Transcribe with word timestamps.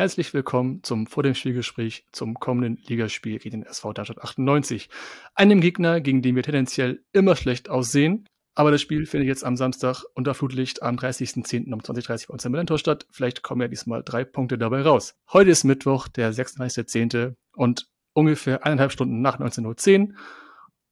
herzlich 0.00 0.32
willkommen 0.32 0.82
zum 0.82 1.06
vor 1.06 1.22
dem 1.22 1.34
Spielgespräch 1.34 2.06
zum 2.10 2.32
kommenden 2.32 2.82
Ligaspiel 2.86 3.38
gegen 3.38 3.60
den 3.60 3.66
SV 3.66 3.92
Darmstadt 3.92 4.22
98. 4.22 4.88
Einem 5.34 5.60
Gegner, 5.60 6.00
gegen 6.00 6.22
den 6.22 6.36
wir 6.36 6.42
tendenziell 6.42 7.04
immer 7.12 7.36
schlecht 7.36 7.68
aussehen, 7.68 8.26
aber 8.54 8.70
das 8.70 8.80
Spiel 8.80 9.04
findet 9.04 9.28
jetzt 9.28 9.44
am 9.44 9.58
Samstag 9.58 10.04
unter 10.14 10.32
Flutlicht 10.32 10.82
am 10.82 10.96
30.10. 10.96 11.70
um 11.70 11.80
20.30 11.80 12.22
Uhr 12.22 12.26
bei 12.28 12.32
uns 12.32 12.44
im 12.46 12.52
Millantor 12.52 12.78
statt. 12.78 13.06
Vielleicht 13.10 13.42
kommen 13.42 13.60
ja 13.60 13.68
diesmal 13.68 14.02
drei 14.02 14.24
Punkte 14.24 14.56
dabei 14.56 14.80
raus. 14.80 15.16
Heute 15.34 15.50
ist 15.50 15.64
Mittwoch, 15.64 16.08
der 16.08 16.32
36.10. 16.32 17.34
und 17.52 17.90
ungefähr 18.14 18.64
eineinhalb 18.64 18.92
Stunden 18.92 19.20
nach 19.20 19.38
19.10 19.38 20.00
Uhr. 20.00 20.14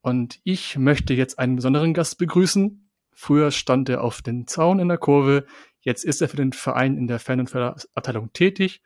Und 0.03 0.39
ich 0.45 0.77
möchte 0.77 1.15
jetzt 1.15 1.39
einen 1.39 1.57
besonderen 1.57 1.95
Gast 1.95 2.19
begrüßen. 2.19 2.91
Früher 3.15 3.53
stand 3.53 3.89
er 3.89 4.05
auf 4.05 4.21
den 4.21 4.47
Zaun 4.47 4.79
in 4.79 4.89
der 4.89 4.99
Kurve. 4.99 5.47
Jetzt 5.81 6.05
ist 6.05 6.21
er 6.21 6.29
für 6.29 6.37
den 6.37 6.53
Verein 6.53 6.99
in 6.99 7.07
der 7.07 7.19
Fan- 7.19 7.41
und 7.41 7.49
Förderabteilung 7.49 8.35
tätig, 8.35 8.83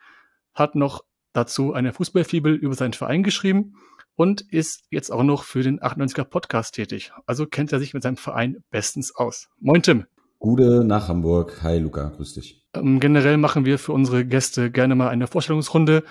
hat 0.55 0.75
noch 0.75 1.05
dazu 1.33 1.73
eine 1.73 1.93
Fußballfibel 1.93 2.55
über 2.55 2.75
seinen 2.75 2.93
Verein 2.93 3.23
geschrieben 3.23 3.75
und 4.15 4.43
ist 4.43 4.85
jetzt 4.91 5.11
auch 5.11 5.23
noch 5.23 5.45
für 5.45 5.63
den 5.63 5.81
98er 5.81 6.25
Podcast 6.25 6.75
tätig. 6.75 7.13
Also 7.27 7.47
kennt 7.47 7.73
er 7.73 7.79
sich 7.79 7.95
mit 7.95 8.03
seinem 8.03 8.17
Verein 8.17 8.63
bestens 8.71 9.15
aus. 9.15 9.49
Moin 9.59 9.83
Tim. 9.83 10.05
Gute 10.39 10.85
nach 10.85 11.09
Hamburg. 11.09 11.63
Hi 11.63 11.79
Luca, 11.79 12.09
grüß 12.17 12.35
dich. 12.35 12.67
Ähm, 12.75 13.01
generell 13.01 13.37
machen 13.37 13.65
wir 13.65 13.79
für 13.79 13.93
unsere 13.93 14.25
Gäste 14.25 14.71
gerne 14.71 14.95
mal 14.95 15.09
eine 15.09 15.27
Vorstellungsrunde. 15.27 16.03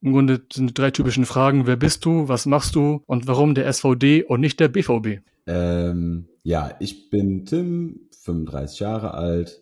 Im 0.00 0.12
Grunde 0.12 0.42
sind 0.52 0.78
drei 0.78 0.90
typischen 0.90 1.26
Fragen. 1.26 1.66
Wer 1.66 1.76
bist 1.76 2.04
du? 2.04 2.28
Was 2.28 2.46
machst 2.46 2.74
du? 2.74 3.02
Und 3.06 3.26
warum 3.26 3.54
der 3.54 3.72
SVD 3.72 4.22
und 4.22 4.40
nicht 4.40 4.60
der 4.60 4.68
BVB? 4.68 5.22
Ähm, 5.46 6.28
ja, 6.42 6.72
ich 6.78 7.10
bin 7.10 7.44
Tim, 7.46 8.08
35 8.22 8.80
Jahre 8.80 9.14
alt, 9.14 9.60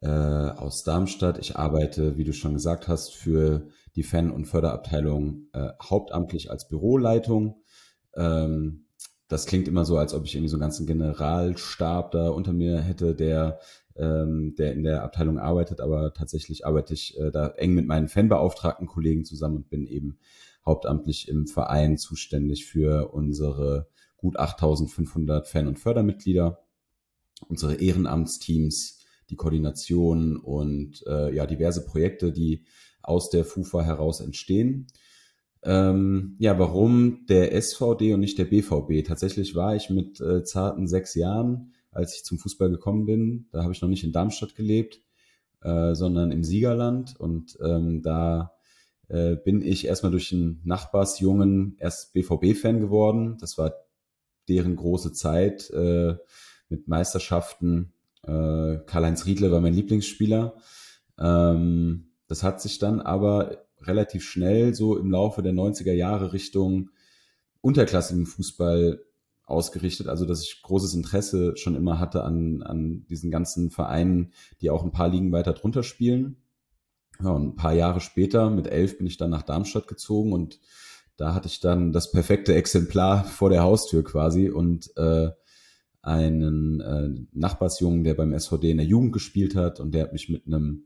äh, 0.00 0.08
aus 0.08 0.84
Darmstadt. 0.84 1.38
Ich 1.38 1.56
arbeite, 1.56 2.16
wie 2.16 2.24
du 2.24 2.32
schon 2.32 2.54
gesagt 2.54 2.88
hast, 2.88 3.14
für 3.14 3.68
die 3.96 4.02
Fan- 4.02 4.30
und 4.30 4.46
Förderabteilung 4.46 5.48
äh, 5.52 5.70
hauptamtlich 5.82 6.50
als 6.50 6.68
Büroleitung. 6.68 7.62
Ähm, 8.14 8.86
das 9.28 9.46
klingt 9.46 9.68
immer 9.68 9.84
so, 9.84 9.98
als 9.98 10.14
ob 10.14 10.24
ich 10.24 10.34
irgendwie 10.34 10.48
so 10.48 10.56
einen 10.56 10.62
ganzen 10.62 10.86
Generalstab 10.86 12.12
da 12.12 12.30
unter 12.30 12.52
mir 12.52 12.80
hätte, 12.80 13.14
der, 13.14 13.60
ähm, 13.96 14.54
der 14.56 14.72
in 14.72 14.84
der 14.84 15.02
Abteilung 15.02 15.38
arbeitet, 15.38 15.80
aber 15.80 16.14
tatsächlich 16.14 16.64
arbeite 16.64 16.94
ich 16.94 17.18
äh, 17.18 17.30
da 17.30 17.48
eng 17.48 17.74
mit 17.74 17.86
meinen 17.86 18.08
fanbeauftragten 18.08 18.86
Kollegen 18.86 19.24
zusammen 19.24 19.56
und 19.56 19.68
bin 19.68 19.86
eben 19.86 20.18
hauptamtlich 20.64 21.28
im 21.28 21.46
Verein 21.46 21.98
zuständig 21.98 22.66
für 22.66 23.12
unsere 23.12 23.88
gut 24.16 24.38
8500 24.38 25.46
Fan- 25.46 25.68
und 25.68 25.78
Fördermitglieder, 25.78 26.64
unsere 27.48 27.76
Ehrenamtsteams, 27.76 28.97
die 29.30 29.36
Koordination 29.36 30.36
und 30.36 31.04
äh, 31.06 31.34
ja 31.34 31.46
diverse 31.46 31.84
Projekte, 31.84 32.32
die 32.32 32.64
aus 33.02 33.30
der 33.30 33.44
FUFA 33.44 33.82
heraus 33.82 34.20
entstehen. 34.20 34.86
Ähm, 35.62 36.36
ja, 36.38 36.58
warum 36.58 37.26
der 37.28 37.52
SVD 37.60 38.14
und 38.14 38.20
nicht 38.20 38.38
der 38.38 38.44
BVB? 38.44 39.06
Tatsächlich 39.06 39.54
war 39.54 39.74
ich 39.74 39.90
mit 39.90 40.20
äh, 40.20 40.44
zarten 40.44 40.86
sechs 40.86 41.14
Jahren, 41.14 41.72
als 41.90 42.14
ich 42.14 42.24
zum 42.24 42.38
Fußball 42.38 42.70
gekommen 42.70 43.06
bin, 43.06 43.48
da 43.50 43.62
habe 43.62 43.72
ich 43.72 43.82
noch 43.82 43.88
nicht 43.88 44.04
in 44.04 44.12
Darmstadt 44.12 44.54
gelebt, 44.54 45.00
äh, 45.62 45.94
sondern 45.94 46.30
im 46.30 46.44
Siegerland 46.44 47.18
und 47.18 47.58
ähm, 47.60 48.02
da 48.02 48.52
äh, 49.08 49.36
bin 49.36 49.62
ich 49.62 49.86
erstmal 49.86 50.12
durch 50.12 50.32
einen 50.32 50.60
Nachbarsjungen 50.64 51.76
erst 51.78 52.12
BVB-Fan 52.12 52.80
geworden. 52.80 53.38
Das 53.40 53.58
war 53.58 53.74
deren 54.48 54.76
große 54.76 55.12
Zeit 55.12 55.70
äh, 55.70 56.16
mit 56.68 56.88
Meisterschaften. 56.88 57.94
Äh, 58.28 58.84
Karl-Heinz 58.86 59.26
Riedle 59.26 59.50
war 59.50 59.60
mein 59.60 59.74
Lieblingsspieler. 59.74 60.54
Ähm, 61.18 62.10
das 62.26 62.42
hat 62.42 62.60
sich 62.60 62.78
dann 62.78 63.00
aber 63.00 63.64
relativ 63.80 64.24
schnell 64.24 64.74
so 64.74 64.98
im 64.98 65.10
Laufe 65.10 65.42
der 65.42 65.52
90er 65.52 65.92
Jahre 65.92 66.32
Richtung 66.32 66.90
unterklassigen 67.60 68.26
Fußball 68.26 69.00
ausgerichtet, 69.44 70.08
also 70.08 70.26
dass 70.26 70.42
ich 70.42 70.60
großes 70.62 70.94
Interesse 70.94 71.56
schon 71.56 71.74
immer 71.74 71.98
hatte 71.98 72.22
an, 72.22 72.62
an 72.62 73.06
diesen 73.06 73.30
ganzen 73.30 73.70
Vereinen, 73.70 74.32
die 74.60 74.68
auch 74.68 74.84
ein 74.84 74.92
paar 74.92 75.08
Ligen 75.08 75.32
weiter 75.32 75.54
drunter 75.54 75.82
spielen. 75.82 76.36
Ja, 77.20 77.30
und 77.30 77.48
ein 77.48 77.56
paar 77.56 77.72
Jahre 77.72 78.00
später, 78.00 78.50
mit 78.50 78.66
elf, 78.66 78.98
bin 78.98 79.06
ich 79.06 79.16
dann 79.16 79.30
nach 79.30 79.42
Darmstadt 79.42 79.88
gezogen 79.88 80.32
und 80.32 80.60
da 81.16 81.34
hatte 81.34 81.48
ich 81.48 81.60
dann 81.60 81.92
das 81.92 82.12
perfekte 82.12 82.54
Exemplar 82.54 83.24
vor 83.24 83.50
der 83.50 83.62
Haustür 83.62 84.04
quasi 84.04 84.50
und 84.50 84.96
äh, 84.96 85.30
einen 86.02 86.80
äh, 86.80 87.10
Nachbarsjungen, 87.32 88.04
der 88.04 88.14
beim 88.14 88.38
SVD 88.38 88.70
in 88.70 88.78
der 88.78 88.86
Jugend 88.86 89.12
gespielt 89.12 89.54
hat 89.54 89.80
und 89.80 89.92
der 89.92 90.04
hat 90.04 90.12
mich 90.12 90.28
mit 90.28 90.46
einem 90.46 90.84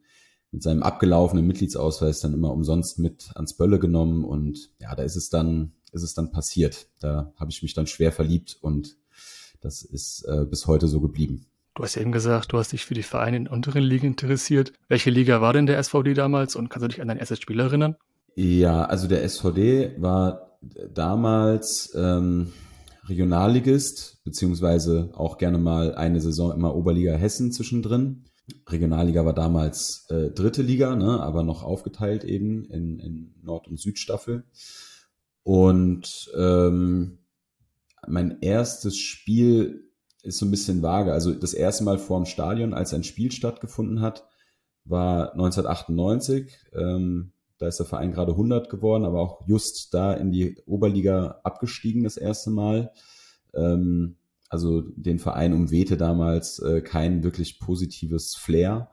mit 0.52 0.62
seinem 0.62 0.82
abgelaufenen 0.82 1.46
Mitgliedsausweis 1.46 2.20
dann 2.20 2.34
immer 2.34 2.52
umsonst 2.52 2.98
mit 2.98 3.30
ans 3.34 3.54
Bölle 3.54 3.78
genommen 3.78 4.22
und 4.22 4.70
ja, 4.78 4.94
da 4.94 5.02
ist 5.02 5.16
es 5.16 5.30
dann, 5.30 5.72
ist 5.92 6.02
es 6.02 6.12
dann 6.12 6.30
passiert. 6.30 6.88
Da 7.00 7.32
habe 7.36 7.50
ich 7.50 7.62
mich 7.62 7.72
dann 7.72 7.86
schwer 7.86 8.12
verliebt 8.12 8.58
und 8.60 8.98
das 9.62 9.82
ist 9.82 10.24
äh, 10.28 10.44
bis 10.44 10.66
heute 10.66 10.88
so 10.88 11.00
geblieben. 11.00 11.46
Du 11.74 11.82
hast 11.82 11.94
ja 11.94 12.02
eben 12.02 12.12
gesagt, 12.12 12.52
du 12.52 12.58
hast 12.58 12.72
dich 12.72 12.84
für 12.84 12.92
die 12.92 13.02
Vereine 13.02 13.38
in 13.38 13.48
unteren 13.48 13.82
Ligen 13.82 14.08
interessiert. 14.08 14.74
Welche 14.88 15.08
Liga 15.08 15.40
war 15.40 15.54
denn 15.54 15.64
der 15.64 15.82
SVD 15.82 16.12
damals 16.12 16.54
und 16.54 16.68
kannst 16.68 16.84
du 16.84 16.88
dich 16.88 17.00
an 17.00 17.08
dein 17.08 17.16
erstes 17.16 17.40
Spiel 17.40 17.58
erinnern? 17.58 17.96
Ja, 18.34 18.84
also 18.84 19.08
der 19.08 19.26
SVD 19.26 19.94
war 19.96 20.58
damals 20.92 21.94
ähm, 21.96 22.52
Regionalligist, 23.08 24.22
beziehungsweise 24.24 25.10
auch 25.14 25.38
gerne 25.38 25.58
mal 25.58 25.94
eine 25.94 26.20
Saison 26.20 26.52
immer 26.52 26.74
Oberliga 26.74 27.14
Hessen 27.14 27.52
zwischendrin. 27.52 28.24
Regionalliga 28.68 29.24
war 29.24 29.34
damals 29.34 30.06
äh, 30.10 30.30
dritte 30.30 30.62
Liga, 30.62 30.94
ne, 30.96 31.20
aber 31.20 31.42
noch 31.42 31.62
aufgeteilt 31.62 32.24
eben 32.24 32.64
in, 32.66 32.98
in 32.98 33.34
Nord- 33.42 33.68
und 33.68 33.80
Südstaffel. 33.80 34.44
Und 35.42 36.30
ähm, 36.36 37.18
mein 38.06 38.38
erstes 38.40 38.98
Spiel 38.98 39.90
ist 40.22 40.38
so 40.38 40.46
ein 40.46 40.50
bisschen 40.50 40.82
vage. 40.82 41.12
Also 41.12 41.32
das 41.32 41.54
erste 41.54 41.84
Mal 41.84 41.98
vor 41.98 42.20
dem 42.20 42.26
Stadion, 42.26 42.74
als 42.74 42.94
ein 42.94 43.04
Spiel 43.04 43.32
stattgefunden 43.32 44.00
hat, 44.00 44.24
war 44.84 45.32
1998. 45.32 46.52
Ähm, 46.72 47.32
da 47.62 47.68
ist 47.68 47.78
der 47.78 47.86
Verein 47.86 48.10
gerade 48.10 48.32
100 48.32 48.68
geworden, 48.68 49.04
aber 49.04 49.20
auch 49.20 49.46
just 49.46 49.94
da 49.94 50.12
in 50.14 50.32
die 50.32 50.56
Oberliga 50.66 51.38
abgestiegen 51.44 52.02
das 52.02 52.16
erste 52.16 52.50
Mal. 52.50 52.90
Ähm, 53.54 54.16
also 54.48 54.80
den 54.80 55.20
Verein 55.20 55.52
umwehte 55.52 55.96
damals 55.96 56.58
äh, 56.58 56.80
kein 56.80 57.22
wirklich 57.22 57.60
positives 57.60 58.34
Flair. 58.34 58.90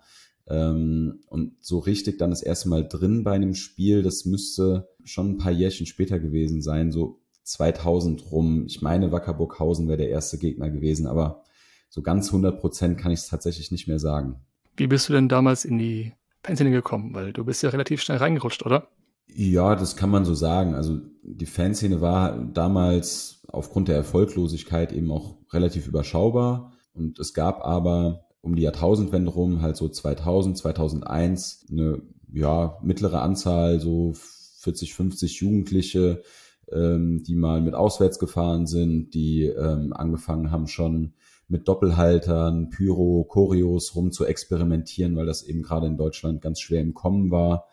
Ähm, 0.48 1.22
und 1.30 1.54
so 1.62 1.80
richtig 1.80 2.20
dann 2.20 2.30
das 2.30 2.44
erste 2.44 2.70
Mal 2.70 2.88
drin 2.88 3.24
bei 3.24 3.32
einem 3.32 3.56
Spiel, 3.56 4.04
das 4.04 4.26
müsste 4.26 4.88
schon 5.04 5.32
ein 5.32 5.38
paar 5.40 5.52
Jährchen 5.52 5.88
später 5.88 6.20
gewesen 6.20 6.62
sein, 6.62 6.92
so 6.92 7.22
2000 7.46 8.32
rum. 8.32 8.66
Ich 8.68 8.84
meine, 8.84 9.12
Wackerburghausen 9.12 9.88
wäre 9.88 9.98
der 9.98 10.10
erste 10.10 10.38
Gegner 10.38 10.70
gewesen, 10.70 11.08
aber 11.08 11.44
so 11.90 12.04
ganz 12.04 12.28
100 12.28 12.60
Prozent 12.60 13.00
kann 13.00 13.12
ich 13.12 13.22
es 13.22 13.28
tatsächlich 13.30 13.72
nicht 13.72 13.88
mehr 13.88 13.98
sagen. 13.98 14.42
Wie 14.78 14.86
bist 14.86 15.10
du 15.10 15.14
denn 15.14 15.28
damals 15.28 15.66
in 15.66 15.80
die 15.80 16.14
Fanszene 16.44 16.72
gekommen? 16.72 17.14
Weil 17.14 17.34
du 17.34 17.46
bist 17.46 17.64
ja 17.64 17.70
relativ 17.70 18.02
schnell 18.02 18.18
reingerutscht, 18.18 18.66
oder? 18.66 18.88
Ja, 19.28 19.76
das 19.76 19.96
kann 19.96 20.10
man 20.10 20.26
so 20.26 20.34
sagen. 20.34 20.74
Also 20.76 21.00
die 21.24 21.46
Fanszene 21.46 22.02
war 22.02 22.38
damals 22.38 23.44
aufgrund 23.48 23.88
der 23.88 23.96
Erfolglosigkeit 23.96 24.92
eben 24.92 25.12
auch 25.12 25.38
relativ 25.52 25.88
überschaubar. 25.88 26.74
Und 26.94 27.20
es 27.20 27.34
gab 27.34 27.64
aber 27.64 28.26
um 28.42 28.56
die 28.56 28.64
Jahrtausendwende 28.64 29.32
rum, 29.32 29.62
halt 29.62 29.78
so 29.78 29.90
2000, 29.90 30.58
2001, 30.58 31.68
eine 31.70 32.02
ja, 32.32 32.78
mittlere 32.82 33.22
Anzahl, 33.22 33.80
so 33.80 34.14
40, 34.14 34.94
50 34.94 35.42
Jugendliche, 35.42 36.24
ähm, 36.72 37.24
die 37.24 37.36
mal 37.36 37.62
mit 37.62 37.74
auswärts 37.74 38.20
gefahren 38.20 38.68
sind, 38.68 39.14
die 39.14 39.46
ähm, 39.46 39.94
angefangen 39.94 40.52
haben 40.52 40.68
schon 40.68 41.14
mit 41.50 41.68
Doppelhaltern, 41.68 42.70
Pyro, 42.70 43.26
Choreos 43.28 43.96
rum 43.96 44.12
zu 44.12 44.26
experimentieren, 44.26 45.16
weil 45.16 45.26
das 45.26 45.44
eben 45.44 45.64
gerade 45.64 45.88
in 45.88 45.98
Deutschland 45.98 46.42
ganz 46.42 46.62
schwer 46.62 46.82
im 46.82 46.94
Kommen 46.94 47.32
war. 47.32 47.66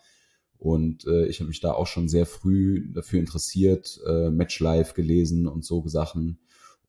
Und 0.57 1.05
äh, 1.05 1.27
ich 1.27 1.39
habe 1.39 1.49
mich 1.49 1.59
da 1.59 1.73
auch 1.73 1.85
schon 1.85 2.09
sehr 2.09 2.25
früh 2.25 2.91
dafür 2.91 3.19
interessiert, 3.19 3.99
äh, 4.07 4.31
Match 4.31 4.59
Live 4.59 4.95
gelesen 4.95 5.47
und 5.47 5.63
so 5.63 5.87
Sachen. 5.87 6.39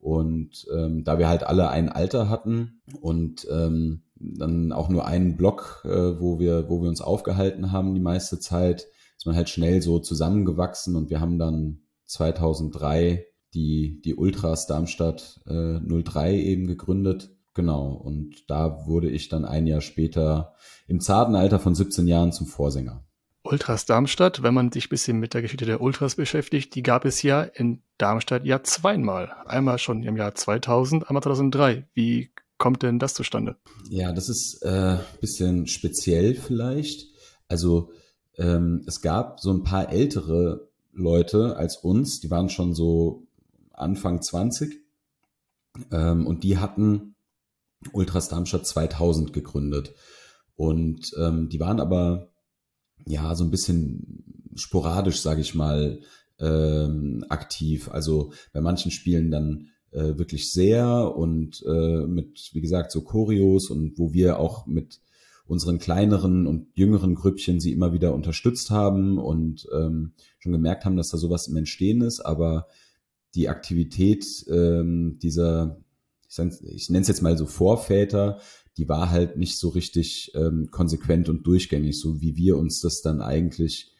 Und 0.00 0.66
ähm, 0.74 1.04
da 1.04 1.18
wir 1.18 1.28
halt 1.28 1.42
alle 1.42 1.68
ein 1.68 1.90
Alter 1.90 2.30
hatten 2.30 2.80
und 3.00 3.46
ähm, 3.50 4.02
dann 4.16 4.72
auch 4.72 4.88
nur 4.88 5.06
einen 5.06 5.36
Block, 5.36 5.82
äh, 5.84 6.20
wo 6.20 6.38
wir, 6.38 6.70
wo 6.70 6.80
wir 6.80 6.88
uns 6.88 7.02
aufgehalten 7.02 7.72
haben 7.72 7.94
die 7.94 8.00
meiste 8.00 8.38
Zeit, 8.40 8.86
ist 9.16 9.26
man 9.26 9.36
halt 9.36 9.50
schnell 9.50 9.82
so 9.82 9.98
zusammengewachsen 9.98 10.96
und 10.96 11.10
wir 11.10 11.20
haben 11.20 11.38
dann 11.38 11.80
2003 12.06 13.26
die, 13.54 14.00
die 14.04 14.14
Ultras 14.14 14.66
Darmstadt 14.66 15.40
äh, 15.46 15.80
03 15.80 16.34
eben 16.34 16.66
gegründet. 16.66 17.30
Genau. 17.54 17.92
Und 17.92 18.48
da 18.48 18.86
wurde 18.86 19.10
ich 19.10 19.28
dann 19.28 19.44
ein 19.44 19.66
Jahr 19.66 19.80
später 19.80 20.54
im 20.86 21.00
zarten 21.00 21.34
Alter 21.34 21.58
von 21.58 21.74
17 21.74 22.06
Jahren 22.06 22.32
zum 22.32 22.46
Vorsänger. 22.46 23.04
Ultras 23.42 23.86
Darmstadt, 23.86 24.42
wenn 24.42 24.54
man 24.54 24.70
sich 24.72 24.86
ein 24.86 24.90
bisschen 24.90 25.18
mit 25.18 25.32
der 25.32 25.42
Geschichte 25.42 25.64
der 25.64 25.80
Ultras 25.80 26.16
beschäftigt, 26.16 26.74
die 26.74 26.82
gab 26.82 27.04
es 27.04 27.22
ja 27.22 27.42
in 27.42 27.82
Darmstadt 27.96 28.44
ja 28.44 28.62
zweimal. 28.62 29.32
Einmal 29.46 29.78
schon 29.78 30.02
im 30.02 30.16
Jahr 30.16 30.34
2000, 30.34 31.08
einmal 31.08 31.22
2003. 31.22 31.88
Wie 31.94 32.30
kommt 32.58 32.82
denn 32.82 32.98
das 32.98 33.14
zustande? 33.14 33.56
Ja, 33.88 34.12
das 34.12 34.28
ist 34.28 34.64
ein 34.64 34.96
äh, 34.96 34.98
bisschen 35.20 35.66
speziell 35.66 36.34
vielleicht. 36.34 37.08
Also 37.48 37.90
ähm, 38.36 38.84
es 38.86 39.00
gab 39.00 39.40
so 39.40 39.52
ein 39.52 39.62
paar 39.62 39.90
ältere 39.90 40.68
Leute 40.92 41.56
als 41.56 41.76
uns, 41.76 42.20
die 42.20 42.30
waren 42.30 42.48
schon 42.48 42.74
so 42.74 43.27
Anfang 43.78 44.22
20 44.22 44.80
ähm, 45.90 46.26
und 46.26 46.44
die 46.44 46.58
hatten 46.58 47.14
Ultras 47.92 48.28
Darmstadt 48.28 48.66
2000 48.66 49.32
gegründet. 49.32 49.94
Und 50.56 51.12
ähm, 51.18 51.48
die 51.48 51.60
waren 51.60 51.80
aber 51.80 52.32
ja 53.06 53.34
so 53.34 53.44
ein 53.44 53.50
bisschen 53.50 54.50
sporadisch, 54.56 55.20
sage 55.20 55.40
ich 55.40 55.54
mal, 55.54 56.00
ähm, 56.40 57.24
aktiv. 57.28 57.88
Also 57.90 58.32
bei 58.52 58.60
manchen 58.60 58.90
Spielen 58.90 59.30
dann 59.30 59.68
äh, 59.92 60.18
wirklich 60.18 60.50
sehr 60.50 61.14
und 61.16 61.62
äh, 61.66 62.06
mit, 62.06 62.50
wie 62.52 62.60
gesagt, 62.60 62.90
so 62.92 63.02
Choreos 63.02 63.70
und 63.70 63.98
wo 63.98 64.12
wir 64.12 64.38
auch 64.38 64.66
mit 64.66 65.00
unseren 65.46 65.78
kleineren 65.78 66.46
und 66.46 66.68
jüngeren 66.74 67.14
Grüppchen 67.14 67.58
sie 67.58 67.72
immer 67.72 67.92
wieder 67.92 68.14
unterstützt 68.14 68.70
haben 68.70 69.18
und 69.18 69.66
ähm, 69.72 70.12
schon 70.38 70.52
gemerkt 70.52 70.84
haben, 70.84 70.96
dass 70.96 71.08
da 71.08 71.16
sowas 71.16 71.48
im 71.48 71.56
Entstehen 71.56 72.02
ist, 72.02 72.20
aber 72.20 72.66
die 73.34 73.48
Aktivität 73.48 74.24
ähm, 74.48 75.18
dieser, 75.22 75.80
ich, 76.28 76.38
ich 76.62 76.90
nenne 76.90 77.02
es 77.02 77.08
jetzt 77.08 77.22
mal 77.22 77.36
so 77.36 77.46
Vorväter, 77.46 78.40
die 78.76 78.88
war 78.88 79.10
halt 79.10 79.36
nicht 79.36 79.58
so 79.58 79.68
richtig 79.70 80.32
ähm, 80.34 80.68
konsequent 80.70 81.28
und 81.28 81.46
durchgängig, 81.46 81.98
so 81.98 82.20
wie 82.20 82.36
wir 82.36 82.56
uns 82.56 82.80
das 82.80 83.02
dann 83.02 83.20
eigentlich 83.20 83.92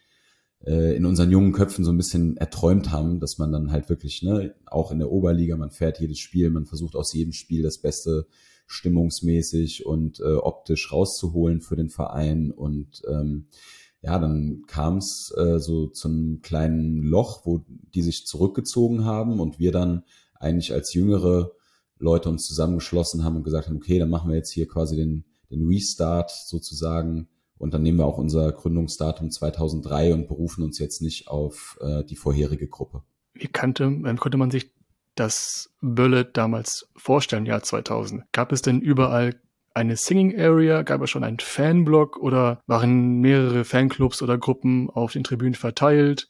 äh, 0.65 0.95
in 0.95 1.05
unseren 1.05 1.31
jungen 1.31 1.51
Köpfen 1.51 1.83
so 1.83 1.91
ein 1.91 1.97
bisschen 1.97 2.37
erträumt 2.37 2.91
haben, 2.91 3.19
dass 3.19 3.37
man 3.37 3.51
dann 3.51 3.71
halt 3.71 3.89
wirklich, 3.89 4.23
ne, 4.23 4.55
auch 4.65 4.91
in 4.91 4.99
der 4.99 5.11
Oberliga, 5.11 5.57
man 5.57 5.71
fährt 5.71 5.99
jedes 5.99 6.19
Spiel, 6.19 6.49
man 6.49 6.65
versucht 6.65 6.95
aus 6.95 7.13
jedem 7.13 7.33
Spiel 7.33 7.61
das 7.61 7.79
Beste 7.79 8.27
stimmungsmäßig 8.67 9.85
und 9.85 10.19
äh, 10.19 10.35
optisch 10.35 10.91
rauszuholen 10.91 11.59
für 11.59 11.75
den 11.75 11.89
Verein. 11.89 12.51
Und 12.51 13.01
ähm, 13.09 13.47
ja, 14.01 14.17
dann 14.17 14.63
kam 14.67 14.97
es 14.97 15.33
äh, 15.37 15.59
so 15.59 15.87
zum 15.87 16.41
kleinen 16.41 17.03
Loch, 17.03 17.45
wo 17.45 17.65
die 17.93 18.01
sich 18.01 18.25
zurückgezogen 18.25 19.03
haben 19.03 19.39
und 19.39 19.59
wir 19.59 19.71
dann 19.71 20.03
eigentlich 20.35 20.73
als 20.73 20.93
jüngere 20.93 21.51
Leute 21.97 22.29
uns 22.29 22.47
zusammengeschlossen 22.47 23.23
haben 23.23 23.35
und 23.35 23.43
gesagt 23.43 23.67
haben, 23.67 23.75
okay, 23.75 23.99
dann 23.99 24.09
machen 24.09 24.29
wir 24.29 24.37
jetzt 24.37 24.51
hier 24.51 24.67
quasi 24.67 24.95
den, 24.95 25.25
den 25.51 25.67
Restart 25.67 26.31
sozusagen 26.31 27.27
und 27.57 27.73
dann 27.73 27.83
nehmen 27.83 27.97
wir 27.99 28.05
auch 28.05 28.17
unser 28.17 28.51
Gründungsdatum 28.53 29.31
2003 29.31 30.13
und 30.13 30.27
berufen 30.29 30.63
uns 30.63 30.79
jetzt 30.79 31.01
nicht 31.01 31.27
auf 31.27 31.77
äh, 31.81 32.05
die 32.05 32.15
vorherige 32.15 32.67
Gruppe. 32.67 33.03
Wie 33.33 33.47
kannte, 33.47 34.01
konnte 34.17 34.37
man 34.37 34.49
sich 34.49 34.71
das 35.15 35.75
Bölle 35.81 36.23
damals 36.23 36.89
vorstellen, 36.95 37.45
Jahr 37.45 37.61
2000? 37.61 38.23
Gab 38.31 38.53
es 38.53 38.61
denn 38.61 38.79
überall 38.79 39.35
eine 39.73 39.95
Singing 39.95 40.39
Area? 40.39 40.81
Gab 40.83 41.01
es 41.01 41.09
schon 41.09 41.23
einen 41.23 41.39
Fanblock 41.39 42.17
oder 42.17 42.61
waren 42.67 43.19
mehrere 43.19 43.63
Fanclubs 43.65 44.21
oder 44.21 44.37
Gruppen 44.37 44.89
auf 44.89 45.13
den 45.13 45.23
Tribünen 45.23 45.55
verteilt? 45.55 46.29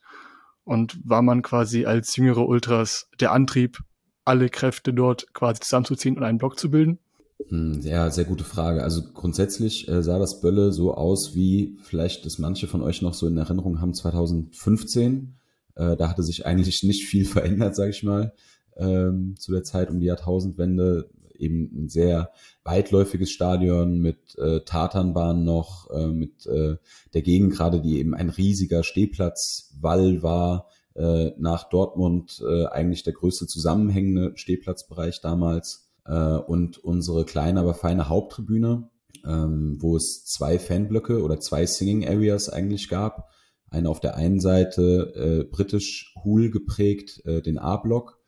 Und 0.63 0.99
war 1.03 1.21
man 1.21 1.41
quasi 1.41 1.85
als 1.85 2.15
jüngere 2.15 2.47
Ultras 2.47 3.07
der 3.19 3.31
Antrieb, 3.31 3.79
alle 4.25 4.49
Kräfte 4.49 4.93
dort 4.93 5.33
quasi 5.33 5.61
zusammenzuziehen 5.61 6.17
und 6.17 6.23
einen 6.23 6.37
Block 6.37 6.59
zu 6.59 6.69
bilden? 6.69 6.99
Hm, 7.47 7.81
ja, 7.81 8.09
sehr 8.11 8.25
gute 8.25 8.43
Frage. 8.43 8.83
Also 8.83 9.01
grundsätzlich 9.13 9.87
äh, 9.87 10.03
sah 10.03 10.19
das 10.19 10.41
Bölle 10.41 10.71
so 10.71 10.93
aus, 10.93 11.35
wie 11.35 11.77
vielleicht 11.81 12.25
das 12.25 12.37
manche 12.37 12.67
von 12.67 12.81
euch 12.81 13.01
noch 13.01 13.13
so 13.13 13.27
in 13.27 13.37
Erinnerung 13.37 13.79
haben, 13.79 13.93
2015. 13.93 15.35
Äh, 15.75 15.95
da 15.95 16.09
hatte 16.09 16.23
sich 16.23 16.45
eigentlich 16.45 16.83
nicht 16.83 17.05
viel 17.05 17.25
verändert, 17.25 17.75
sage 17.75 17.91
ich 17.91 18.03
mal, 18.03 18.33
ähm, 18.75 19.35
zu 19.37 19.51
der 19.51 19.63
Zeit 19.63 19.89
um 19.89 19.99
die 19.99 20.07
Jahrtausendwende. 20.07 21.09
Eben 21.39 21.85
ein 21.85 21.89
sehr 21.89 22.31
weitläufiges 22.63 23.31
Stadion 23.31 23.99
mit 23.99 24.37
äh, 24.37 24.61
Tatanbahn 24.61 25.43
noch, 25.43 25.89
äh, 25.89 26.07
mit 26.07 26.45
äh, 26.45 26.75
der 27.13 27.21
Gegend 27.21 27.53
gerade, 27.53 27.81
die 27.81 27.99
eben 27.99 28.13
ein 28.13 28.29
riesiger 28.29 28.83
Stehplatzwall 28.83 30.21
war, 30.21 30.67
äh, 30.95 31.31
nach 31.37 31.69
Dortmund 31.69 32.43
äh, 32.45 32.65
eigentlich 32.65 33.03
der 33.03 33.13
größte 33.13 33.47
zusammenhängende 33.47 34.33
Stehplatzbereich 34.35 35.21
damals 35.21 35.89
äh, 36.05 36.13
und 36.13 36.77
unsere 36.77 37.25
kleine, 37.25 37.61
aber 37.61 37.73
feine 37.73 38.09
Haupttribüne, 38.09 38.89
ähm, 39.25 39.77
wo 39.79 39.95
es 39.95 40.25
zwei 40.25 40.59
Fanblöcke 40.59 41.23
oder 41.23 41.39
zwei 41.39 41.65
Singing 41.65 42.07
Areas 42.07 42.49
eigentlich 42.49 42.89
gab. 42.89 43.29
Eine 43.69 43.89
auf 43.89 43.99
der 43.99 44.15
einen 44.15 44.39
Seite 44.39 45.13
äh, 45.15 45.43
britisch 45.43 46.15
Hool 46.23 46.49
geprägt, 46.49 47.21
äh, 47.25 47.41
den 47.41 47.57
A-Block 47.57 48.18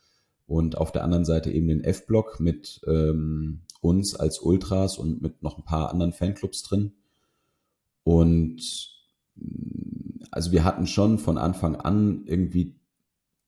und 0.51 0.77
auf 0.77 0.91
der 0.91 1.03
anderen 1.03 1.23
Seite 1.23 1.49
eben 1.49 1.69
den 1.69 1.83
F-Block 1.83 2.39
mit 2.41 2.81
ähm, 2.85 3.61
uns 3.79 4.15
als 4.15 4.39
Ultras 4.39 4.97
und 4.97 5.21
mit 5.21 5.41
noch 5.41 5.57
ein 5.57 5.63
paar 5.63 5.89
anderen 5.89 6.11
Fanclubs 6.11 6.61
drin. 6.63 6.91
Und 8.03 8.61
also 10.29 10.51
wir 10.51 10.65
hatten 10.65 10.87
schon 10.87 11.19
von 11.19 11.37
Anfang 11.37 11.77
an 11.77 12.23
irgendwie 12.25 12.75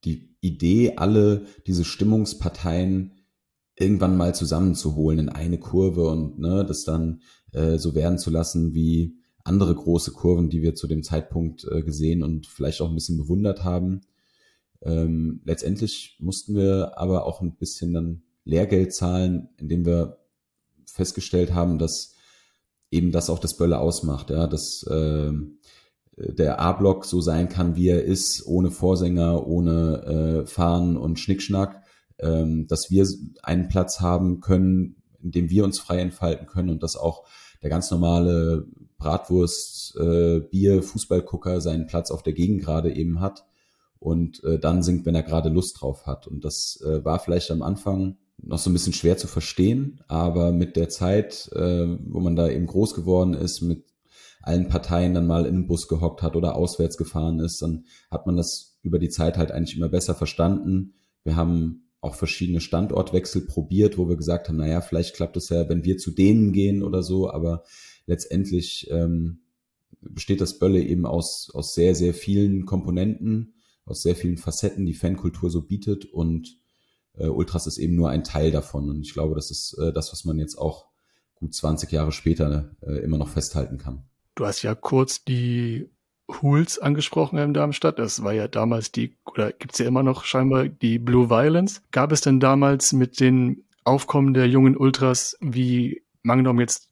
die 0.05 0.35
Idee, 0.39 0.94
alle 0.95 1.45
diese 1.67 1.83
Stimmungsparteien 1.83 3.11
irgendwann 3.75 4.15
mal 4.15 4.33
zusammenzuholen 4.33 5.19
in 5.19 5.29
eine 5.29 5.57
Kurve 5.57 6.07
und 6.07 6.39
ne, 6.39 6.63
das 6.65 6.85
dann 6.85 7.21
äh, 7.51 7.77
so 7.77 7.95
werden 7.95 8.17
zu 8.17 8.29
lassen 8.29 8.73
wie 8.73 9.17
andere 9.44 9.75
große 9.75 10.11
Kurven, 10.11 10.50
die 10.50 10.61
wir 10.61 10.73
zu 10.75 10.88
dem 10.88 11.03
Zeitpunkt 11.03 11.65
äh, 11.69 11.81
gesehen 11.81 12.23
und 12.23 12.47
vielleicht 12.47 12.79
auch 12.81 12.89
ein 12.89 12.95
bisschen 12.95 13.17
bewundert 13.17 13.65
haben. 13.65 14.01
Ähm, 14.83 15.41
letztendlich 15.45 16.18
mussten 16.19 16.56
wir 16.56 16.97
aber 16.97 17.25
auch 17.25 17.41
ein 17.41 17.56
bisschen 17.56 17.94
dann 17.94 18.24
Lehrgeld 18.44 18.94
zahlen, 18.94 19.50
indem 19.57 19.85
wir 19.85 20.19
festgestellt 20.85 21.53
haben, 21.53 21.80
dass 21.80 22.15
eben 22.91 23.12
das 23.12 23.30
auch 23.30 23.39
das 23.39 23.57
Bölle 23.57 23.80
ausmacht, 23.80 24.30
ja, 24.30 24.45
dass 24.47 24.83
äh, 24.83 25.31
der 26.18 26.59
A-Block 26.59 27.06
so 27.06 27.21
sein 27.21 27.50
kann, 27.50 27.75
wie 27.75 27.88
er 27.88 28.03
ist, 28.03 28.45
ohne 28.45 28.69
Vorsänger, 28.69 29.47
ohne 29.47 30.43
äh, 30.43 30.46
Fahren 30.46 30.98
und 30.98 31.19
Schnickschnack 31.19 31.84
ähm, 32.24 32.67
dass 32.67 32.89
wir 32.89 33.07
einen 33.43 33.67
Platz 33.67 34.00
haben 34.00 34.39
können, 34.39 34.96
in 35.22 35.31
dem 35.31 35.50
wir 35.50 35.63
uns 35.63 35.79
frei 35.79 36.00
entfalten 36.00 36.48
können 36.48 36.69
und 36.69 36.84
dass 36.84 36.96
auch 36.96 37.25
der 37.62 37.69
ganz 37.69 37.91
normale 37.91 38.67
Bratwurst, 38.98 39.96
äh, 39.98 40.39
Bier, 40.39 40.84
Fußballgucker 40.84 41.62
seinen 41.62 41.88
Platz 41.88 42.12
auf 42.12 42.24
der 42.24 42.34
Gegend 42.34 42.62
gerade 42.62 42.93
eben 42.93 43.19
hat 43.19 43.46
und 44.03 44.43
äh, 44.43 44.60
dann 44.60 44.83
singt, 44.83 45.05
wenn 45.05 45.15
er 45.15 45.24
gerade 45.24 45.48
Lust 45.48 45.81
drauf 45.81 46.05
hat. 46.05 46.27
Und 46.27 46.43
das 46.43 46.83
äh, 46.86 47.05
war 47.05 47.19
vielleicht 47.19 47.50
am 47.51 47.62
Anfang 47.62 48.17
noch 48.38 48.57
so 48.57 48.69
ein 48.69 48.74
bisschen 48.74 48.91
schwer 48.91 49.15
zu 49.15 49.27
verstehen, 49.27 50.01
aber 50.10 50.51
mit 50.51 50.75
der 50.75 50.89
Zeit, 50.89 51.50
äh, 51.53 51.88
wo 52.05 52.19
man 52.19 52.36
da 52.36 52.50
eben 52.50 52.67
groß 52.67 52.95
geworden 52.95 53.33
ist, 53.33 53.62
mit 53.62 53.86
allen 54.41 54.67
Parteien 54.67 55.13
dann 55.13 55.25
mal 55.25 55.45
in 55.45 55.55
den 55.55 55.67
Bus 55.67 55.88
gehockt 55.88 56.22
hat 56.22 56.36
oder 56.36 56.55
auswärts 56.55 56.98
gefahren 56.98 57.39
ist, 57.39 57.62
dann 57.62 57.86
hat 58.12 58.25
man 58.25 58.36
das 58.36 58.77
über 58.81 59.00
die 59.00 59.10
Zeit 59.10 59.38
halt 59.38 59.51
eigentlich 59.53 59.77
immer 59.77 59.88
besser 59.88 60.15
verstanden. 60.15 60.95
Wir 61.24 61.38
haben 61.38 61.89
auch 62.01 62.15
verschiedene 62.15 62.60
Standortwechsel 62.60 63.45
probiert, 63.45 63.98
wo 63.98 64.10
wir 64.10 64.17
gesagt 64.17 64.50
haben, 64.50 64.57
naja, 64.57 64.81
vielleicht 64.81 65.15
klappt 65.15 65.38
es 65.38 65.48
ja, 65.48 65.69
wenn 65.69 65.86
wir 65.86 65.98
zu 65.98 66.12
denen 66.12 66.51
gehen 66.51 66.83
oder 66.83 67.03
so, 67.03 67.31
aber 67.31 67.63
letztendlich 68.05 68.89
ähm, 68.91 69.39
besteht 70.01 70.41
das 70.41 70.60
Bölle 70.60 70.83
eben 70.83 71.05
aus, 71.05 71.50
aus 71.53 71.74
sehr, 71.74 71.95
sehr 71.95 72.13
vielen 72.13 72.65
Komponenten, 72.65 73.53
aus 73.85 74.01
sehr 74.01 74.15
vielen 74.15 74.37
Facetten, 74.37 74.85
die 74.85 74.93
Fankultur 74.93 75.49
so 75.49 75.61
bietet 75.61 76.05
und 76.05 76.57
äh, 77.15 77.27
Ultras 77.27 77.67
ist 77.67 77.77
eben 77.77 77.95
nur 77.95 78.09
ein 78.09 78.23
Teil 78.23 78.51
davon 78.51 78.89
und 78.89 79.01
ich 79.01 79.13
glaube, 79.13 79.35
das 79.35 79.51
ist 79.51 79.77
äh, 79.79 79.91
das, 79.93 80.11
was 80.11 80.25
man 80.25 80.39
jetzt 80.39 80.57
auch 80.57 80.87
gut 81.35 81.53
20 81.53 81.91
Jahre 81.91 82.11
später 82.11 82.75
äh, 82.81 82.99
immer 82.99 83.17
noch 83.17 83.29
festhalten 83.29 83.77
kann. 83.77 84.05
Du 84.35 84.45
hast 84.45 84.63
ja 84.63 84.73
kurz 84.73 85.23
die 85.23 85.89
Hools 86.41 86.79
angesprochen 86.79 87.37
in 87.37 87.53
Darmstadt. 87.53 87.99
Das 87.99 88.23
war 88.23 88.33
ja 88.33 88.47
damals 88.47 88.91
die, 88.91 89.17
oder 89.25 89.51
gibt's 89.51 89.79
ja 89.79 89.85
immer 89.85 90.03
noch 90.03 90.23
scheinbar 90.23 90.67
die 90.67 90.99
Blue 90.99 91.29
Violence. 91.29 91.81
Gab 91.91 92.11
es 92.11 92.21
denn 92.21 92.39
damals 92.39 92.93
mit 92.93 93.19
den 93.19 93.65
Aufkommen 93.83 94.33
der 94.33 94.47
jungen 94.47 94.77
Ultras, 94.77 95.37
wie 95.41 96.03
Magnum 96.21 96.59
jetzt, 96.59 96.89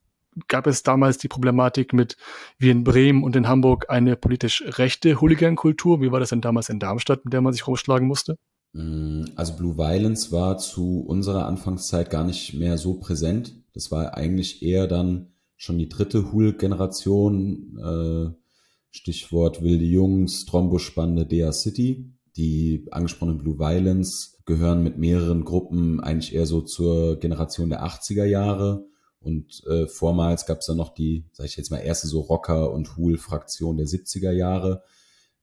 gab 0.48 0.68
es 0.68 0.84
damals 0.84 1.18
die 1.18 1.28
Problematik 1.28 1.94
mit, 1.94 2.18
wie 2.58 2.70
in 2.70 2.84
Bremen 2.84 3.24
und 3.24 3.36
in 3.36 3.48
Hamburg, 3.48 3.90
eine 3.90 4.16
politisch 4.16 4.64
rechte 4.78 5.20
Hooligan-Kultur? 5.20 6.02
Wie 6.02 6.12
war 6.12 6.20
das 6.20 6.30
denn 6.30 6.42
damals 6.42 6.70
in 6.70 6.80
Darmstadt, 6.80 7.26
mit 7.26 7.34
der 7.34 7.42
man 7.42 7.54
sich 7.54 7.68
rumschlagen 7.68 8.08
musste? 8.08 8.38
Mm, 8.74 9.26
also 9.36 9.54
Blue 9.54 9.78
Violence 9.78 10.32
war 10.32 10.58
zu 10.58 11.02
unserer 11.02 11.46
Anfangszeit 11.46 12.10
gar 12.10 12.24
nicht 12.24 12.54
mehr 12.54 12.78
so 12.78 12.96
präsent. 12.96 13.56
Das 13.74 13.92
war 13.92 14.16
eigentlich 14.16 14.64
eher 14.64 14.88
dann 14.88 15.34
schon 15.58 15.78
die 15.78 15.90
dritte 15.90 16.32
Hool-Generation, 16.32 17.78
äh, 17.78 18.42
Stichwort 18.90 19.62
wilde 19.62 19.86
Jungs, 19.86 20.46
Trombospande, 20.46 21.26
Dea 21.26 21.52
City. 21.54 22.14
Die 22.36 22.88
angesprochenen 22.92 23.38
Blue 23.38 23.60
Violence 23.60 24.42
gehören 24.46 24.84
mit 24.84 24.98
mehreren 24.98 25.46
Gruppen 25.46 26.00
eigentlich 26.00 26.34
eher 26.34 26.46
so 26.46 26.62
zur 26.62 27.20
Generation 27.20 27.70
der 27.70 27.86
80er 27.86 28.26
Jahre 28.26 28.86
Und 29.22 29.64
äh, 29.68 29.88
vormals 29.88 30.46
gab 30.46 30.60
es 30.60 30.66
dann 30.66 30.78
noch 30.78 30.94
die, 30.94 31.26
sag 31.32 31.46
ich 31.46 31.56
jetzt 31.56 31.70
mal, 31.70 31.78
erste 31.78 32.08
so 32.08 32.22
Rocker- 32.22 32.72
und 32.72 32.98
Hool-Fraktion 32.98 33.78
der 33.78 33.86
70er 33.86 34.32
Jahre. 34.32 34.84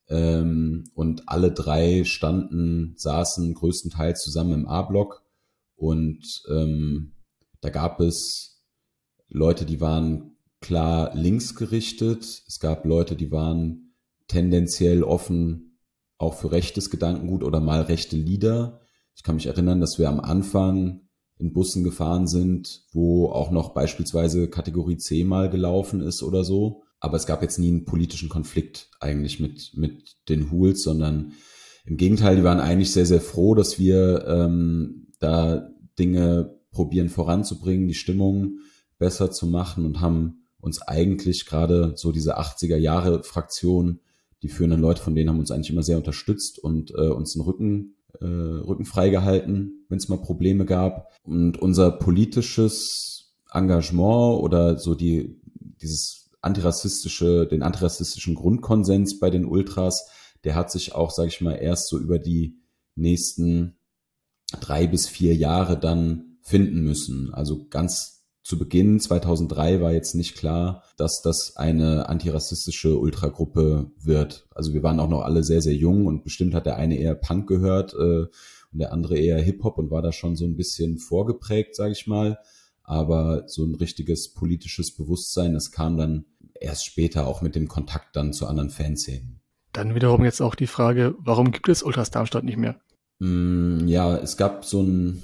Ähm, 0.08 0.90
und 0.94 1.28
alle 1.28 1.52
drei 1.52 2.04
standen, 2.04 2.94
saßen 2.96 3.54
größtenteils 3.54 4.20
zusammen 4.20 4.52
im 4.52 4.68
A-Block. 4.68 5.22
Und 5.76 6.42
ähm, 6.50 7.12
da 7.60 7.70
gab 7.70 8.00
es 8.00 8.64
Leute, 9.28 9.64
die 9.64 9.80
waren 9.80 10.36
klar 10.60 11.14
links 11.14 11.54
gerichtet. 11.54 12.42
Es 12.48 12.58
gab 12.58 12.84
Leute, 12.84 13.14
die 13.14 13.30
waren 13.30 13.94
tendenziell 14.26 15.04
offen 15.04 15.78
auch 16.18 16.34
für 16.34 16.50
rechtes 16.50 16.90
Gedankengut 16.90 17.44
oder 17.44 17.60
mal 17.60 17.82
rechte 17.82 18.16
Lieder. 18.16 18.80
Ich 19.14 19.22
kann 19.22 19.36
mich 19.36 19.46
erinnern, 19.46 19.80
dass 19.80 19.98
wir 19.98 20.08
am 20.08 20.18
Anfang 20.20 21.07
in 21.38 21.52
Bussen 21.52 21.84
gefahren 21.84 22.26
sind, 22.26 22.82
wo 22.92 23.26
auch 23.26 23.50
noch 23.50 23.70
beispielsweise 23.70 24.48
Kategorie 24.48 24.96
C 24.96 25.24
mal 25.24 25.48
gelaufen 25.48 26.00
ist 26.00 26.22
oder 26.22 26.44
so. 26.44 26.82
Aber 27.00 27.16
es 27.16 27.26
gab 27.26 27.42
jetzt 27.42 27.58
nie 27.58 27.68
einen 27.68 27.84
politischen 27.84 28.28
Konflikt 28.28 28.90
eigentlich 29.00 29.38
mit, 29.38 29.72
mit 29.74 30.16
den 30.28 30.50
Hools, 30.50 30.82
sondern 30.82 31.32
im 31.84 31.96
Gegenteil, 31.96 32.36
die 32.36 32.44
waren 32.44 32.60
eigentlich 32.60 32.92
sehr, 32.92 33.06
sehr 33.06 33.20
froh, 33.20 33.54
dass 33.54 33.78
wir 33.78 34.26
ähm, 34.26 35.06
da 35.20 35.70
Dinge 35.98 36.58
probieren 36.70 37.08
voranzubringen, 37.08 37.88
die 37.88 37.94
Stimmung 37.94 38.58
besser 38.98 39.30
zu 39.30 39.46
machen 39.46 39.86
und 39.86 40.00
haben 40.00 40.44
uns 40.60 40.82
eigentlich 40.82 41.46
gerade 41.46 41.92
so 41.96 42.12
diese 42.12 42.38
80er 42.38 42.76
Jahre 42.76 43.22
Fraktion, 43.22 44.00
die 44.42 44.48
führenden 44.48 44.80
Leute 44.80 45.02
von 45.02 45.14
denen 45.14 45.30
haben 45.30 45.38
uns 45.38 45.50
eigentlich 45.50 45.70
immer 45.70 45.82
sehr 45.82 45.96
unterstützt 45.96 46.58
und 46.58 46.90
äh, 46.90 47.08
uns 47.08 47.32
den 47.32 47.42
Rücken 47.42 47.94
äh, 48.20 48.24
Rücken 48.26 48.84
freigehalten, 48.84 49.86
wenn 49.88 49.98
es 49.98 50.08
mal 50.08 50.20
Probleme 50.20 50.64
gab. 50.64 51.12
Und 51.22 51.58
unser 51.58 51.90
politisches 51.92 53.34
Engagement 53.52 54.42
oder 54.42 54.78
so 54.78 54.94
die 54.94 55.40
dieses 55.80 56.30
antirassistische, 56.40 57.46
den 57.46 57.62
antirassistischen 57.62 58.34
Grundkonsens 58.34 59.18
bei 59.18 59.30
den 59.30 59.44
Ultras, 59.44 60.08
der 60.44 60.54
hat 60.54 60.70
sich 60.70 60.94
auch, 60.94 61.10
sage 61.10 61.28
ich 61.28 61.40
mal, 61.40 61.54
erst 61.54 61.88
so 61.88 61.98
über 61.98 62.18
die 62.18 62.58
nächsten 62.94 63.76
drei 64.60 64.86
bis 64.86 65.06
vier 65.08 65.34
Jahre 65.34 65.78
dann 65.78 66.38
finden 66.42 66.80
müssen. 66.80 67.32
Also 67.34 67.66
ganz 67.68 68.17
zu 68.48 68.58
Beginn 68.58 68.98
2003 68.98 69.82
war 69.82 69.92
jetzt 69.92 70.14
nicht 70.14 70.34
klar, 70.34 70.82
dass 70.96 71.20
das 71.20 71.58
eine 71.58 72.08
antirassistische 72.08 72.98
Ultragruppe 72.98 73.90
wird. 74.00 74.48
Also 74.54 74.72
wir 74.72 74.82
waren 74.82 75.00
auch 75.00 75.10
noch 75.10 75.20
alle 75.20 75.44
sehr, 75.44 75.60
sehr 75.60 75.74
jung 75.74 76.06
und 76.06 76.24
bestimmt 76.24 76.54
hat 76.54 76.64
der 76.64 76.76
eine 76.76 76.96
eher 76.96 77.14
Punk 77.14 77.46
gehört 77.46 77.92
äh, 77.92 78.22
und 78.72 78.78
der 78.78 78.94
andere 78.94 79.18
eher 79.18 79.38
Hip-Hop 79.38 79.76
und 79.76 79.90
war 79.90 80.00
da 80.00 80.12
schon 80.12 80.34
so 80.34 80.46
ein 80.46 80.56
bisschen 80.56 80.96
vorgeprägt, 80.96 81.76
sage 81.76 81.92
ich 81.92 82.06
mal. 82.06 82.38
Aber 82.84 83.46
so 83.48 83.66
ein 83.66 83.74
richtiges 83.74 84.32
politisches 84.32 84.96
Bewusstsein, 84.96 85.52
das 85.52 85.70
kam 85.70 85.98
dann 85.98 86.24
erst 86.58 86.86
später 86.86 87.26
auch 87.26 87.42
mit 87.42 87.54
dem 87.54 87.68
Kontakt 87.68 88.16
dann 88.16 88.32
zu 88.32 88.46
anderen 88.46 88.70
Fanszenen. 88.70 89.40
Dann 89.74 89.94
wiederum 89.94 90.24
jetzt 90.24 90.40
auch 90.40 90.54
die 90.54 90.66
Frage, 90.66 91.14
warum 91.18 91.50
gibt 91.50 91.68
es 91.68 91.82
Ultras 91.82 92.10
Darmstadt 92.10 92.44
nicht 92.44 92.56
mehr? 92.56 92.80
Mm, 93.18 93.86
ja, 93.88 94.16
es 94.16 94.38
gab 94.38 94.64
so 94.64 94.80
ein 94.80 95.22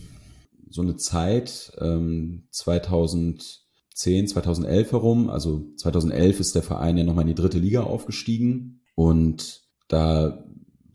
so 0.75 0.83
eine 0.83 0.97
Zeit, 0.97 1.71
ähm, 1.79 2.49
2010, 2.51 4.27
2011 4.27 4.91
herum. 4.91 5.31
Also 5.31 5.73
2011 5.77 6.41
ist 6.41 6.57
der 6.57 6.65
Verein 6.65 6.97
ja 6.99 7.05
nochmal 7.05 7.23
in 7.23 7.29
die 7.29 7.41
dritte 7.41 7.61
Liga 7.61 7.85
aufgestiegen 7.85 8.81
und 8.97 9.63
da 9.87 10.45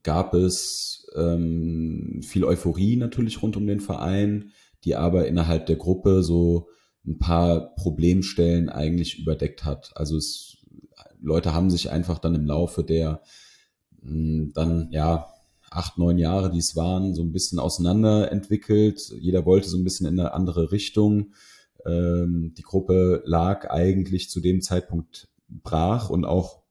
gab 0.03 0.33
es 0.33 1.07
ähm, 1.15 2.19
viel 2.23 2.43
Euphorie 2.43 2.97
natürlich 2.97 3.41
rund 3.41 3.55
um 3.55 3.67
den 3.67 3.79
Verein, 3.79 4.51
die 4.83 4.97
aber 4.97 5.27
innerhalb 5.27 5.65
der 5.67 5.77
Gruppe 5.77 6.23
so 6.23 6.67
ein 7.07 7.17
paar 7.17 7.73
Problemstellen 7.75 8.67
eigentlich 8.67 9.19
überdeckt 9.19 9.63
hat. 9.63 9.91
Also 9.95 10.17
es, 10.17 10.57
Leute 11.21 11.53
haben 11.53 11.69
sich 11.69 11.89
einfach 11.89 12.19
dann 12.19 12.35
im 12.35 12.45
Laufe 12.45 12.83
der 12.83 13.21
dann 14.01 14.89
ja 14.91 15.27
acht, 15.71 15.97
neun 15.97 16.17
Jahre, 16.17 16.49
die 16.49 16.59
es 16.59 16.75
waren, 16.75 17.13
so 17.13 17.21
ein 17.21 17.31
bisschen 17.31 17.59
auseinander 17.59 18.31
entwickelt. 18.31 19.13
Jeder 19.19 19.45
wollte 19.45 19.69
so 19.69 19.77
ein 19.77 19.83
bisschen 19.83 20.07
in 20.07 20.19
eine 20.19 20.33
andere 20.33 20.71
Richtung. 20.71 21.33
Ähm, 21.85 22.53
die 22.57 22.63
Gruppe 22.63 23.21
lag 23.25 23.69
eigentlich 23.69 24.29
zu 24.29 24.41
dem 24.41 24.61
Zeitpunkt 24.61 25.29
brach 25.47 26.09
und 26.09 26.25
auch 26.25 26.63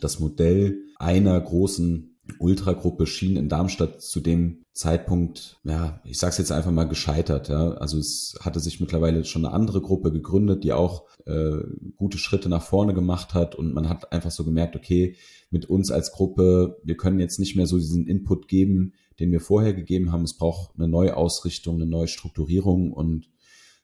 das 0.00 0.20
Modell 0.20 0.78
einer 0.96 1.40
großen 1.40 2.09
Ultragruppe 2.38 3.06
schien 3.06 3.36
in 3.36 3.48
Darmstadt 3.48 4.02
zu 4.02 4.20
dem 4.20 4.64
Zeitpunkt, 4.72 5.60
ja, 5.64 6.00
ich 6.04 6.18
sag's 6.18 6.38
jetzt 6.38 6.52
einfach 6.52 6.70
mal 6.70 6.88
gescheitert. 6.88 7.48
Ja. 7.48 7.72
Also 7.72 7.98
es 7.98 8.38
hatte 8.40 8.60
sich 8.60 8.80
mittlerweile 8.80 9.24
schon 9.24 9.44
eine 9.44 9.54
andere 9.54 9.80
Gruppe 9.80 10.12
gegründet, 10.12 10.64
die 10.64 10.72
auch 10.72 11.06
äh, 11.26 11.58
gute 11.96 12.18
Schritte 12.18 12.48
nach 12.48 12.62
vorne 12.62 12.94
gemacht 12.94 13.34
hat 13.34 13.54
und 13.54 13.74
man 13.74 13.88
hat 13.88 14.12
einfach 14.12 14.30
so 14.30 14.44
gemerkt, 14.44 14.76
okay, 14.76 15.16
mit 15.50 15.66
uns 15.66 15.90
als 15.90 16.12
Gruppe, 16.12 16.78
wir 16.84 16.96
können 16.96 17.20
jetzt 17.20 17.38
nicht 17.38 17.56
mehr 17.56 17.66
so 17.66 17.78
diesen 17.78 18.06
Input 18.06 18.48
geben, 18.48 18.94
den 19.18 19.32
wir 19.32 19.40
vorher 19.40 19.74
gegeben 19.74 20.12
haben. 20.12 20.24
Es 20.24 20.36
braucht 20.36 20.70
eine 20.76 20.88
neue 20.88 21.16
Ausrichtung, 21.16 21.76
eine 21.76 21.86
neue 21.86 22.08
Strukturierung 22.08 22.92
und 22.92 23.28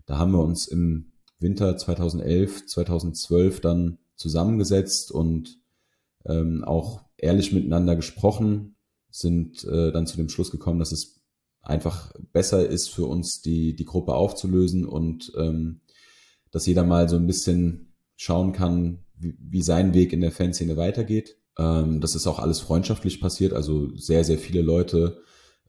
da 0.06 0.18
haben 0.18 0.32
wir 0.32 0.42
uns 0.42 0.66
im 0.66 1.12
Winter 1.38 1.76
2011, 1.76 2.66
2012 2.66 3.60
dann 3.60 3.98
zusammengesetzt 4.14 5.12
und 5.12 5.60
ähm, 6.24 6.64
auch 6.64 7.05
ehrlich 7.18 7.52
miteinander 7.52 7.96
gesprochen, 7.96 8.76
sind 9.10 9.64
äh, 9.64 9.92
dann 9.92 10.06
zu 10.06 10.16
dem 10.16 10.28
Schluss 10.28 10.50
gekommen, 10.50 10.78
dass 10.78 10.92
es 10.92 11.22
einfach 11.62 12.12
besser 12.32 12.66
ist 12.66 12.88
für 12.88 13.06
uns, 13.06 13.40
die, 13.42 13.74
die 13.74 13.84
Gruppe 13.84 14.14
aufzulösen 14.14 14.86
und 14.86 15.32
ähm, 15.36 15.80
dass 16.50 16.66
jeder 16.66 16.84
mal 16.84 17.08
so 17.08 17.16
ein 17.16 17.26
bisschen 17.26 17.94
schauen 18.16 18.52
kann, 18.52 19.04
wie, 19.14 19.36
wie 19.40 19.62
sein 19.62 19.94
Weg 19.94 20.12
in 20.12 20.20
der 20.20 20.32
Fanszene 20.32 20.76
weitergeht. 20.76 21.38
Ähm, 21.58 22.00
das 22.00 22.14
ist 22.14 22.26
auch 22.26 22.38
alles 22.38 22.60
freundschaftlich 22.60 23.20
passiert, 23.20 23.52
also 23.52 23.94
sehr, 23.96 24.24
sehr 24.24 24.38
viele 24.38 24.62
Leute 24.62 25.22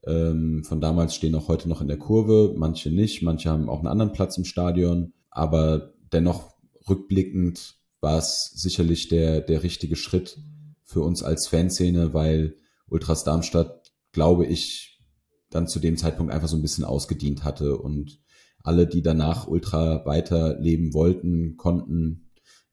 ähm, 0.06 0.64
von 0.64 0.80
damals 0.80 1.14
stehen 1.14 1.34
auch 1.34 1.48
heute 1.48 1.68
noch 1.68 1.80
in 1.80 1.88
der 1.88 1.98
Kurve, 1.98 2.54
manche 2.56 2.90
nicht, 2.90 3.22
manche 3.22 3.50
haben 3.50 3.68
auch 3.68 3.78
einen 3.78 3.88
anderen 3.88 4.12
Platz 4.12 4.38
im 4.38 4.44
Stadion, 4.44 5.12
aber 5.30 5.92
dennoch 6.12 6.54
rückblickend 6.88 7.76
war 8.00 8.18
es 8.18 8.52
sicherlich 8.54 9.08
der, 9.08 9.40
der 9.40 9.62
richtige 9.62 9.96
Schritt, 9.96 10.38
für 10.88 11.02
uns 11.02 11.22
als 11.22 11.46
Fanszene, 11.46 12.14
weil 12.14 12.56
Ultras 12.88 13.22
Darmstadt, 13.22 13.92
glaube 14.12 14.46
ich, 14.46 14.98
dann 15.50 15.68
zu 15.68 15.80
dem 15.80 15.98
Zeitpunkt 15.98 16.32
einfach 16.32 16.48
so 16.48 16.56
ein 16.56 16.62
bisschen 16.62 16.84
ausgedient 16.84 17.44
hatte 17.44 17.76
und 17.76 18.20
alle, 18.64 18.86
die 18.86 19.02
danach 19.02 19.46
Ultra 19.46 20.04
weiterleben 20.06 20.94
wollten, 20.94 21.56
konnten, 21.56 22.30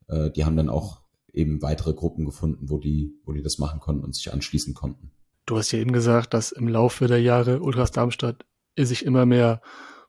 äh, 0.07 0.31
die 0.31 0.45
haben 0.45 0.55
dann 0.55 0.69
auch 0.69 1.01
eben 1.33 1.61
weitere 1.61 1.93
Gruppen 1.93 2.25
gefunden, 2.25 2.69
wo 2.69 2.79
die, 2.79 3.19
wo 3.25 3.33
die 3.33 3.43
das 3.43 3.59
machen 3.59 3.81
konnten 3.81 4.03
und 4.03 4.15
sich 4.15 4.33
anschließen 4.33 4.73
konnten. 4.73 5.11
Du 5.45 5.57
hast 5.57 5.71
ja 5.73 5.79
eben 5.79 5.91
gesagt, 5.91 6.33
dass 6.33 6.53
im 6.53 6.69
Laufe 6.69 7.07
der 7.07 7.21
Jahre 7.21 7.61
Ultras 7.61 7.91
Darmstadt 7.91 8.45
sich 8.77 9.05
immer 9.05 9.25
mehr 9.25 9.61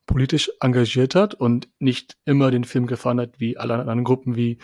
politisch 0.06 0.50
engagiert 0.60 1.16
hat 1.16 1.34
und 1.34 1.68
nicht 1.80 2.16
immer 2.24 2.52
den 2.52 2.64
Film 2.64 2.86
gefahren 2.86 3.20
hat 3.20 3.40
wie 3.40 3.56
alle 3.56 3.74
anderen 3.74 4.04
Gruppen, 4.04 4.36
wie 4.36 4.58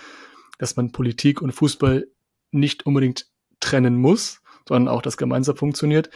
dass 0.59 0.77
man 0.77 0.93
Politik 0.93 1.43
und 1.43 1.51
Fußball 1.51 2.07
nicht 2.53 2.87
unbedingt 2.87 3.32
trennen 3.63 3.97
muss, 3.97 4.43
sondern 4.69 4.93
auch 4.93 5.03
das 5.03 5.17
gemeinsam 5.17 5.57
funktioniert. 5.57 6.11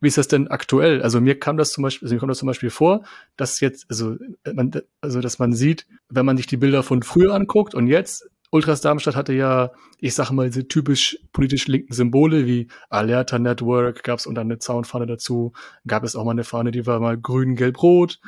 Wie 0.00 0.08
ist 0.08 0.16
das 0.16 0.28
denn 0.28 0.48
aktuell? 0.48 1.02
Also 1.02 1.20
mir 1.20 1.38
kam 1.38 1.56
das 1.56 1.72
zum 1.72 1.82
Beispiel, 1.82 2.06
also 2.06 2.14
mir 2.14 2.20
kommt 2.20 2.30
das 2.30 2.38
zum 2.38 2.46
Beispiel 2.46 2.70
vor, 2.70 3.02
dass 3.36 3.60
jetzt, 3.60 3.86
also, 3.90 4.16
man, 4.50 4.72
also 5.00 5.20
dass 5.20 5.38
man 5.38 5.52
sieht, 5.52 5.86
wenn 6.08 6.24
man 6.24 6.36
sich 6.36 6.46
die 6.46 6.56
Bilder 6.56 6.82
von 6.82 7.02
früher 7.02 7.34
anguckt 7.34 7.74
und 7.74 7.86
jetzt, 7.86 8.30
Ultras 8.52 8.80
Darmstadt 8.80 9.14
hatte 9.14 9.32
ja, 9.32 9.70
ich 9.98 10.14
sage 10.14 10.34
mal, 10.34 10.48
diese 10.48 10.66
typisch 10.66 11.18
politisch 11.32 11.68
linken 11.68 11.92
Symbole 11.92 12.46
wie 12.46 12.66
Alerta 12.88 13.38
Network, 13.38 14.02
gab 14.02 14.18
es 14.18 14.26
und 14.26 14.34
dann 14.34 14.48
eine 14.48 14.58
Zaunfahne 14.58 15.06
dazu, 15.06 15.52
gab 15.86 16.02
es 16.02 16.16
auch 16.16 16.24
mal 16.24 16.32
eine 16.32 16.44
Fahne, 16.44 16.72
die 16.72 16.86
war 16.86 16.98
mal 16.98 17.16
grün, 17.16 17.54
gelb, 17.54 17.80
rot. 17.82 18.18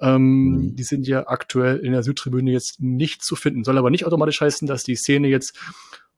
Ähm, 0.00 0.22
mhm. 0.22 0.76
Die 0.76 0.82
sind 0.82 1.06
ja 1.06 1.28
aktuell 1.28 1.78
in 1.78 1.92
der 1.92 2.02
Südtribüne 2.02 2.50
jetzt 2.50 2.80
nicht 2.80 3.22
zu 3.22 3.36
finden. 3.36 3.62
Soll 3.62 3.78
aber 3.78 3.90
nicht 3.90 4.04
automatisch 4.04 4.40
heißen, 4.40 4.66
dass 4.66 4.82
die 4.82 4.96
Szene 4.96 5.28
jetzt 5.28 5.56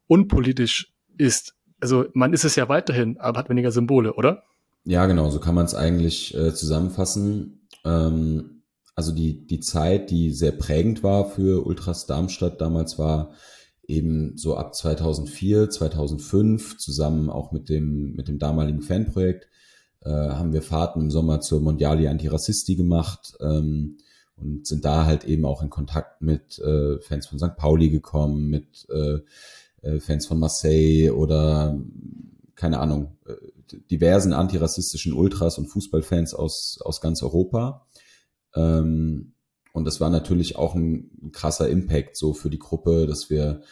unpolitisch 0.07 0.93
ist 1.19 1.55
also 1.80 2.06
man 2.14 2.32
ist 2.32 2.44
es 2.44 2.56
ja 2.56 2.68
weiterhin, 2.68 3.18
aber 3.18 3.38
hat 3.38 3.49
weniger 3.49 3.72
Symbole, 3.72 4.14
oder? 4.14 4.44
Ja, 4.84 5.06
genau, 5.06 5.30
so 5.30 5.40
kann 5.40 5.54
man 5.54 5.66
es 5.66 5.75
eigentlich 5.75 6.34
äh, 6.34 6.54
zusammenfassen. 6.54 7.68
Ähm, 7.84 8.62
also 8.94 9.12
die, 9.12 9.46
die 9.46 9.60
Zeit, 9.60 10.10
die 10.10 10.32
sehr 10.32 10.52
prägend 10.52 11.02
war 11.02 11.30
für 11.30 11.66
Ultras 11.66 12.06
Darmstadt 12.06 12.60
damals 12.60 12.99
war 12.99 13.30
eben 13.87 14.37
so 14.37 14.56
ab 14.56 14.75
2004, 14.75 15.70
2005 15.70 16.78
zusammen 16.78 17.28
auch 17.28 17.50
mit 17.52 17.68
dem, 17.68 18.14
mit 18.14 18.28
dem 18.28 18.38
damaligen 18.38 18.82
Fanprojekt 18.82 19.49
äh, 20.02 20.10
haben 20.10 20.52
wir 20.52 20.62
Fahrten 20.62 21.00
im 21.00 21.10
Sommer 21.10 21.40
zur 21.40 21.60
Mondiali 21.60 22.08
Antirassisti 22.08 22.76
gemacht 22.76 23.34
ähm, 23.40 23.99
und 24.37 24.66
sind 24.66 24.84
da 24.84 25.04
halt 25.04 25.25
eben 25.25 25.44
auch 25.44 25.62
in 25.62 25.70
Kontakt 25.70 26.22
mit 26.22 26.58
äh, 26.60 27.00
Fans 27.00 27.26
von 27.26 27.38
St. 27.38 27.56
Pauli 27.56 27.90
gekommen, 27.90 28.49
mit 28.49 28.88
äh, 28.90 29.18
äh, 29.82 30.00
Fans 30.00 30.26
von 30.26 30.38
Marseille 30.38 31.10
oder 31.10 31.78
keine 32.54 32.80
Ahnung, 32.80 33.16
äh, 33.26 33.78
diversen 33.90 34.32
antirassistischen 34.32 35.12
Ultras 35.12 35.58
und 35.58 35.68
Fußballfans 35.68 36.34
aus, 36.34 36.78
aus 36.84 37.00
ganz 37.00 37.22
Europa. 37.22 37.87
Ähm, 38.54 39.34
Und 39.72 39.84
das 39.84 40.00
war 40.00 40.10
natürlich 40.10 40.56
auch 40.56 40.75
ein 40.75 41.30
krasser 41.32 41.68
Impact 41.68 42.16
so 42.16 42.34
für 42.34 42.50
die 42.50 42.58
Gruppe, 42.58 43.06
dass 43.06 43.30
wir 43.30 43.62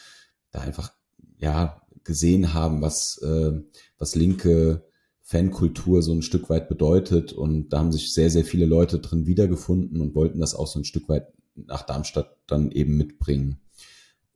da 0.52 0.60
einfach 0.60 0.92
ja 1.38 1.82
gesehen 2.04 2.54
haben, 2.54 2.80
was 2.80 3.18
äh, 3.22 3.60
was 3.98 4.14
linke 4.14 4.84
Fankultur 5.20 6.00
so 6.02 6.12
ein 6.12 6.22
Stück 6.22 6.48
weit 6.48 6.68
bedeutet. 6.68 7.32
Und 7.32 7.70
da 7.70 7.80
haben 7.80 7.92
sich 7.92 8.14
sehr, 8.14 8.30
sehr 8.30 8.44
viele 8.44 8.64
Leute 8.66 9.00
drin 9.00 9.26
wiedergefunden 9.26 10.00
und 10.00 10.14
wollten 10.14 10.40
das 10.40 10.54
auch 10.54 10.68
so 10.68 10.78
ein 10.78 10.84
Stück 10.84 11.08
weit 11.08 11.26
nach 11.56 11.82
Darmstadt 11.82 12.36
dann 12.46 12.70
eben 12.70 12.96
mitbringen. 12.96 13.60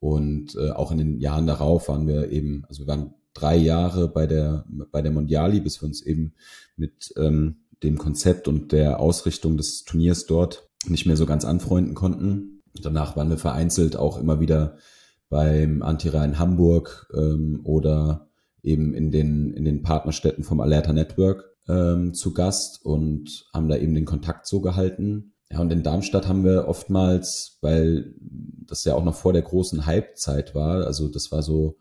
Und 0.02 0.56
äh, 0.56 0.70
auch 0.70 0.90
in 0.90 0.98
den 0.98 1.20
Jahren 1.20 1.46
darauf 1.46 1.88
waren 1.88 2.08
wir 2.08 2.32
eben, 2.32 2.64
also 2.68 2.82
wir 2.82 2.88
waren 2.88 3.14
drei 3.34 3.54
Jahre 3.54 4.08
bei 4.08 4.26
der, 4.26 4.64
bei 4.90 5.00
der 5.00 5.12
Mondiali, 5.12 5.60
bis 5.60 5.80
wir 5.80 5.86
uns 5.86 6.02
eben 6.02 6.34
mit 6.74 7.14
ähm, 7.16 7.58
dem 7.84 7.98
Konzept 7.98 8.48
und 8.48 8.72
der 8.72 8.98
Ausrichtung 8.98 9.56
des 9.56 9.84
Turniers 9.84 10.26
dort 10.26 10.68
nicht 10.88 11.06
mehr 11.06 11.16
so 11.16 11.24
ganz 11.24 11.44
anfreunden 11.44 11.94
konnten. 11.94 12.64
Danach 12.82 13.16
waren 13.16 13.30
wir 13.30 13.38
vereinzelt 13.38 13.94
auch 13.94 14.18
immer 14.18 14.40
wieder 14.40 14.76
beim 15.28 15.82
Anti-Rhein 15.82 16.36
Hamburg 16.36 17.08
ähm, 17.14 17.60
oder 17.62 18.26
eben 18.64 18.94
in 18.94 19.12
den, 19.12 19.52
in 19.52 19.64
den 19.64 19.84
Partnerstädten 19.84 20.42
vom 20.42 20.58
Alerta 20.58 20.92
Network 20.92 21.44
ähm, 21.68 22.12
zu 22.12 22.34
Gast 22.34 22.84
und 22.84 23.46
haben 23.54 23.68
da 23.68 23.76
eben 23.76 23.94
den 23.94 24.04
Kontakt 24.04 24.48
so 24.48 24.60
gehalten. 24.60 25.31
Ja, 25.52 25.60
und 25.60 25.70
in 25.70 25.82
Darmstadt 25.82 26.28
haben 26.28 26.44
wir 26.44 26.66
oftmals, 26.66 27.58
weil 27.60 28.14
das 28.66 28.84
ja 28.84 28.94
auch 28.94 29.04
noch 29.04 29.14
vor 29.14 29.34
der 29.34 29.42
großen 29.42 29.84
Hype-Zeit 29.84 30.54
war, 30.54 30.86
also 30.86 31.08
das 31.08 31.30
war 31.30 31.42
so 31.42 31.76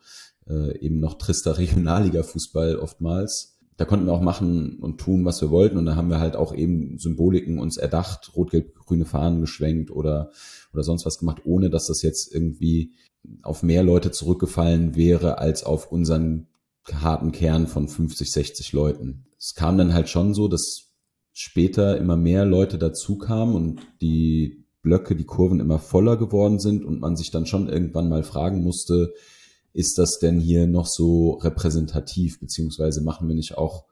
äh, 0.50 0.78
eben 0.80 1.00
noch 1.00 1.14
trister 1.18 1.58
Regionalliga-Fußball 1.58 2.76
oftmals, 2.76 3.58
da 3.78 3.86
konnten 3.86 4.06
wir 4.06 4.14
auch 4.14 4.22
machen 4.22 4.78
und 4.80 5.00
tun, 5.00 5.26
was 5.26 5.42
wir 5.42 5.50
wollten. 5.50 5.78
Und 5.78 5.88
da 5.88 5.96
haben 5.96 6.10
wir 6.10 6.20
halt 6.20 6.36
auch 6.36 6.54
eben 6.54 7.00
Symboliken 7.00 7.58
uns 7.58 7.78
erdacht, 7.78 8.32
rot-gelb-grüne 8.36 9.06
Fahnen 9.06 9.42
geschwenkt 9.42 9.90
oder, 9.90 10.30
oder 10.72 10.84
sonst 10.84 11.04
was 11.08 11.18
gemacht, 11.18 11.42
ohne 11.46 11.72
dass 11.72 11.88
das 11.88 12.04
jetzt 12.04 12.32
irgendwie 12.32 12.94
auf 13.42 13.64
mehr 13.64 13.82
Leute 13.82 14.12
zurückgefallen 14.12 14.96
wäre 14.96 15.40
als 15.40 15.64
auf 15.64 15.92
unseren 15.92 16.48
harten 16.94 17.32
Kern 17.32 17.66
von 17.66 17.88
50, 17.88 18.32
60 18.32 18.72
Leuten. 18.74 19.26
Es 19.40 19.56
kam 19.56 19.80
dann 19.80 19.96
halt 19.96 20.10
schon 20.10 20.36
so, 20.36 20.48
dass 20.48 20.91
später 21.34 21.98
immer 21.98 22.18
mehr 22.18 22.46
Leute 22.46 22.78
dazu 22.78 23.18
kamen 23.18 23.56
und 23.56 23.82
die 24.02 24.66
Blöcke, 24.82 25.16
die 25.16 25.26
Kurven 25.26 25.60
immer 25.60 25.80
voller 25.80 26.18
geworden 26.18 26.60
sind 26.60 26.84
und 26.84 27.00
man 27.00 27.16
sich 27.16 27.32
dann 27.32 27.46
schon 27.46 27.70
irgendwann 27.70 28.10
mal 28.10 28.24
fragen 28.24 28.64
musste, 28.64 29.14
ist 29.74 29.98
das 29.98 30.20
denn 30.20 30.40
hier 30.40 30.68
noch 30.68 30.88
so 30.88 31.34
repräsentativ, 31.36 32.40
beziehungsweise 32.40 33.02
machen 33.02 33.28
wir 33.28 33.36
nicht 33.36 33.58
auch 33.58 33.86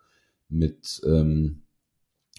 mit, 0.50 1.02
ähm, 1.06 1.64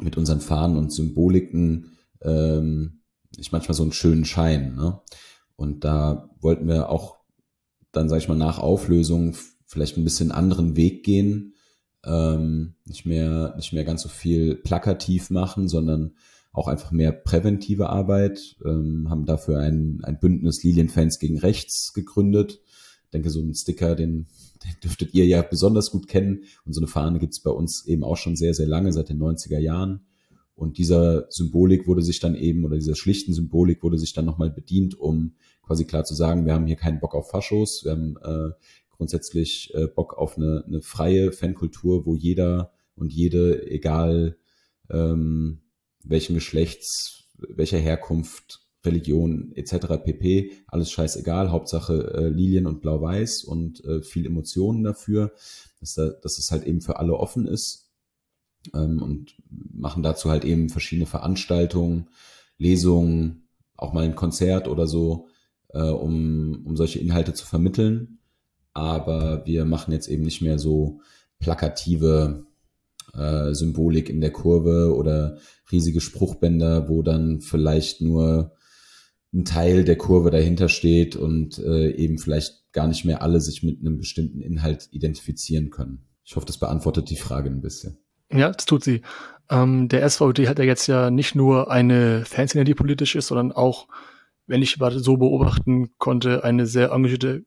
mit 0.00 0.16
unseren 0.16 0.40
Fahnen 0.40 0.76
und 0.76 0.92
Symboliken 0.92 1.96
ähm, 2.20 3.00
nicht 3.36 3.52
manchmal 3.52 3.74
so 3.74 3.82
einen 3.82 3.92
schönen 3.92 4.24
Schein. 4.24 4.74
Ne? 4.74 5.00
Und 5.56 5.84
da 5.84 6.30
wollten 6.40 6.66
wir 6.66 6.90
auch 6.90 7.18
dann, 7.92 8.08
sag 8.08 8.18
ich 8.18 8.28
mal, 8.28 8.36
nach 8.36 8.58
Auflösung 8.58 9.34
vielleicht 9.66 9.96
ein 9.96 10.04
bisschen 10.04 10.32
anderen 10.32 10.76
Weg 10.76 11.04
gehen, 11.04 11.54
ähm, 12.04 12.74
nicht 12.86 13.06
mehr, 13.06 13.54
nicht 13.56 13.72
mehr 13.72 13.84
ganz 13.84 14.02
so 14.02 14.08
viel 14.08 14.56
plakativ 14.56 15.30
machen, 15.30 15.68
sondern 15.68 16.14
auch 16.52 16.66
einfach 16.66 16.90
mehr 16.90 17.12
präventive 17.12 17.90
Arbeit, 17.90 18.56
ähm, 18.64 19.08
haben 19.08 19.24
dafür 19.24 19.60
ein, 19.60 20.00
ein 20.02 20.18
Bündnis 20.18 20.62
Lilienfans 20.64 21.18
gegen 21.18 21.38
Rechts 21.38 21.92
gegründet. 21.92 22.60
Ich 23.04 23.10
denke, 23.10 23.30
so 23.30 23.40
ein 23.40 23.54
Sticker, 23.54 23.94
den, 23.94 24.26
den 24.64 24.72
dürftet 24.82 25.14
ihr 25.14 25.26
ja 25.26 25.42
besonders 25.42 25.90
gut 25.90 26.08
kennen. 26.08 26.44
Und 26.64 26.72
so 26.72 26.80
eine 26.80 26.88
Fahne 26.88 27.18
gibt's 27.18 27.40
bei 27.40 27.50
uns 27.50 27.86
eben 27.86 28.02
auch 28.02 28.16
schon 28.16 28.36
sehr, 28.36 28.54
sehr 28.54 28.66
lange, 28.66 28.92
seit 28.92 29.08
den 29.08 29.20
90er 29.20 29.58
Jahren. 29.58 30.06
Und 30.54 30.76
dieser 30.76 31.26
Symbolik 31.30 31.86
wurde 31.86 32.02
sich 32.02 32.20
dann 32.20 32.34
eben, 32.34 32.64
oder 32.64 32.76
dieser 32.76 32.94
schlichten 32.94 33.32
Symbolik 33.32 33.82
wurde 33.82 33.98
sich 33.98 34.12
dann 34.12 34.26
nochmal 34.26 34.50
bedient, 34.50 34.98
um 34.98 35.32
quasi 35.62 35.86
klar 35.86 36.04
zu 36.04 36.14
sagen, 36.14 36.44
wir 36.44 36.52
haben 36.52 36.66
hier 36.66 36.76
keinen 36.76 37.00
Bock 37.00 37.14
auf 37.14 37.30
Faschos, 37.30 37.84
wir 37.84 37.92
haben 37.92 38.16
äh, 38.22 38.50
grundsätzlich 39.00 39.72
äh, 39.72 39.86
Bock 39.86 40.18
auf 40.18 40.36
eine, 40.36 40.62
eine 40.66 40.82
freie 40.82 41.32
Fankultur, 41.32 42.04
wo 42.04 42.14
jeder 42.14 42.70
und 42.96 43.14
jede, 43.14 43.66
egal 43.70 44.36
ähm, 44.90 45.62
welchen 46.04 46.34
Geschlechts, 46.34 47.24
welcher 47.38 47.78
Herkunft, 47.78 48.60
Religion 48.84 49.52
etc. 49.54 50.04
pp. 50.04 50.52
Alles 50.66 50.90
scheißegal, 50.90 51.50
Hauptsache 51.50 52.12
äh, 52.14 52.28
Lilien 52.28 52.66
und 52.66 52.82
Blau-Weiß 52.82 53.44
und 53.44 53.82
äh, 53.86 54.02
viel 54.02 54.26
Emotionen 54.26 54.84
dafür, 54.84 55.32
dass, 55.80 55.94
da, 55.94 56.10
dass 56.10 56.36
es 56.36 56.50
halt 56.50 56.64
eben 56.64 56.82
für 56.82 56.98
alle 56.98 57.14
offen 57.14 57.46
ist 57.46 57.90
ähm, 58.74 59.00
und 59.00 59.34
machen 59.48 60.02
dazu 60.02 60.28
halt 60.28 60.44
eben 60.44 60.68
verschiedene 60.68 61.06
Veranstaltungen, 61.06 62.10
Lesungen, 62.58 63.48
auch 63.78 63.94
mal 63.94 64.04
ein 64.04 64.14
Konzert 64.14 64.68
oder 64.68 64.86
so, 64.86 65.28
äh, 65.70 65.80
um, 65.80 66.66
um 66.66 66.76
solche 66.76 66.98
Inhalte 66.98 67.32
zu 67.32 67.46
vermitteln 67.46 68.18
aber 68.80 69.44
wir 69.46 69.64
machen 69.64 69.92
jetzt 69.92 70.08
eben 70.08 70.22
nicht 70.22 70.42
mehr 70.42 70.58
so 70.58 71.00
plakative 71.38 72.46
äh, 73.14 73.52
Symbolik 73.54 74.08
in 74.08 74.20
der 74.20 74.32
Kurve 74.32 74.94
oder 74.94 75.38
riesige 75.70 76.00
Spruchbänder, 76.00 76.88
wo 76.88 77.02
dann 77.02 77.40
vielleicht 77.40 78.00
nur 78.00 78.52
ein 79.32 79.44
Teil 79.44 79.84
der 79.84 79.96
Kurve 79.96 80.30
dahinter 80.30 80.68
steht 80.68 81.16
und 81.16 81.58
äh, 81.58 81.90
eben 81.92 82.18
vielleicht 82.18 82.72
gar 82.72 82.88
nicht 82.88 83.04
mehr 83.04 83.22
alle 83.22 83.40
sich 83.40 83.62
mit 83.62 83.80
einem 83.80 83.98
bestimmten 83.98 84.40
Inhalt 84.40 84.88
identifizieren 84.90 85.70
können. 85.70 86.06
Ich 86.24 86.36
hoffe, 86.36 86.46
das 86.46 86.58
beantwortet 86.58 87.10
die 87.10 87.16
Frage 87.16 87.48
ein 87.48 87.60
bisschen. 87.60 87.98
Ja, 88.32 88.50
das 88.50 88.64
tut 88.64 88.84
sie. 88.84 89.02
Ähm, 89.50 89.88
der 89.88 90.08
SVD 90.08 90.48
hat 90.48 90.58
ja 90.58 90.64
jetzt 90.64 90.86
ja 90.86 91.10
nicht 91.10 91.34
nur 91.34 91.70
eine 91.70 92.24
Fanszene, 92.24 92.64
die 92.64 92.74
politisch 92.74 93.16
ist, 93.16 93.28
sondern 93.28 93.52
auch, 93.52 93.88
wenn 94.46 94.62
ich 94.62 94.78
so 94.96 95.16
beobachten 95.16 95.90
konnte, 95.98 96.44
eine 96.44 96.66
sehr 96.66 96.92
engagierte 96.92 97.44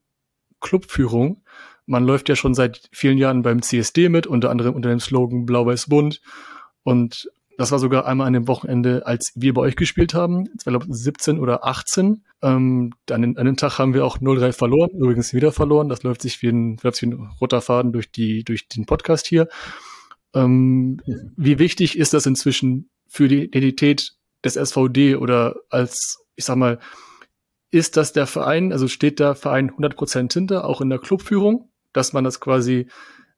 Clubführung. 0.64 1.42
Man 1.86 2.04
läuft 2.04 2.28
ja 2.28 2.34
schon 2.34 2.54
seit 2.54 2.88
vielen 2.90 3.18
Jahren 3.18 3.42
beim 3.42 3.62
CSD 3.62 4.08
mit, 4.08 4.26
unter 4.26 4.50
anderem 4.50 4.74
unter 4.74 4.88
dem 4.88 5.00
Slogan 5.00 5.44
Blau-Weiß-Bunt. 5.44 6.22
Und 6.82 7.28
das 7.56 7.70
war 7.70 7.78
sogar 7.78 8.06
einmal 8.06 8.26
an 8.26 8.32
dem 8.32 8.48
Wochenende, 8.48 9.06
als 9.06 9.32
wir 9.36 9.54
bei 9.54 9.60
euch 9.60 9.76
gespielt 9.76 10.14
haben. 10.14 10.48
Das 10.56 10.66
war, 10.66 10.72
glaube 10.72 10.86
ich, 10.88 10.94
17 10.94 11.38
oder 11.38 11.64
18. 11.64 12.24
Ähm, 12.42 12.92
dann 13.06 13.36
an 13.36 13.46
dem 13.46 13.56
Tag 13.56 13.78
haben 13.78 13.94
wir 13.94 14.04
auch 14.04 14.18
0-3 14.18 14.52
verloren, 14.52 14.90
übrigens 14.90 15.34
wieder 15.34 15.52
verloren. 15.52 15.88
Das 15.88 16.02
läuft 16.02 16.22
sich 16.22 16.42
wie 16.42 16.48
ein, 16.48 16.78
läuft 16.82 17.02
wie 17.02 17.06
ein 17.06 17.30
roter 17.40 17.60
Faden 17.60 17.92
durch, 17.92 18.10
die, 18.10 18.42
durch 18.42 18.66
den 18.66 18.86
Podcast 18.86 19.26
hier. 19.26 19.48
Ähm, 20.34 21.00
wie 21.36 21.58
wichtig 21.58 21.96
ist 21.96 22.12
das 22.14 22.26
inzwischen 22.26 22.88
für 23.06 23.28
die 23.28 23.44
Identität 23.44 24.14
des 24.44 24.56
SVD 24.56 25.16
oder 25.16 25.54
als, 25.70 26.24
ich 26.34 26.44
sag 26.44 26.56
mal, 26.56 26.80
ist 27.74 27.96
das 27.96 28.12
der 28.12 28.26
Verein, 28.26 28.72
also 28.72 28.86
steht 28.86 29.18
der 29.18 29.34
Verein 29.34 29.70
100% 29.70 30.32
hinter, 30.32 30.64
auch 30.64 30.80
in 30.80 30.90
der 30.90 31.00
Clubführung, 31.00 31.68
dass 31.92 32.12
man 32.12 32.22
das 32.22 32.38
quasi, 32.38 32.86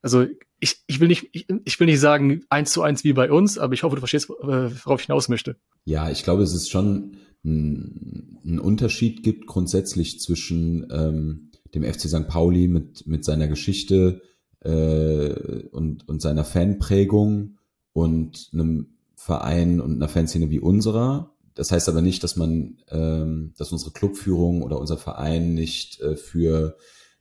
also 0.03 0.27
ich, 0.61 0.83
ich 0.87 1.01
will 1.01 1.09
nicht, 1.09 1.31
ich, 1.33 1.47
ich 1.65 1.81
will 1.81 1.87
nicht 1.87 2.01
sagen 2.01 2.43
eins 2.51 2.71
zu 2.71 2.83
eins 2.83 3.03
wie 3.03 3.15
bei 3.15 3.33
uns, 3.33 3.57
aber 3.57 3.73
ich 3.73 3.83
hoffe, 3.83 3.97
du 3.97 4.01
verstehst, 4.01 4.29
äh, 4.29 4.71
worauf 4.85 5.01
ich 5.01 5.07
hinaus 5.07 5.31
möchte. 5.31 5.57
Ja, 5.87 6.11
ich 6.11 6.23
glaube, 6.23 6.43
es 6.43 6.55
ist 6.55 6.71
schon 6.71 7.17
ein, 7.45 8.39
ein 8.45 8.59
Unterschied 8.59 9.23
gibt 9.23 9.47
grundsätzlich 9.47 10.21
zwischen 10.21 10.87
ähm, 10.91 11.51
dem 11.75 11.83
FC 11.83 12.03
St. 12.03 12.29
Pauli 12.29 12.69
mit, 12.69 13.07
mit 13.07 13.25
seiner 13.25 13.49
Geschichte 13.49 14.21
äh, 14.61 15.31
und, 15.71 16.07
und 16.07 16.21
seiner 16.21 16.45
Fanprägung 16.45 17.57
und 17.95 18.51
einem 18.53 18.97
Verein 19.15 19.81
und 19.81 19.95
einer 19.95 20.09
Fanszene 20.09 20.51
wie 20.51 20.61
unserer 20.61 21.36
das 21.57 21.73
heißt 21.73 21.89
aber 21.89 22.03
nicht, 22.03 22.23
dass 22.23 22.37
man, 22.37 22.77
ähm, 22.91 23.55
dass 23.57 23.73
unsere 23.73 23.91
Clubführung 23.91 24.63
oder 24.63 24.79
unser 24.79 24.99
Verein 24.99 25.55
nicht 25.55 26.01
äh, 26.01 26.15
für 26.15 26.77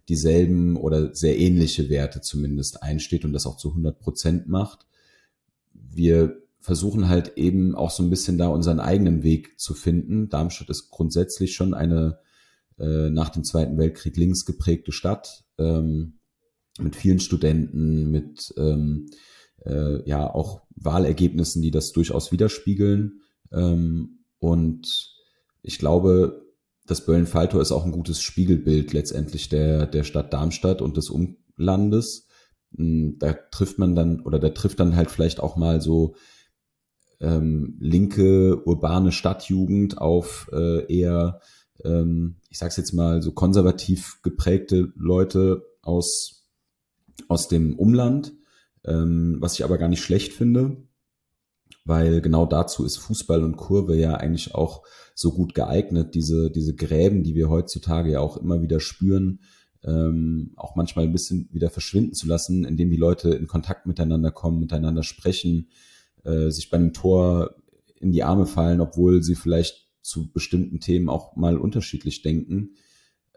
dieselben 0.10 0.76
oder 0.76 1.16
sehr 1.16 1.40
ähnliche 1.40 1.90
Werte 1.90 2.22
zumindest 2.22 2.84
einsteht 2.84 3.26
und 3.26 3.34
das 3.34 3.48
auch 3.48 3.58
zu 3.58 3.70
100 3.70 3.98
Prozent 3.98 4.48
macht. 4.48 4.86
Wir 5.74 6.42
versuchen 6.60 7.08
halt 7.08 7.38
eben 7.38 7.76
auch 7.76 7.92
so 7.92 8.04
ein 8.04 8.10
bisschen 8.10 8.38
da 8.38 8.48
unseren 8.50 8.80
eigenen 8.80 9.24
Weg 9.24 9.60
zu 9.60 9.74
finden. 9.74 10.30
Darmstadt 10.30 10.70
ist 10.70 10.90
grundsätzlich 10.90 11.56
schon 11.56 11.74
eine 11.74 12.20
äh, 12.78 13.10
nach 13.10 13.30
dem 13.30 13.46
Zweiten 13.46 13.78
Weltkrieg 13.78 14.18
links 14.18 14.46
geprägte 14.46 14.92
Stadt 14.92 15.46
ähm, 15.58 16.20
mit 16.78 16.96
vielen 16.98 17.20
Studenten, 17.20 18.12
mit 18.12 18.54
ähm, 18.58 19.08
äh, 19.64 20.08
ja 20.08 20.30
auch 20.30 20.64
Wahlergebnissen, 20.76 21.62
die 21.62 21.72
das 21.72 21.94
durchaus 21.94 22.34
widerspiegeln. 22.34 23.22
Ähm, 23.54 24.25
und 24.46 25.12
ich 25.64 25.80
glaube, 25.80 26.46
das 26.86 27.04
Böllen-Falltor 27.04 27.62
ist 27.62 27.72
auch 27.72 27.84
ein 27.84 27.92
gutes 27.92 28.22
Spiegelbild 28.22 28.94
letztendlich 28.94 29.50
der, 29.50 29.88
der 29.88 30.04
Stadt 30.04 30.32
Darmstadt 30.34 30.84
und 30.84 30.98
des 30.98 31.10
Umlandes. 31.10 32.28
Hm, 32.78 33.18
da 33.18 33.34
trifft 33.34 33.80
man 33.80 33.96
dann, 33.96 34.20
oder 34.22 34.38
da 34.38 34.50
trifft 34.50 34.80
dann 34.80 34.96
halt 34.96 35.10
vielleicht 35.10 35.40
auch 35.40 35.56
mal 35.56 35.82
so 35.82 36.16
ähm, 37.20 37.78
linke, 37.80 38.64
urbane 38.68 39.12
Stadtjugend 39.12 39.98
auf 39.98 40.48
äh, 40.54 40.86
eher, 40.94 41.40
ähm, 41.84 42.36
ich 42.50 42.60
sag's 42.60 42.78
jetzt 42.78 42.94
mal, 42.94 43.24
so 43.24 43.32
konservativ 43.32 44.20
geprägte 44.22 44.94
Leute 44.96 45.64
aus, 45.82 46.46
aus 47.28 47.48
dem 47.48 47.80
Umland, 47.80 48.34
ähm, 48.84 49.38
was 49.40 49.56
ich 49.56 49.64
aber 49.64 49.80
gar 49.80 49.90
nicht 49.90 50.04
schlecht 50.04 50.34
finde. 50.34 50.85
Weil 51.86 52.20
genau 52.22 52.46
dazu 52.46 52.84
ist 52.84 52.98
Fußball 52.98 53.44
und 53.44 53.58
Kurve 53.58 53.96
ja 53.96 54.16
eigentlich 54.16 54.56
auch 54.56 54.84
so 55.14 55.32
gut 55.32 55.54
geeignet, 55.54 56.16
diese, 56.16 56.52
diese 56.52 56.76
Gräben, 56.76 57.24
die 57.24 57.36
wir 57.36 57.50
heutzutage 57.50 58.12
ja 58.12 58.20
auch 58.20 58.38
immer 58.38 58.62
wieder 58.62 58.80
spüren, 58.80 59.40
ähm, 59.84 60.52
auch 60.58 60.76
manchmal 60.76 61.06
ein 61.06 61.12
bisschen 61.12 61.48
wieder 61.52 61.70
verschwinden 61.70 62.14
zu 62.14 62.28
lassen, 62.28 62.66
indem 62.66 62.90
die 62.90 62.98
Leute 62.98 63.30
in 63.30 63.48
Kontakt 63.48 63.86
miteinander 63.86 64.32
kommen, 64.32 64.60
miteinander 64.60 65.04
sprechen, 65.04 65.70
äh, 66.24 66.50
sich 66.50 66.70
bei 66.72 66.78
einem 66.78 66.92
Tor 66.92 67.56
in 68.00 68.12
die 68.12 68.24
Arme 68.24 68.48
fallen, 68.48 68.82
obwohl 68.82 69.22
sie 69.22 69.36
vielleicht 69.36 69.88
zu 70.02 70.32
bestimmten 70.32 70.80
Themen 70.80 71.08
auch 71.08 71.36
mal 71.36 71.58
unterschiedlich 71.58 72.24
denken. 72.24 72.76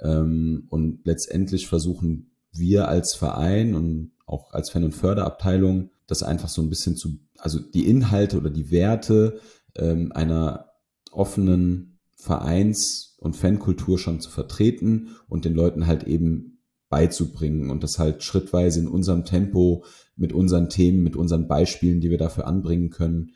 Ähm, 0.01 0.67
und 0.71 1.01
letztendlich 1.05 1.69
versuchen 1.69 2.31
wir 2.53 2.89
als 2.89 3.15
Verein 3.15 3.75
und 3.75 4.13
auch 4.27 4.53
als 4.53 4.71
Fan- 4.71 4.85
und 4.85 4.95
Förderabteilung 4.95 5.91
das 6.09 6.25
einfach 6.25 6.49
so 6.49 6.63
ein 6.63 6.71
bisschen 6.71 6.97
zu, 6.97 7.21
also 7.39 7.61
die 7.61 7.87
Inhalte 7.87 8.39
oder 8.39 8.51
die 8.51 8.73
Werte 8.73 9.41
ähm, 9.77 10.11
einer 10.13 10.71
offenen 11.13 12.01
Vereins- 12.17 13.17
und 13.19 13.37
Fankultur 13.37 13.99
schon 13.99 14.21
zu 14.21 14.31
vertreten 14.31 15.11
und 15.29 15.45
den 15.45 15.55
Leuten 15.55 15.87
halt 15.87 16.05
eben 16.05 16.59
beizubringen 16.89 17.71
und 17.71 17.83
das 17.83 17.99
halt 17.99 18.23
schrittweise 18.23 18.81
in 18.81 18.89
unserem 18.89 19.25
Tempo 19.25 19.85
mit 20.17 20.33
unseren 20.33 20.71
Themen, 20.71 21.03
mit 21.03 21.15
unseren 21.15 21.47
Beispielen, 21.47 22.01
die 22.01 22.11
wir 22.11 22.19
dafür 22.19 22.47
anbringen 22.47 22.91
können. 22.91 23.33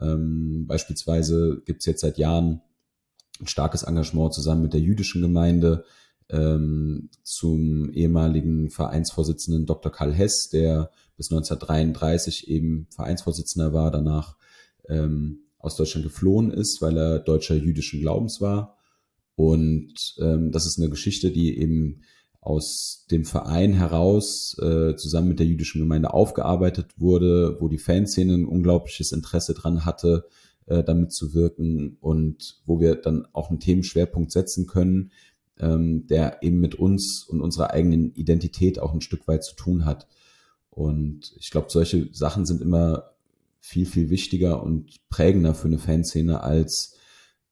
Ähm, 0.00 0.64
beispielsweise 0.66 1.62
gibt's 1.66 1.84
jetzt 1.84 2.00
seit 2.00 2.16
Jahren 2.16 2.62
ein 3.40 3.46
starkes 3.46 3.82
Engagement 3.82 4.32
zusammen 4.32 4.62
mit 4.62 4.72
der 4.72 4.80
jüdischen 4.80 5.20
Gemeinde 5.20 5.84
ähm, 6.30 7.10
zum 7.22 7.90
ehemaligen 7.90 8.70
Vereinsvorsitzenden 8.70 9.66
Dr. 9.66 9.92
Karl 9.92 10.12
Hess, 10.12 10.48
der 10.50 10.90
bis 11.16 11.30
1933 11.30 12.48
eben 12.48 12.86
Vereinsvorsitzender 12.90 13.72
war, 13.72 13.90
danach 13.90 14.36
ähm, 14.88 15.40
aus 15.58 15.76
Deutschland 15.76 16.04
geflohen 16.04 16.50
ist, 16.50 16.82
weil 16.82 16.96
er 16.96 17.18
deutscher 17.20 17.54
jüdischen 17.54 18.00
Glaubens 18.00 18.40
war. 18.40 18.76
Und 19.36 20.14
ähm, 20.18 20.52
das 20.52 20.66
ist 20.66 20.78
eine 20.78 20.90
Geschichte, 20.90 21.30
die 21.30 21.58
eben 21.58 22.02
aus 22.40 23.06
dem 23.10 23.24
Verein 23.24 23.72
heraus 23.72 24.56
äh, 24.60 24.94
zusammen 24.96 25.28
mit 25.28 25.38
der 25.38 25.46
jüdischen 25.46 25.80
Gemeinde 25.80 26.12
aufgearbeitet 26.12 26.92
wurde, 26.98 27.56
wo 27.58 27.68
die 27.68 27.78
Fanszene 27.78 28.34
ein 28.34 28.46
unglaubliches 28.46 29.12
Interesse 29.12 29.54
dran 29.54 29.86
hatte, 29.86 30.26
äh, 30.66 30.84
damit 30.84 31.12
zu 31.12 31.32
wirken 31.32 31.96
und 32.00 32.60
wo 32.66 32.80
wir 32.80 32.96
dann 32.96 33.26
auch 33.32 33.48
einen 33.48 33.60
Themenschwerpunkt 33.60 34.30
setzen 34.30 34.66
können, 34.66 35.10
ähm, 35.58 36.06
der 36.06 36.42
eben 36.42 36.60
mit 36.60 36.74
uns 36.74 37.24
und 37.24 37.40
unserer 37.40 37.70
eigenen 37.70 38.14
Identität 38.14 38.78
auch 38.78 38.92
ein 38.92 39.00
Stück 39.00 39.26
weit 39.28 39.44
zu 39.44 39.54
tun 39.54 39.84
hat. 39.84 40.06
Und 40.70 41.34
ich 41.38 41.50
glaube, 41.50 41.68
solche 41.70 42.08
Sachen 42.12 42.46
sind 42.46 42.60
immer 42.60 43.10
viel, 43.60 43.86
viel 43.86 44.10
wichtiger 44.10 44.62
und 44.62 45.08
prägender 45.08 45.54
für 45.54 45.68
eine 45.68 45.78
Fanszene 45.78 46.42
als 46.42 46.96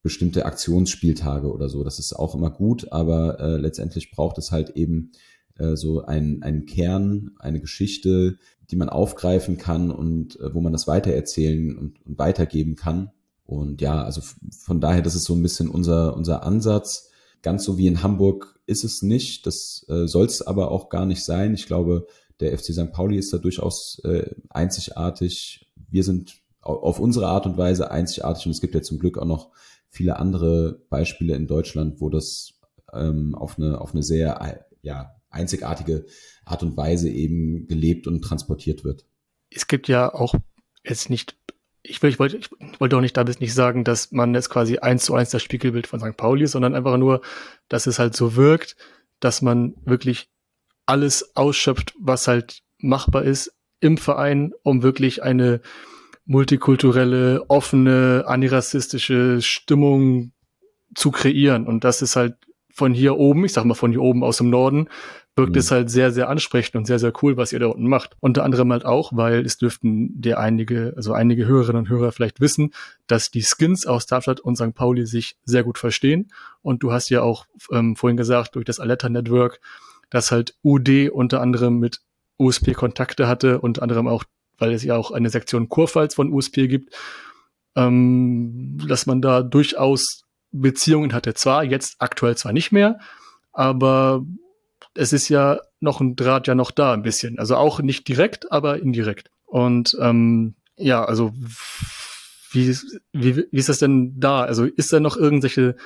bestimmte 0.03 0.45
Aktionsspieltage 0.45 1.51
oder 1.51 1.69
so. 1.69 1.85
Das 1.85 1.99
ist 1.99 2.12
auch 2.12 2.35
immer 2.35 2.51
gut, 2.51 2.91
aber 2.91 3.38
äh, 3.41 3.57
letztendlich 3.57 4.11
braucht 4.11 4.37
es 4.38 4.51
halt 4.51 4.71
eben 4.71 5.12
äh, 5.57 5.77
so 5.77 6.05
einen, 6.05 6.43
einen 6.43 6.67
Kern, 6.67 7.31
eine 7.38 7.61
Geschichte, 7.61 8.38
die 8.71 8.77
man 8.77 8.88
aufgreifen 8.88 9.57
kann 9.57 9.91
und 9.91 10.38
äh, 10.41 10.53
wo 10.53 10.61
man 10.61 10.73
das 10.73 10.88
weitererzählen 10.88 11.79
und, 11.79 12.05
und 12.05 12.19
weitergeben 12.19 12.75
kann. 12.75 13.11
Und 13.45 13.81
ja, 13.81 14.03
also 14.03 14.23
von 14.59 14.81
daher, 14.81 15.03
das 15.03 15.15
ist 15.15 15.25
so 15.25 15.35
ein 15.35 15.43
bisschen 15.43 15.69
unser, 15.69 16.17
unser 16.17 16.43
Ansatz. 16.43 17.11
Ganz 17.43 17.65
so 17.65 17.77
wie 17.77 17.87
in 17.87 18.03
Hamburg 18.03 18.59
ist 18.67 18.85
es 18.85 19.03
nicht. 19.03 19.47
Das 19.47 19.85
äh, 19.89 20.07
soll 20.07 20.27
es 20.27 20.43
aber 20.43 20.71
auch 20.71 20.89
gar 20.89 21.07
nicht 21.07 21.25
sein. 21.25 21.55
Ich 21.55 21.67
glaube, 21.67 22.07
der 22.41 22.57
FC 22.57 22.73
St. 22.73 22.93
Pauli 22.93 23.17
ist 23.19 23.33
da 23.33 23.39
durchaus 23.39 24.01
äh, 24.05 24.31
einzigartig. 24.49 25.69
Wir 25.91 26.05
sind 26.05 26.41
auf 26.61 27.01
unsere 27.01 27.27
Art 27.27 27.47
und 27.47 27.57
Weise 27.57 27.91
einzigartig 27.91 28.47
und 28.47 28.53
es 28.53 28.61
gibt 28.61 28.75
ja 28.75 28.83
zum 28.83 29.01
Glück 29.01 29.19
auch 29.19 29.27
noch 29.27 29.51
viele 29.89 30.17
andere 30.19 30.81
Beispiele 30.89 31.35
in 31.35 31.49
Deutschland, 31.49 32.01
wo 32.01 32.09
das 32.09 32.55
ähm, 32.93 33.35
auf 33.35 33.59
eine 33.59 33.81
auf 33.81 33.93
eine 33.93 34.05
sehr 34.05 34.65
ja, 34.83 35.17
einzigartige 35.31 36.07
Art 36.45 36.63
und 36.63 36.77
Weise 36.77 37.09
eben 37.11 37.67
gelebt 37.67 38.07
und 38.07 38.23
transportiert 38.23 38.85
wird. 38.85 39.05
Es 39.51 39.67
gibt 39.67 39.89
ja 39.89 40.13
auch 40.15 40.35
jetzt 40.85 41.11
nicht 41.11 41.37
ich, 41.83 42.03
will, 42.03 42.11
ich, 42.11 42.18
wollte, 42.18 42.37
ich 42.37 42.49
wollte 42.81 42.97
auch 42.97 43.01
nicht 43.01 43.16
damit 43.16 43.40
nicht 43.40 43.55
sagen, 43.55 43.85
dass 43.85 44.12
man 44.12 44.35
jetzt 44.35 44.51
quasi 44.51 44.79
eins 44.79 45.05
zu 45.05 45.14
eins 45.14 45.31
das 45.31 45.42
Spiegelbild 45.42 45.87
von 45.87 46.01
St. 46.01 46.16
Pauli 46.16 46.45
ist, 46.45 46.53
sondern 46.53 46.75
einfach 46.75 46.97
nur, 46.97 47.23
dass 47.68 47.87
es 47.87 47.99
halt 47.99 48.14
so 48.14 48.37
wirkt, 48.37 48.77
dass 49.21 49.42
man 49.42 49.75
wirklich 49.85 50.29
alles 50.87 51.37
ausschöpft, 51.37 51.95
was 51.99 52.29
halt 52.29 52.62
machbar 52.79 53.25
ist 53.25 53.53
im 53.81 53.97
Verein, 53.97 54.53
um 54.62 54.83
wirklich 54.83 55.23
eine 55.23 55.61
multikulturelle, 56.25 57.45
offene, 57.49 58.25
antirassistische 58.27 59.42
Stimmung 59.42 60.33
zu 60.95 61.11
kreieren. 61.11 61.66
Und 61.66 61.85
das 61.85 62.03
ist 62.03 62.16
halt 62.16 62.37
von 62.73 62.95
hier 62.95 63.16
oben, 63.16 63.45
ich 63.45 63.53
sag 63.53 63.64
mal 63.64 63.75
von 63.75 63.90
hier 63.90 64.03
oben 64.03 64.23
aus 64.23 64.38
dem 64.38 64.51
Norden, 64.51 64.88
wirkt 65.35 65.53
mhm. 65.53 65.59
es 65.59 65.71
halt 65.71 65.90
sehr, 65.90 66.12
sehr 66.12 66.29
ansprechend 66.29 66.77
und 66.77 66.87
sehr, 66.87 66.99
sehr 66.99 67.12
cool, 67.23 67.37
was 67.37 67.53
ihr 67.53 67.59
da 67.59 67.66
unten 67.66 67.88
macht. 67.88 68.16
Unter 68.21 68.45
anderem 68.45 68.71
halt 68.71 68.85
auch, 68.85 69.12
weil 69.14 69.45
es 69.47 69.57
dürften 69.57 70.21
dir 70.21 70.38
einige, 70.38 70.92
also 70.97 71.14
einige 71.14 71.47
Hörerinnen 71.47 71.85
und 71.85 71.88
Hörer 71.88 72.12
vielleicht 72.12 72.40
wissen, 72.40 72.73
dass 73.07 73.31
die 73.31 73.42
Skins 73.42 73.87
aus 73.87 74.07
Darmstadt 74.07 74.40
und 74.40 74.57
St. 74.57 74.75
Pauli 74.75 75.07
sich 75.07 75.37
sehr 75.45 75.64
gut 75.64 75.79
verstehen. 75.79 76.31
Und 76.61 76.83
du 76.83 76.92
hast 76.92 77.09
ja 77.09 77.23
auch 77.23 77.47
ähm, 77.71 77.97
vorhin 77.97 78.18
gesagt, 78.18 78.57
durch 78.57 78.66
das 78.66 78.79
Aletta 78.79 79.09
Network, 79.09 79.61
dass 80.11 80.31
halt 80.31 80.55
UD 80.62 81.11
unter 81.11 81.40
anderem 81.40 81.79
mit 81.79 82.01
USP 82.38 82.75
Kontakte 82.75 83.27
hatte, 83.27 83.61
unter 83.61 83.83
anderem 83.83 84.07
auch, 84.09 84.25
weil 84.59 84.73
es 84.73 84.85
ja 84.85 84.97
auch 84.97 85.12
eine 85.12 85.31
Sektion 85.31 85.71
Kurpfalz 85.71 86.14
von 86.14 86.31
USP 86.31 86.68
gibt, 86.68 86.95
ähm, 87.75 88.79
dass 88.87 89.07
man 89.07 89.23
da 89.23 89.42
durchaus 89.42 90.25
Beziehungen 90.51 91.14
hatte. 91.14 91.33
Zwar 91.33 91.64
jetzt 91.64 91.97
aktuell 92.01 92.37
zwar 92.37 92.53
nicht 92.53 92.73
mehr, 92.73 92.99
aber 93.53 94.27
es 94.95 95.13
ist 95.13 95.29
ja 95.29 95.61
noch 95.81 96.01
ein 96.01 96.17
Draht 96.17 96.47
ja 96.47 96.55
noch 96.55 96.71
da 96.71 96.93
ein 96.93 97.03
bisschen. 97.03 97.39
Also 97.39 97.57
auch 97.57 97.81
nicht 97.81 98.09
direkt, 98.09 98.53
aber 98.53 98.81
indirekt. 98.81 99.31
Und 99.45 99.97
ähm, 100.01 100.55
ja, 100.77 101.05
also 101.05 101.33
wie, 102.53 102.77
wie, 103.13 103.37
wie 103.37 103.59
ist 103.59 103.69
das 103.69 103.79
denn 103.79 104.19
da? 104.19 104.43
Also 104.43 104.65
ist 104.65 104.93
da 104.93 105.01
noch 105.01 105.17
irgendwelche, 105.17 105.77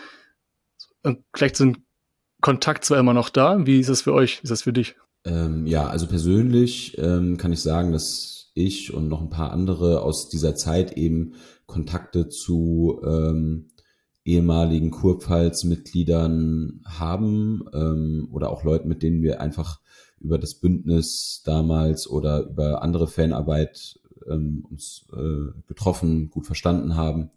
äh, 1.03 1.15
vielleicht 1.35 1.57
so 1.57 1.65
ein 1.65 1.85
Kontakt 2.41 2.85
zwar 2.85 2.99
immer 2.99 3.15
noch 3.15 3.29
da. 3.29 3.67
Wie 3.67 3.81
ist 3.81 3.89
das 3.89 4.03
für 4.03 4.13
euch? 4.13 4.39
Wie 4.39 4.45
ist 4.45 4.51
das 4.51 4.63
für 4.63 4.73
dich? 4.73 4.97
Ähm, 5.25 5.67
ja, 5.67 5.87
also 5.89 6.07
persönlich 6.07 6.97
ähm, 6.99 7.37
kann 7.37 7.53
ich 7.53 7.61
sagen, 7.61 7.93
dass 7.93 8.51
ich 8.55 8.95
und 8.95 9.09
noch 9.09 9.21
ein 9.21 9.31
paar 9.31 9.53
andere 9.53 10.03
aus 10.03 10.29
dieser 10.29 10.55
Zeit 10.55 10.93
eben 10.97 11.35
Kontakte 11.67 12.29
zu 12.29 13.01
ähm, 13.05 13.71
ehemaligen 14.27 14.91
Kurpfalz-Mitgliedern 14.91 16.83
haben 16.85 17.65
ähm, 17.73 18.29
oder 18.33 18.51
auch 18.51 18.65
Leuten, 18.65 18.89
mit 18.89 19.03
denen 19.03 19.23
wir 19.23 19.41
einfach 19.41 19.81
über 20.19 20.39
das 20.39 20.55
Bündnis 20.55 21.43
damals 21.45 22.09
oder 22.09 22.43
über 22.43 22.83
andere 22.83 23.07
Fanarbeit 23.07 24.01
ähm, 24.29 24.67
uns 24.69 25.07
äh, 25.13 25.53
getroffen, 25.67 26.31
gut 26.31 26.47
verstanden 26.47 26.97
haben. 26.97 27.31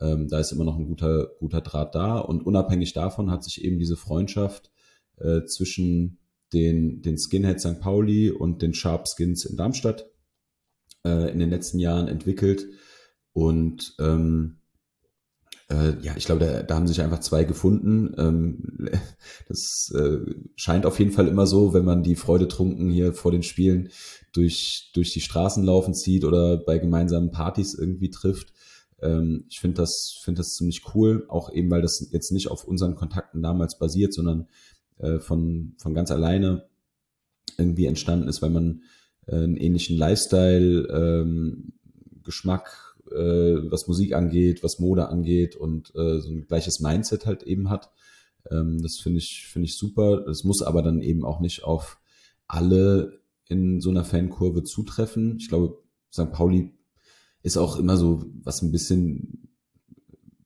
Ähm, 0.00 0.28
da 0.28 0.40
ist 0.40 0.50
immer 0.50 0.64
noch 0.64 0.76
ein 0.76 0.86
guter, 0.86 1.28
guter 1.38 1.60
Draht 1.60 1.94
da. 1.94 2.18
Und 2.18 2.44
unabhängig 2.44 2.92
davon 2.92 3.30
hat 3.30 3.44
sich 3.44 3.64
eben 3.64 3.78
diese 3.78 3.96
Freundschaft 3.96 4.72
äh, 5.18 5.44
zwischen 5.44 6.18
den, 6.52 7.02
den 7.02 7.16
Skinheads 7.18 7.62
St. 7.62 7.80
Pauli 7.80 8.30
und 8.30 8.62
den 8.62 8.74
Sharp 8.74 9.08
Skins 9.08 9.44
in 9.44 9.56
Darmstadt 9.56 10.06
äh, 11.04 11.30
in 11.30 11.38
den 11.38 11.50
letzten 11.50 11.78
Jahren 11.78 12.08
entwickelt. 12.08 12.66
Und 13.32 13.94
ähm, 14.00 14.58
äh, 15.70 15.98
ja, 16.02 16.14
ich 16.16 16.26
glaube, 16.26 16.44
da, 16.44 16.62
da 16.62 16.74
haben 16.74 16.86
sich 16.86 17.00
einfach 17.00 17.20
zwei 17.20 17.44
gefunden. 17.44 18.14
Ähm, 18.18 18.90
das 19.48 19.92
äh, 19.96 20.18
scheint 20.56 20.86
auf 20.86 20.98
jeden 20.98 21.12
Fall 21.12 21.28
immer 21.28 21.46
so, 21.46 21.72
wenn 21.72 21.84
man 21.84 22.02
die 22.02 22.16
Freude 22.16 22.48
trunken 22.48 22.90
hier 22.90 23.12
vor 23.14 23.32
den 23.32 23.42
Spielen 23.42 23.88
durch, 24.32 24.90
durch 24.94 25.12
die 25.12 25.20
Straßen 25.20 25.64
laufen 25.64 25.94
zieht 25.94 26.24
oder 26.24 26.58
bei 26.58 26.78
gemeinsamen 26.78 27.30
Partys 27.30 27.74
irgendwie 27.74 28.10
trifft. 28.10 28.52
Ähm, 29.00 29.44
ich 29.48 29.60
finde 29.60 29.76
das, 29.76 30.20
finde 30.22 30.40
das 30.40 30.54
ziemlich 30.54 30.82
cool, 30.94 31.24
auch 31.28 31.52
eben, 31.52 31.70
weil 31.70 31.82
das 31.82 32.08
jetzt 32.12 32.32
nicht 32.32 32.48
auf 32.50 32.64
unseren 32.64 32.94
Kontakten 32.94 33.42
damals 33.42 33.78
basiert, 33.78 34.12
sondern 34.12 34.48
äh, 34.98 35.18
von, 35.18 35.74
von 35.78 35.94
ganz 35.94 36.10
alleine 36.10 36.66
irgendwie 37.56 37.86
entstanden 37.86 38.28
ist, 38.28 38.42
weil 38.42 38.50
man 38.50 38.82
äh, 39.26 39.36
einen 39.36 39.56
ähnlichen 39.56 39.96
Lifestyle, 39.96 40.88
ähm, 40.88 41.72
Geschmack 42.22 42.83
äh, 43.10 43.70
was 43.70 43.86
Musik 43.86 44.14
angeht, 44.14 44.62
was 44.62 44.78
Mode 44.78 45.08
angeht 45.08 45.56
und 45.56 45.94
äh, 45.94 46.20
so 46.20 46.30
ein 46.30 46.46
gleiches 46.46 46.80
Mindset 46.80 47.26
halt 47.26 47.42
eben 47.42 47.70
hat. 47.70 47.90
Ähm, 48.50 48.82
das 48.82 48.96
finde 48.96 49.18
ich, 49.18 49.46
finde 49.46 49.66
ich 49.66 49.76
super. 49.76 50.26
Es 50.28 50.44
muss 50.44 50.62
aber 50.62 50.82
dann 50.82 51.00
eben 51.02 51.24
auch 51.24 51.40
nicht 51.40 51.64
auf 51.64 51.98
alle 52.46 53.20
in 53.48 53.80
so 53.80 53.90
einer 53.90 54.04
Fankurve 54.04 54.64
zutreffen. 54.64 55.36
Ich 55.38 55.48
glaube, 55.48 55.82
St. 56.12 56.32
Pauli 56.32 56.72
ist 57.42 57.56
auch 57.56 57.78
immer 57.78 57.96
so, 57.96 58.24
was 58.42 58.62
ein 58.62 58.72
bisschen 58.72 59.48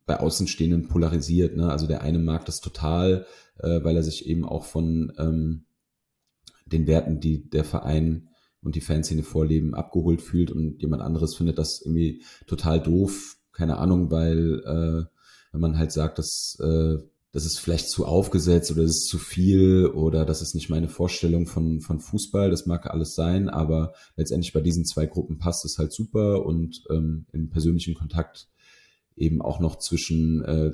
bei 0.06 0.18
Außenstehenden 0.18 0.88
polarisiert. 0.88 1.56
Ne? 1.56 1.70
Also 1.70 1.86
der 1.86 2.02
eine 2.02 2.18
mag 2.18 2.44
das 2.46 2.60
total, 2.60 3.26
äh, 3.58 3.84
weil 3.84 3.96
er 3.96 4.02
sich 4.02 4.26
eben 4.26 4.44
auch 4.44 4.64
von 4.64 5.12
ähm, 5.18 5.66
den 6.66 6.86
Werten, 6.86 7.20
die 7.20 7.48
der 7.48 7.64
Verein 7.64 8.28
und 8.62 8.74
die 8.74 8.80
Fanszene 8.80 9.22
vorleben, 9.22 9.74
abgeholt 9.74 10.22
fühlt 10.22 10.50
und 10.50 10.80
jemand 10.80 11.02
anderes 11.02 11.36
findet 11.36 11.58
das 11.58 11.80
irgendwie 11.84 12.22
total 12.46 12.82
doof, 12.82 13.36
keine 13.52 13.78
Ahnung, 13.78 14.10
weil 14.10 14.60
äh, 14.64 15.04
wenn 15.52 15.60
man 15.60 15.78
halt 15.78 15.92
sagt, 15.92 16.18
dass 16.18 16.58
äh, 16.60 16.98
das 17.30 17.44
ist 17.44 17.58
vielleicht 17.58 17.90
zu 17.90 18.06
aufgesetzt 18.06 18.70
oder 18.70 18.82
das 18.82 18.96
ist 18.96 19.08
zu 19.08 19.18
viel 19.18 19.86
oder 19.86 20.24
das 20.24 20.40
ist 20.40 20.54
nicht 20.54 20.70
meine 20.70 20.88
Vorstellung 20.88 21.46
von, 21.46 21.80
von 21.80 22.00
Fußball, 22.00 22.50
das 22.50 22.66
mag 22.66 22.90
alles 22.90 23.14
sein, 23.14 23.48
aber 23.48 23.92
letztendlich 24.16 24.52
bei 24.52 24.60
diesen 24.60 24.84
zwei 24.84 25.06
Gruppen 25.06 25.38
passt 25.38 25.64
es 25.64 25.78
halt 25.78 25.92
super 25.92 26.44
und 26.46 26.82
ähm, 26.90 27.26
im 27.32 27.50
persönlichen 27.50 27.94
Kontakt 27.94 28.48
eben 29.14 29.42
auch 29.42 29.60
noch 29.60 29.76
zwischen 29.76 30.42
äh, 30.44 30.72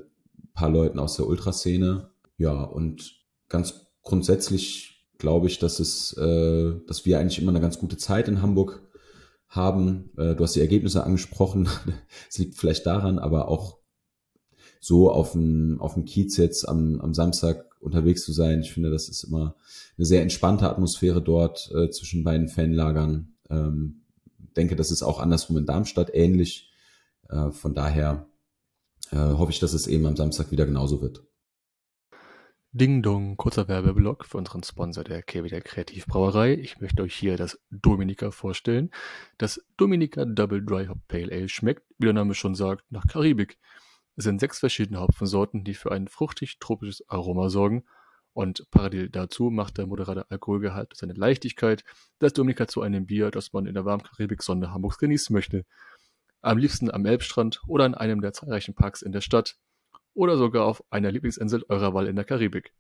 paar 0.55 0.71
Leuten 0.71 0.99
aus 0.99 1.17
der 1.17 1.27
Ultraszene. 1.27 2.11
Ja, 2.39 2.63
und 2.63 3.21
ganz 3.49 3.87
grundsätzlich 4.03 4.94
glaube 5.19 5.47
ich, 5.47 5.59
dass 5.59 5.81
es, 5.81 6.13
äh, 6.17 6.75
dass 6.87 7.05
wir 7.07 7.19
eigentlich 7.19 7.41
immer 7.41 7.53
eine 7.53 7.61
ganz 7.61 7.79
gute 7.79 7.97
Zeit 7.97 8.29
in 8.29 8.43
Hamburg 8.43 8.83
haben. 9.49 10.11
Äh, 10.17 10.35
du 10.35 10.45
hast 10.45 10.57
die 10.57 10.61
Ergebnisse 10.61 11.05
angesprochen. 11.05 11.69
Es 12.29 12.39
liegt 12.39 12.57
vielleicht 12.57 12.87
daran, 12.87 13.19
aber 13.19 13.49
auch 13.49 13.79
so 14.81 15.11
auf 15.11 15.33
dem, 15.33 15.81
auf 15.81 15.95
dem 15.95 16.05
Kiez 16.05 16.37
jetzt 16.37 16.69
am, 16.69 17.01
am 17.01 17.15
Samstag 17.15 17.65
unterwegs 17.81 18.25
zu 18.25 18.33
sein. 18.33 18.61
Ich 18.61 18.73
finde, 18.73 18.91
das 18.91 19.09
ist 19.09 19.25
immer 19.25 19.57
eine 19.97 20.07
sehr 20.07 20.23
entspannte 20.23 20.69
Atmosphäre 20.69 21.23
dort 21.23 21.71
äh, 21.75 21.91
zwischen 21.91 22.25
beiden 22.25 22.49
Fanlagern. 22.49 23.35
Ähm, 23.51 24.03
denke, 24.57 24.77
das 24.77 24.91
ist 24.91 25.03
auch 25.03 25.21
andersrum 25.21 25.57
in 25.59 25.67
Darmstadt 25.67 26.15
ähnlich. 26.15 26.71
Äh, 27.29 27.51
von 27.51 27.75
daher 27.75 28.27
äh, 29.11 29.17
hoffe 29.17 29.53
ich, 29.53 29.61
dass 29.61 29.73
es 29.73 29.87
eben 29.87 30.07
am 30.07 30.17
Samstag 30.17 30.51
wieder 30.51 30.67
genauso 30.67 31.01
wird. 31.01 31.25
Ding 32.77 33.03
Dong, 33.03 33.37
kurzer 33.37 33.69
Werbeblock 33.69 34.25
für 34.25 34.37
unseren 34.37 34.65
Sponsor 34.65 35.05
der 35.05 35.23
der 35.23 35.61
Kreativbrauerei. 35.61 36.55
Ich 36.55 36.81
möchte 36.81 37.05
euch 37.05 37.15
hier 37.15 37.37
das 37.37 37.61
Dominica 37.71 38.33
vorstellen. 38.33 38.91
Das 39.39 39.65
Dominica 39.77 40.25
Double 40.25 40.61
Dry 40.61 40.87
Hop 40.87 40.99
Pale 41.07 41.31
Ale 41.31 41.49
schmeckt, 41.49 41.85
wie 41.99 42.07
der 42.07 42.15
Name 42.15 42.35
schon 42.35 42.57
sagt, 42.57 42.91
nach 42.91 43.07
Karibik. 43.07 43.59
Es 44.17 44.25
sind 44.25 44.41
sechs 44.41 44.59
verschiedene 44.59 44.99
Hopfensorten, 44.99 45.63
die 45.63 45.75
für 45.75 45.93
ein 45.93 46.09
fruchtig-tropisches 46.09 47.09
Aroma 47.09 47.49
sorgen. 47.49 47.85
Und 48.33 48.69
parallel 48.73 49.09
dazu 49.09 49.51
macht 49.51 49.79
der 49.79 49.87
moderate 49.87 50.29
Alkoholgehalt 50.29 50.97
seine 50.97 51.13
Leichtigkeit 51.13 51.85
das 52.19 52.33
Dominika 52.33 52.67
zu 52.67 52.83
einem 52.83 53.07
Bier, 53.07 53.31
das 53.31 53.53
man 53.53 53.67
in 53.67 53.75
der 53.75 53.85
warmen 53.85 54.03
Karibik-Sonne 54.03 54.73
Hamburgs 54.73 54.99
genießen 54.99 55.33
möchte. 55.33 55.65
Am 56.43 56.59
liebsten 56.59 56.91
am 56.91 57.07
Elbstrand 57.07 57.63
oder 57.69 57.87
in 57.87 57.95
einem 57.95 58.21
der 58.21 58.33
zahlreichen 58.33 58.75
Parks 58.75 59.01
in 59.01 59.13
der 59.13 59.21
Stadt 59.21 59.59
oder 60.15 60.37
sogar 60.37 60.65
auf 60.65 60.83
einer 60.91 61.13
Lieblingsinsel 61.13 61.65
eurer 61.69 61.93
Wahl 61.95 62.07
in 62.07 62.17
der 62.17 62.25
Karibik. 62.25 62.73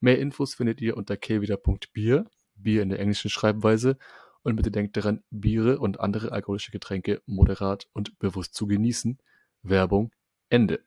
Mehr 0.00 0.18
Infos 0.18 0.54
findet 0.54 0.80
ihr 0.80 0.96
unter 0.96 1.16
kwida.bier, 1.16 2.24
Bier 2.54 2.82
in 2.82 2.88
der 2.88 3.00
englischen 3.00 3.30
Schreibweise, 3.30 3.98
und 4.42 4.56
bitte 4.56 4.70
denkt 4.70 4.96
daran, 4.96 5.22
Biere 5.30 5.78
und 5.78 6.00
andere 6.00 6.32
alkoholische 6.32 6.72
Getränke 6.72 7.20
moderat 7.26 7.88
und 7.92 8.18
bewusst 8.18 8.54
zu 8.54 8.66
genießen. 8.66 9.18
Werbung 9.62 10.10
Ende. 10.48 10.80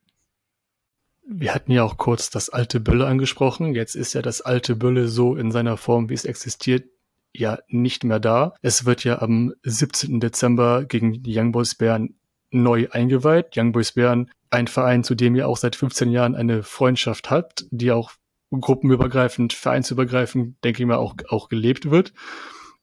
Wir 1.25 1.53
hatten 1.53 1.71
ja 1.71 1.83
auch 1.83 1.97
kurz 1.97 2.29
das 2.29 2.49
alte 2.49 2.79
Bölle 2.79 3.05
angesprochen. 3.05 3.75
Jetzt 3.75 3.95
ist 3.95 4.13
ja 4.13 4.21
das 4.21 4.41
alte 4.41 4.75
Bölle 4.75 5.07
so 5.07 5.35
in 5.35 5.51
seiner 5.51 5.77
Form, 5.77 6.09
wie 6.09 6.15
es 6.15 6.25
existiert, 6.25 6.89
ja 7.31 7.59
nicht 7.67 8.03
mehr 8.03 8.19
da. 8.19 8.53
Es 8.61 8.85
wird 8.85 9.03
ja 9.03 9.21
am 9.21 9.53
17. 9.63 10.19
Dezember 10.19 10.85
gegen 10.85 11.23
die 11.23 11.37
Young 11.37 11.51
Boys 11.51 11.75
Bern 11.75 12.15
neu 12.53 12.87
eingeweiht. 12.91 13.57
Young 13.57 13.71
Boys 13.71 13.93
Bern, 13.93 14.29
ein 14.49 14.67
Verein, 14.67 15.03
zu 15.03 15.15
dem 15.15 15.35
ihr 15.35 15.47
auch 15.47 15.57
seit 15.57 15.75
15 15.75 16.09
Jahren 16.09 16.35
eine 16.35 16.63
Freundschaft 16.63 17.31
habt, 17.31 17.65
die 17.71 17.91
auch 17.91 18.11
gruppenübergreifend, 18.51 19.53
vereinsübergreifend, 19.53 20.63
denke 20.63 20.83
ich 20.83 20.87
mal, 20.87 20.97
auch, 20.97 21.15
auch 21.29 21.49
gelebt 21.49 21.89
wird. 21.89 22.13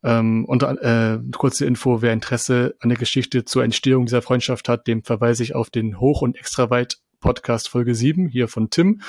Ähm, 0.03 0.45
und 0.47 0.63
äh, 0.63 1.19
kurze 1.37 1.67
Info, 1.67 2.03
wer 2.03 2.13
Interesse 2.13 2.75
an 2.81 2.89
der 2.89 2.99
Geschichte 2.99 3.45
zur 3.45 3.65
Entstehung 3.65 4.07
dieser 4.07 4.23
Freundschaft 4.23 4.69
hat, 4.69 4.87
dem 4.87 5.05
verweise 5.05 5.43
ich 5.43 5.55
auf 5.55 5.71
den 5.71 6.01
Hoch- 6.01 6.23
und 6.23 6.37
Extraweit 6.37 6.99
Podcast 7.21 7.69
Folge 7.69 7.95
7 7.95 8.29
hier 8.29 8.49
von 8.49 8.71
Tim, 8.71 9.03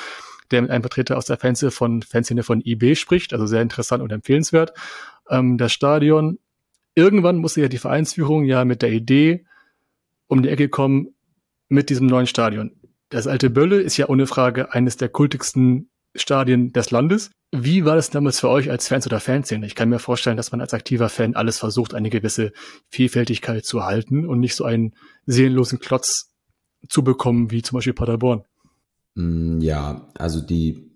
der 0.51 0.61
mit 0.61 0.71
einem 0.71 0.83
Vertreter 0.83 1.17
aus 1.17 1.25
der 1.25 1.37
Fanszene 1.37 1.71
von, 1.71 2.01
Fanszene 2.01 2.43
von 2.43 2.61
IB 2.61 2.95
spricht, 2.95 3.33
also 3.33 3.45
sehr 3.45 3.61
interessant 3.61 4.03
und 4.03 4.11
empfehlenswert. 4.11 4.73
Ähm, 5.29 5.57
das 5.57 5.71
Stadion, 5.71 6.39
irgendwann 6.93 7.37
musste 7.37 7.61
ja 7.61 7.69
die 7.69 7.77
Vereinsführung 7.77 8.43
ja 8.43 8.65
mit 8.65 8.81
der 8.81 8.91
Idee 8.91 9.45
um 10.31 10.41
die 10.41 10.49
Ecke 10.49 10.69
kommen 10.69 11.09
mit 11.67 11.89
diesem 11.89 12.07
neuen 12.07 12.25
Stadion. 12.25 12.71
Das 13.09 13.27
alte 13.27 13.49
Bölle 13.49 13.81
ist 13.81 13.97
ja 13.97 14.07
ohne 14.07 14.27
Frage 14.27 14.71
eines 14.71 14.95
der 14.95 15.09
kultigsten 15.09 15.89
Stadien 16.15 16.71
des 16.71 16.89
Landes. 16.89 17.31
Wie 17.51 17.83
war 17.83 17.97
das 17.97 18.11
damals 18.11 18.39
für 18.39 18.47
euch 18.47 18.71
als 18.71 18.87
Fans 18.87 19.05
oder 19.05 19.19
Fanszene? 19.19 19.65
Ich 19.65 19.75
kann 19.75 19.89
mir 19.89 19.99
vorstellen, 19.99 20.37
dass 20.37 20.53
man 20.53 20.61
als 20.61 20.73
aktiver 20.73 21.09
Fan 21.09 21.35
alles 21.35 21.59
versucht, 21.59 21.93
eine 21.93 22.09
gewisse 22.09 22.53
Vielfältigkeit 22.87 23.65
zu 23.65 23.79
erhalten 23.79 24.25
und 24.25 24.39
nicht 24.39 24.55
so 24.55 24.63
einen 24.63 24.93
seelenlosen 25.25 25.79
Klotz 25.79 26.31
zu 26.87 27.03
bekommen, 27.03 27.51
wie 27.51 27.61
zum 27.61 27.75
Beispiel 27.75 27.93
Paderborn. 27.93 28.43
Mm, 29.15 29.59
ja, 29.59 30.09
also 30.17 30.39
die 30.39 30.93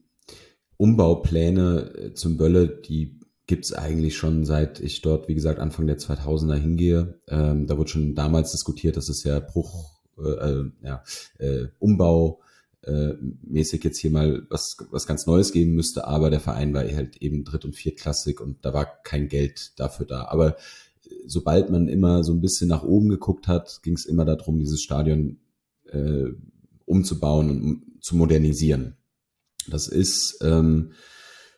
Umbaupläne 0.78 2.13
zum 2.13 2.38
Bölle, 2.38 2.69
die 2.69 3.19
gibt's 3.47 3.73
eigentlich 3.73 4.17
schon 4.17 4.45
seit 4.45 4.79
ich 4.79 5.01
dort, 5.01 5.27
wie 5.27 5.36
gesagt, 5.36 5.60
Anfang 5.60 5.88
der 5.88 5.97
2000er 5.97 6.55
hingehe. 6.55 7.19
Ähm, 7.27 7.67
da 7.67 7.77
wurde 7.77 7.89
schon 7.89 8.15
damals 8.15 8.51
diskutiert, 8.51 8.97
dass 8.97 9.10
es 9.10 9.23
ja 9.23 9.39
Bruch, 9.39 10.01
äh, 10.17 10.29
äh 10.29 10.71
ja, 10.81 11.03
äh, 11.38 11.67
Umbau 11.79 12.41
äh, 12.86 13.13
mäßig 13.43 13.84
jetzt 13.84 13.99
hier 13.99 14.12
mal 14.12 14.45
was, 14.49 14.77
was 14.91 15.08
ganz 15.08 15.25
Neues 15.25 15.51
geben 15.51 15.73
müsste, 15.73 16.08
aber 16.08 16.29
der 16.29 16.39
Verein 16.39 16.73
war 16.73 16.84
halt 16.84 17.17
eben 17.17 17.43
dritt- 17.43 17.65
und 17.65 17.75
viertklassig 17.75 18.39
und 18.39 18.63
da 18.63 18.73
war 18.73 19.01
kein 19.03 19.27
Geld 19.27 19.73
dafür 19.77 20.05
da. 20.05 20.25
Aber 20.25 20.58
äh, 20.58 21.13
sobald 21.25 21.69
man 21.69 21.88
immer 21.88 22.23
so 22.23 22.34
ein 22.34 22.41
bisschen 22.41 22.69
nach 22.69 22.84
oben 22.84 23.10
geguckt 23.10 23.47
hat, 23.47 23.81
ging 23.84 23.93
es 23.93 24.05
immer 24.05 24.25
darum, 24.25 24.60
dieses 24.60 24.81
Stadion 24.81 25.39
äh, 25.91 26.29
umzubauen 26.86 27.49
und 27.49 27.63
um, 27.63 27.84
zu 28.01 28.15
modernisieren. 28.15 28.97
Das 29.67 29.88
ist 29.88 30.38
ähm, 30.41 30.91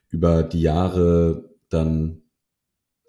über 0.09 0.43
die 0.43 0.61
Jahre 0.61 1.56
dann 1.69 2.23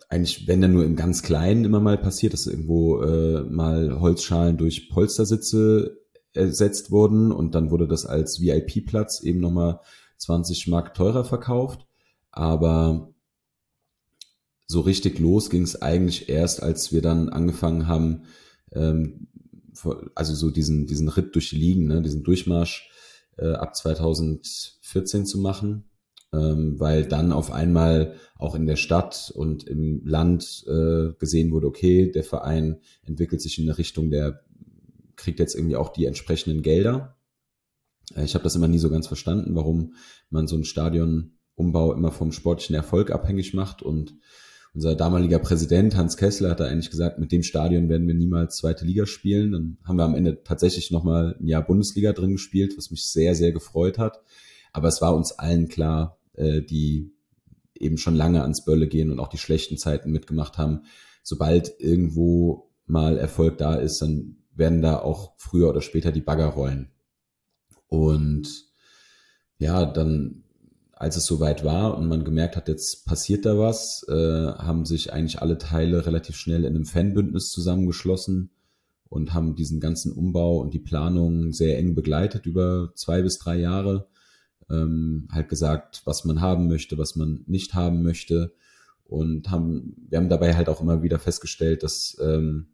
eigentlich, 0.09 0.47
wenn 0.49 0.61
dann 0.61 0.73
nur 0.73 0.85
im 0.85 0.97
ganz 0.97 1.23
Kleinen 1.23 1.64
immer 1.64 1.81
mal 1.81 1.99
passiert, 1.99 2.33
dass 2.33 2.47
irgendwo 2.47 3.03
äh, 3.03 3.42
mal 3.42 4.01
Holzschalen 4.01 4.57
durch 4.57 4.88
Polstersitze 4.88 5.99
ersetzt 6.33 6.90
wurden 6.90 7.33
und 7.33 7.55
dann 7.55 7.71
wurde 7.71 7.88
das 7.88 8.07
als 8.07 8.40
VIP-Platz 8.40 9.23
eben 9.23 9.40
nochmal 9.40 9.81
20 10.18 10.68
Mark 10.68 10.94
teurer 10.94 11.25
verkauft. 11.25 11.87
Aber 12.31 13.12
so 14.66 14.81
richtig 14.81 15.18
los 15.18 15.51
ging 15.51 15.62
es 15.62 15.81
eigentlich 15.81 16.29
erst, 16.29 16.62
als 16.62 16.92
wir 16.92 17.03
dann 17.03 17.29
angefangen 17.29 17.87
haben, 17.87 18.25
ähm, 18.73 19.29
also 20.14 20.35
so 20.35 20.51
diesen, 20.51 20.87
diesen 20.87 21.09
Ritt 21.09 21.35
durch 21.35 21.51
die 21.51 21.57
Ligen, 21.57 21.87
ne, 21.87 22.03
diesen 22.03 22.23
Durchmarsch 22.23 22.90
äh, 23.37 23.53
ab 23.53 23.77
2014 23.77 25.27
zu 25.27 25.38
machen, 25.38 25.88
weil 26.30 27.06
dann 27.06 27.32
auf 27.32 27.50
einmal 27.50 28.14
auch 28.36 28.54
in 28.54 28.66
der 28.66 28.76
Stadt 28.76 29.32
und 29.34 29.66
im 29.66 30.02
Land 30.04 30.64
äh, 30.66 31.12
gesehen 31.18 31.50
wurde, 31.52 31.66
okay, 31.66 32.10
der 32.10 32.24
Verein 32.24 32.80
entwickelt 33.02 33.40
sich 33.40 33.58
in 33.58 33.64
eine 33.64 33.78
Richtung, 33.78 34.10
der 34.10 34.42
kriegt 35.16 35.38
jetzt 35.38 35.54
irgendwie 35.54 35.76
auch 35.76 35.90
die 35.90 36.06
entsprechenden 36.06 36.62
Gelder. 36.62 37.16
Äh, 38.14 38.24
ich 38.24 38.34
habe 38.34 38.44
das 38.44 38.54
immer 38.54 38.68
nie 38.68 38.78
so 38.78 38.90
ganz 38.90 39.06
verstanden, 39.06 39.54
warum 39.54 39.94
man 40.30 40.46
so 40.46 40.54
einen 40.54 40.64
Stadionumbau 40.64 41.92
immer 41.92 42.12
vom 42.12 42.32
sportlichen 42.32 42.76
Erfolg 42.76 43.10
abhängig 43.10 43.54
macht. 43.54 43.82
Und 43.82 44.14
unser 44.74 44.94
damaliger 44.94 45.38
Präsident 45.38 45.96
Hans 45.96 46.16
Kessler 46.16 46.50
hat 46.50 46.60
da 46.60 46.66
eigentlich 46.66 46.90
gesagt, 46.90 47.18
mit 47.18 47.32
dem 47.32 47.42
Stadion 47.42 47.88
werden 47.88 48.06
wir 48.06 48.14
niemals 48.14 48.56
zweite 48.56 48.84
Liga 48.84 49.06
spielen. 49.06 49.52
Dann 49.52 49.78
haben 49.84 49.96
wir 49.96 50.04
am 50.04 50.14
Ende 50.14 50.42
tatsächlich 50.42 50.90
nochmal 50.90 51.36
ein 51.40 51.46
Jahr 51.46 51.66
Bundesliga 51.66 52.12
drin 52.12 52.32
gespielt, 52.32 52.74
was 52.76 52.90
mich 52.90 53.06
sehr, 53.06 53.34
sehr 53.34 53.52
gefreut 53.52 53.98
hat. 53.98 54.22
Aber 54.72 54.88
es 54.88 55.00
war 55.00 55.16
uns 55.16 55.32
allen 55.32 55.68
klar, 55.68 56.17
äh, 56.38 56.62
die 56.62 57.12
eben 57.74 57.98
schon 57.98 58.14
lange 58.14 58.42
ans 58.42 58.64
Bölle 58.64 58.88
gehen 58.88 59.11
und 59.11 59.20
auch 59.20 59.29
die 59.29 59.38
schlechten 59.38 59.79
Zeiten 59.79 60.11
mitgemacht 60.11 60.59
haben. 60.59 60.83
Sobald 61.22 61.74
irgendwo 61.79 62.70
mal 62.87 63.18
Erfolg 63.18 63.59
da 63.59 63.74
ist, 63.74 64.01
dann 64.01 64.37
werden 64.55 64.83
da 64.83 64.98
auch 64.98 65.35
früher 65.37 65.68
oder 65.68 65.83
später 65.83 66.11
die 66.11 66.20
Bagger 66.20 66.46
rollen. 66.46 66.90
Und 67.87 68.66
ja, 69.59 69.87
dann, 69.87 70.44
als 70.92 71.16
es 71.16 71.27
soweit 71.27 71.64
war 71.64 71.96
und 71.96 72.09
man 72.09 72.24
gemerkt 72.24 72.57
hat, 72.57 72.68
jetzt 72.68 73.07
passiert 73.07 73.46
da 73.46 73.59
was, 73.59 74.05
äh, 74.09 74.12
haben 74.12 74.85
sich 74.85 75.12
eigentlich 75.12 75.40
alle 75.40 75.59
Teile 75.59 76.07
relativ 76.07 76.37
schnell 76.37 76.64
in 76.64 76.74
einem 76.74 76.87
Fanbündnis 76.87 77.51
zusammengeschlossen 77.51 78.51
und 79.09 79.33
haben 79.33 79.55
diesen 79.55 79.81
ganzen 79.81 80.12
Umbau 80.12 80.59
und 80.59 80.74
die 80.74 80.81
Planung 80.81 81.53
sehr 81.53 81.79
eng 81.79 81.94
begleitet 81.94 82.46
über 82.46 82.92
zwei 82.94 83.22
bis 83.22 83.38
drei 83.38 83.57
Jahre. 83.59 84.09
Ähm, 84.70 85.28
halt 85.33 85.48
gesagt, 85.48 86.02
was 86.04 86.24
man 86.24 86.40
haben 86.40 86.68
möchte, 86.68 86.98
was 86.98 87.16
man 87.16 87.44
nicht 87.46 87.74
haben 87.74 88.02
möchte. 88.02 88.54
Und 89.04 89.50
haben, 89.50 89.96
wir 90.09 90.18
haben 90.18 90.28
dabei 90.28 90.54
halt 90.54 90.68
auch 90.68 90.83
immer 90.83 91.02
wieder 91.02 91.18
festgestellt, 91.18 91.83
dass 91.83 92.16
ähm, 92.20 92.68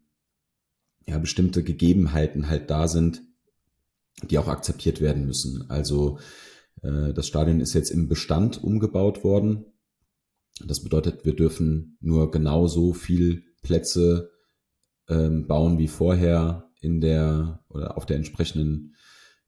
ja, 1.07 1.17
bestimmte 1.17 1.63
Gegebenheiten 1.63 2.49
halt 2.49 2.69
da 2.69 2.87
sind, 2.87 3.21
die 4.23 4.37
auch 4.37 4.47
akzeptiert 4.47 5.01
werden 5.01 5.25
müssen. 5.25 5.69
Also 5.69 6.19
äh, 6.81 7.13
das 7.13 7.27
Stadion 7.27 7.59
ist 7.59 7.73
jetzt 7.73 7.91
im 7.91 8.07
Bestand 8.07 8.63
umgebaut 8.63 9.23
worden. 9.23 9.65
Das 10.65 10.81
bedeutet, 10.81 11.25
wir 11.25 11.35
dürfen 11.35 11.97
nur 11.99 12.31
genauso 12.31 12.93
viel 12.93 13.43
Plätze 13.61 14.31
ähm, 15.09 15.47
bauen 15.47 15.77
wie 15.77 15.87
vorher 15.87 16.71
in 16.79 17.01
der 17.01 17.63
oder 17.69 17.97
auf 17.97 18.05
der 18.05 18.17
entsprechenden 18.17 18.95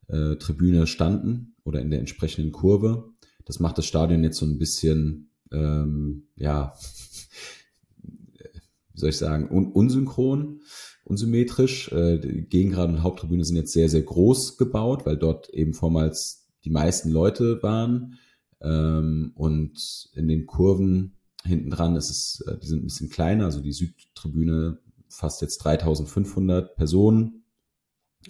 äh, 0.07 0.36
Tribüne 0.36 0.88
standen 0.88 1.55
oder 1.67 1.82
in 1.82 1.91
der 1.91 1.99
entsprechenden 1.99 2.53
Kurve. 2.53 3.12
Das 3.43 3.60
macht 3.60 3.77
das 3.77 3.86
Stadion 3.86 4.23
jetzt 4.23 4.38
so 4.38 4.45
ein 4.45 4.58
bisschen, 4.58 5.32
ähm, 5.51 6.27
ja, 6.38 6.73
wie 8.03 8.99
soll 8.99 9.10
ich 9.10 9.17
sagen, 9.17 9.49
un 9.51 9.71
unsynchron, 9.73 10.62
unsymmetrisch. 11.03 11.91
Äh, 11.91 12.19
Gegengrad 12.43 12.89
und 12.89 13.03
Haupttribüne 13.03 13.43
sind 13.43 13.58
jetzt 13.58 13.73
sehr, 13.73 13.89
sehr 13.89 14.01
groß 14.01 14.58
gebaut, 14.58 15.06
weil 15.06 15.17
dort 15.17 15.49
eben 15.49 15.73
vormals 15.73 16.47
die 16.63 16.69
meisten 16.69 17.12
Leute 17.12 17.62
waren. 17.62 18.17
Ähm, 18.62 19.34
und 19.36 20.10
in 20.13 20.30
den 20.30 20.47
Kurven 20.47 21.17
hinten 21.43 21.69
dran 21.69 21.97
ist 21.97 22.10
es, 22.10 22.41
äh, 22.47 22.58
die 22.58 22.67
sind 22.67 22.80
ein 22.80 22.88
bisschen 22.88 23.10
kleiner, 23.10 23.45
also 23.45 23.60
die 23.60 23.73
Südtribüne 23.73 24.80
fast 25.10 25.41
jetzt 25.41 25.60
3500 25.60 26.75
Personen, 26.75 27.43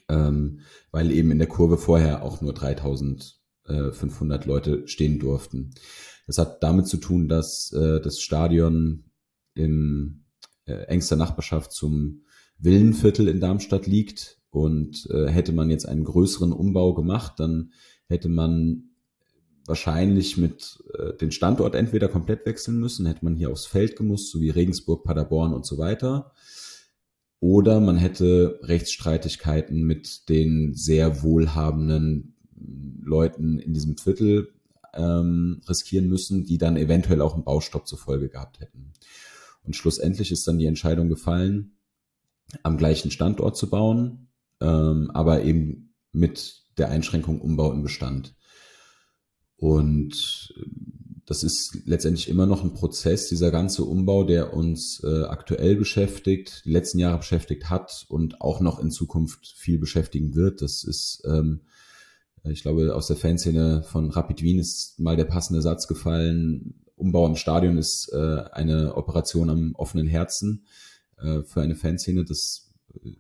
ähm, 0.09 0.59
weil 0.91 1.11
eben 1.11 1.31
in 1.31 1.39
der 1.39 1.47
Kurve 1.47 1.77
vorher 1.77 2.23
auch 2.23 2.41
nur 2.41 2.53
3500 2.53 4.45
Leute 4.45 4.87
stehen 4.87 5.19
durften. 5.19 5.71
Das 6.27 6.37
hat 6.37 6.61
damit 6.63 6.87
zu 6.87 6.97
tun, 6.97 7.27
dass 7.27 7.71
äh, 7.71 8.01
das 8.01 8.19
Stadion 8.21 9.05
in 9.53 10.25
äh, 10.65 10.83
engster 10.83 11.15
Nachbarschaft 11.15 11.71
zum 11.71 12.23
Villenviertel 12.59 13.27
in 13.27 13.39
Darmstadt 13.39 13.87
liegt 13.87 14.39
und 14.49 15.07
äh, 15.11 15.27
hätte 15.27 15.53
man 15.53 15.69
jetzt 15.69 15.87
einen 15.87 16.03
größeren 16.03 16.51
Umbau 16.51 16.93
gemacht, 16.93 17.33
dann 17.37 17.71
hätte 18.07 18.29
man 18.29 18.89
wahrscheinlich 19.65 20.37
mit 20.37 20.83
äh, 20.97 21.13
den 21.17 21.31
Standort 21.31 21.75
entweder 21.75 22.07
komplett 22.07 22.45
wechseln 22.45 22.79
müssen, 22.79 23.05
hätte 23.05 23.25
man 23.25 23.35
hier 23.35 23.51
aufs 23.51 23.65
Feld 23.65 23.95
gemusst, 23.95 24.31
so 24.31 24.41
wie 24.41 24.49
Regensburg, 24.49 25.03
Paderborn 25.03 25.53
und 25.53 25.65
so 25.65 25.77
weiter. 25.77 26.31
Oder 27.39 27.79
man 27.79 27.97
hätte 27.97 28.59
Rechtsstreitigkeiten 28.63 29.83
mit 29.83 30.27
den 30.29 30.73
sehr 30.73 31.21
wohlhabenden 31.21 32.35
Leuten 33.01 33.59
in 33.59 33.73
diesem 33.73 33.97
Viertel 33.97 34.53
ähm, 34.93 35.61
riskieren 35.69 36.07
müssen, 36.07 36.45
die 36.45 36.57
dann 36.57 36.77
eventuell 36.77 37.21
auch 37.21 37.35
einen 37.35 37.43
Baustopp 37.43 37.87
zur 37.87 37.99
Folge 37.99 38.29
gehabt 38.29 38.59
hätten. 38.59 38.93
Und 39.63 39.75
schlussendlich 39.75 40.31
ist 40.31 40.47
dann 40.47 40.57
die 40.57 40.65
Entscheidung 40.65 41.09
gefallen, 41.09 41.77
am 42.63 42.77
gleichen 42.77 43.11
Standort 43.11 43.57
zu 43.57 43.69
bauen, 43.69 44.29
ähm, 44.61 45.11
aber 45.13 45.43
eben 45.43 45.93
mit 46.11 46.63
der 46.77 46.89
Einschränkung 46.89 47.41
Umbau 47.41 47.71
im 47.71 47.83
Bestand. 47.83 48.35
Und 49.57 50.53
das 51.27 51.43
ist 51.43 51.81
letztendlich 51.85 52.29
immer 52.29 52.45
noch 52.45 52.63
ein 52.63 52.73
Prozess, 52.73 53.27
dieser 53.27 53.51
ganze 53.51 53.83
Umbau, 53.83 54.23
der 54.23 54.53
uns 54.53 55.03
äh, 55.03 55.23
aktuell 55.23 55.75
beschäftigt, 55.75 56.61
die 56.63 56.71
letzten 56.71 56.99
Jahre 56.99 57.17
beschäftigt 57.17 57.69
hat 57.69 58.05
und 58.07 58.39
auch 58.39 58.61
noch 58.61 58.79
in 58.79 58.91
Zukunft 58.91 59.45
viel 59.45 59.77
beschäftigen 59.77 60.35
wird. 60.35 60.61
Das 60.61 60.85
ist, 60.85 61.21
ähm, 61.25 61.63
ich 62.45 62.61
glaube, 62.61 62.95
aus 62.95 63.07
der 63.07 63.17
Fanszene 63.17 63.83
von 63.83 64.09
Rapid 64.09 64.41
Wien 64.41 64.57
ist 64.57 65.01
mal 65.01 65.17
der 65.17 65.25
passende 65.25 65.61
Satz 65.61 65.89
gefallen. 65.89 66.75
Umbau 66.95 67.27
im 67.27 67.35
Stadion 67.35 67.77
ist 67.77 68.09
äh, 68.13 68.43
eine 68.53 68.95
Operation 68.95 69.49
am 69.49 69.75
offenen 69.75 70.07
Herzen 70.07 70.65
äh, 71.17 71.41
für 71.43 71.59
eine 71.61 71.75
Fanszene. 71.75 72.23
Das, 72.23 72.69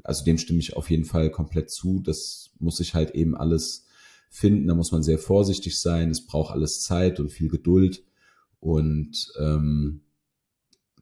also 0.03 0.23
dem 0.23 0.37
stimme 0.37 0.59
ich 0.59 0.77
auf 0.77 0.89
jeden 0.89 1.03
Fall 1.03 1.29
komplett 1.29 1.71
zu. 1.71 1.99
Das 1.99 2.51
muss 2.57 2.77
sich 2.77 2.93
halt 2.93 3.11
eben 3.15 3.35
alles 3.35 3.86
finden. 4.29 4.67
Da 4.67 4.75
muss 4.75 4.91
man 4.91 5.03
sehr 5.03 5.19
vorsichtig 5.19 5.79
sein. 5.79 6.09
Es 6.09 6.25
braucht 6.25 6.53
alles 6.53 6.81
Zeit 6.81 7.19
und 7.19 7.29
viel 7.29 7.49
Geduld. 7.49 8.03
Und 8.59 9.31
ähm, 9.39 10.01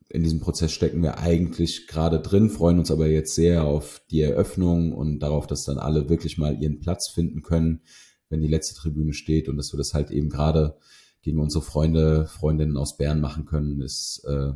in 0.09 0.23
diesem 0.23 0.39
Prozess 0.39 0.71
stecken 0.71 1.01
wir 1.01 1.19
eigentlich 1.19 1.87
gerade 1.87 2.19
drin, 2.19 2.49
freuen 2.49 2.79
uns 2.79 2.91
aber 2.91 3.07
jetzt 3.07 3.35
sehr 3.35 3.63
auf 3.63 4.01
die 4.11 4.21
Eröffnung 4.21 4.93
und 4.93 5.19
darauf, 5.19 5.47
dass 5.47 5.63
dann 5.63 5.77
alle 5.77 6.09
wirklich 6.09 6.37
mal 6.37 6.61
ihren 6.61 6.79
Platz 6.79 7.09
finden 7.09 7.41
können, 7.41 7.81
wenn 8.29 8.41
die 8.41 8.47
letzte 8.47 8.75
Tribüne 8.75 9.13
steht 9.13 9.49
und 9.49 9.57
dass 9.57 9.73
wir 9.73 9.77
das 9.77 9.93
halt 9.93 10.11
eben 10.11 10.29
gerade 10.29 10.77
gegen 11.21 11.39
unsere 11.39 11.63
Freunde, 11.63 12.27
Freundinnen 12.27 12.77
aus 12.77 12.97
Bern 12.97 13.19
machen 13.19 13.45
können, 13.45 13.81
ist 13.81 14.23
äh, 14.25 14.53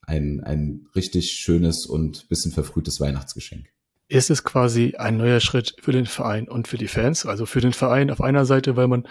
ein, 0.00 0.40
ein 0.40 0.86
richtig 0.94 1.32
schönes 1.32 1.86
und 1.86 2.28
bisschen 2.28 2.50
verfrühtes 2.50 2.98
Weihnachtsgeschenk 2.98 3.72
ist 4.12 4.28
es 4.28 4.44
quasi 4.44 4.94
ein 4.98 5.16
neuer 5.16 5.40
Schritt 5.40 5.74
für 5.80 5.92
den 5.92 6.04
Verein 6.04 6.46
und 6.46 6.68
für 6.68 6.76
die 6.76 6.88
Fans. 6.88 7.24
Also 7.24 7.46
für 7.46 7.62
den 7.62 7.72
Verein 7.72 8.10
auf 8.10 8.20
einer 8.20 8.44
Seite, 8.44 8.76
weil 8.76 8.86
man 8.86 9.08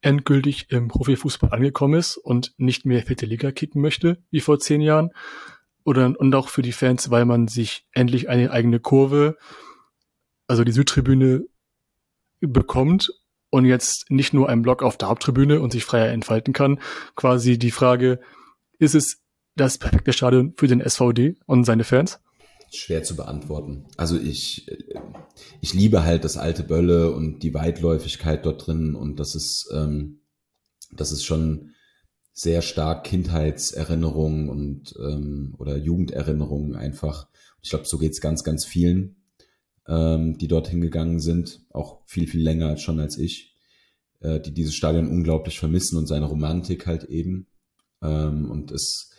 endgültig 0.00 0.70
im 0.70 0.86
Profifußball 0.86 1.50
angekommen 1.50 1.98
ist 1.98 2.16
und 2.16 2.54
nicht 2.56 2.86
mehr 2.86 3.02
vierte 3.02 3.26
Liga 3.26 3.50
kicken 3.50 3.82
möchte, 3.82 4.22
wie 4.30 4.40
vor 4.40 4.60
zehn 4.60 4.80
Jahren. 4.80 5.10
Oder, 5.84 6.14
und 6.16 6.32
auch 6.36 6.48
für 6.48 6.62
die 6.62 6.72
Fans, 6.72 7.10
weil 7.10 7.24
man 7.24 7.48
sich 7.48 7.84
endlich 7.92 8.28
eine 8.28 8.52
eigene 8.52 8.78
Kurve, 8.78 9.36
also 10.46 10.62
die 10.62 10.72
Südtribüne, 10.72 11.44
bekommt 12.40 13.10
und 13.50 13.64
jetzt 13.64 14.08
nicht 14.08 14.34
nur 14.34 14.48
einen 14.48 14.62
Block 14.62 14.84
auf 14.84 14.96
der 14.96 15.08
Haupttribüne 15.08 15.60
und 15.60 15.72
sich 15.72 15.84
freier 15.84 16.12
entfalten 16.12 16.52
kann. 16.52 16.78
Quasi 17.16 17.58
die 17.58 17.72
Frage, 17.72 18.20
ist 18.78 18.94
es 18.94 19.20
das 19.56 19.78
perfekte 19.78 20.12
Stadion 20.12 20.54
für 20.56 20.68
den 20.68 20.80
SVD 20.80 21.34
und 21.46 21.64
seine 21.64 21.82
Fans? 21.82 22.20
Schwer 22.76 23.02
zu 23.02 23.16
beantworten. 23.16 23.86
Also 23.96 24.18
ich, 24.18 24.66
ich 25.60 25.74
liebe 25.74 26.04
halt 26.04 26.24
das 26.24 26.36
alte 26.36 26.62
Bölle 26.62 27.12
und 27.12 27.42
die 27.42 27.54
Weitläufigkeit 27.54 28.44
dort 28.44 28.66
drin 28.66 28.94
und 28.94 29.20
das 29.20 29.34
ist, 29.34 29.70
ähm, 29.72 30.20
das 30.92 31.12
ist 31.12 31.24
schon 31.24 31.70
sehr 32.32 32.62
stark 32.62 33.04
Kindheitserinnerungen 33.04 34.48
und 34.48 34.94
ähm, 34.98 35.54
oder 35.58 35.76
Jugenderinnerungen 35.76 36.74
einfach. 36.74 37.28
Ich 37.62 37.70
glaube, 37.70 37.84
so 37.86 37.96
geht's 37.96 38.20
ganz, 38.20 38.42
ganz 38.42 38.64
vielen, 38.64 39.16
ähm, 39.86 40.36
die 40.36 40.48
dort 40.48 40.68
hingegangen 40.68 41.20
sind, 41.20 41.64
auch 41.70 42.02
viel, 42.06 42.26
viel 42.26 42.42
länger 42.42 42.76
schon 42.76 42.98
als 42.98 43.18
ich, 43.18 43.54
äh, 44.20 44.40
die 44.40 44.52
dieses 44.52 44.74
Stadion 44.74 45.08
unglaublich 45.08 45.60
vermissen 45.60 45.96
und 45.96 46.06
seine 46.06 46.26
Romantik 46.26 46.86
halt 46.86 47.04
eben. 47.04 47.46
Ähm, 48.02 48.50
und 48.50 48.72
es, 48.72 49.13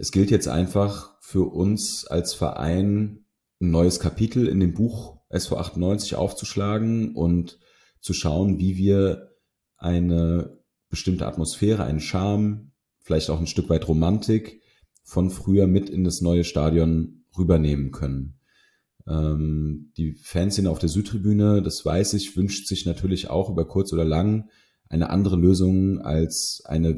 es 0.00 0.12
gilt 0.12 0.30
jetzt 0.30 0.48
einfach 0.48 1.20
für 1.20 1.52
uns 1.52 2.06
als 2.06 2.32
Verein 2.32 3.26
ein 3.60 3.70
neues 3.70 4.00
Kapitel 4.00 4.48
in 4.48 4.58
dem 4.58 4.72
Buch 4.72 5.18
SV 5.28 5.58
98 5.58 6.14
aufzuschlagen 6.14 7.14
und 7.14 7.58
zu 8.00 8.14
schauen, 8.14 8.58
wie 8.58 8.78
wir 8.78 9.32
eine 9.76 10.58
bestimmte 10.88 11.26
Atmosphäre, 11.26 11.84
einen 11.84 12.00
Charme, 12.00 12.72
vielleicht 13.00 13.28
auch 13.28 13.38
ein 13.38 13.46
Stück 13.46 13.68
weit 13.68 13.86
Romantik 13.88 14.62
von 15.04 15.30
früher 15.30 15.66
mit 15.66 15.90
in 15.90 16.02
das 16.02 16.22
neue 16.22 16.44
Stadion 16.44 17.24
rübernehmen 17.36 17.90
können. 17.90 18.40
Ähm, 19.06 19.92
die 19.98 20.14
Fanszene 20.14 20.70
auf 20.70 20.78
der 20.78 20.88
Südtribüne, 20.88 21.62
das 21.62 21.84
weiß 21.84 22.14
ich, 22.14 22.36
wünscht 22.36 22.66
sich 22.66 22.86
natürlich 22.86 23.28
auch 23.28 23.50
über 23.50 23.68
kurz 23.68 23.92
oder 23.92 24.04
lang 24.04 24.48
eine 24.88 25.10
andere 25.10 25.36
Lösung 25.36 26.00
als 26.00 26.62
eine 26.64 26.96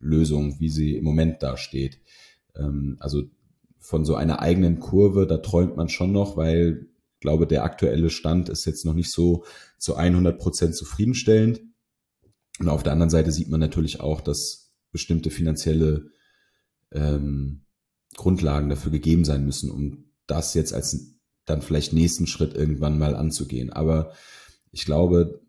Wellblechlösung, 0.00 0.60
wie 0.60 0.68
sie 0.68 0.96
im 0.96 1.04
Moment 1.04 1.42
dasteht. 1.42 2.00
Ähm, 2.54 2.96
also 3.00 3.24
von 3.78 4.04
so 4.04 4.14
einer 4.14 4.40
eigenen 4.40 4.80
Kurve, 4.80 5.26
da 5.26 5.38
träumt 5.38 5.76
man 5.76 5.88
schon 5.88 6.12
noch, 6.12 6.36
weil 6.36 6.88
ich 7.14 7.20
glaube, 7.20 7.46
der 7.46 7.64
aktuelle 7.64 8.10
Stand 8.10 8.48
ist 8.48 8.64
jetzt 8.66 8.84
noch 8.84 8.94
nicht 8.94 9.10
so 9.10 9.44
zu 9.78 9.96
100 9.96 10.38
Prozent 10.38 10.74
zufriedenstellend. 10.74 11.62
Und 12.58 12.68
auf 12.68 12.82
der 12.82 12.92
anderen 12.92 13.10
Seite 13.10 13.32
sieht 13.32 13.48
man 13.48 13.60
natürlich 13.60 14.00
auch, 14.00 14.20
dass 14.20 14.72
bestimmte 14.92 15.30
finanzielle 15.30 16.10
ähm, 16.92 17.62
Grundlagen 18.16 18.68
dafür 18.68 18.92
gegeben 18.92 19.24
sein 19.24 19.44
müssen, 19.44 19.70
um 19.70 20.10
das 20.26 20.54
jetzt 20.54 20.72
als 20.72 21.14
dann 21.44 21.62
vielleicht 21.62 21.92
nächsten 21.92 22.26
Schritt 22.26 22.54
irgendwann 22.54 22.98
mal 22.98 23.14
anzugehen. 23.14 23.72
Aber 23.72 24.12
ich 24.72 24.84
glaube, 24.84 25.45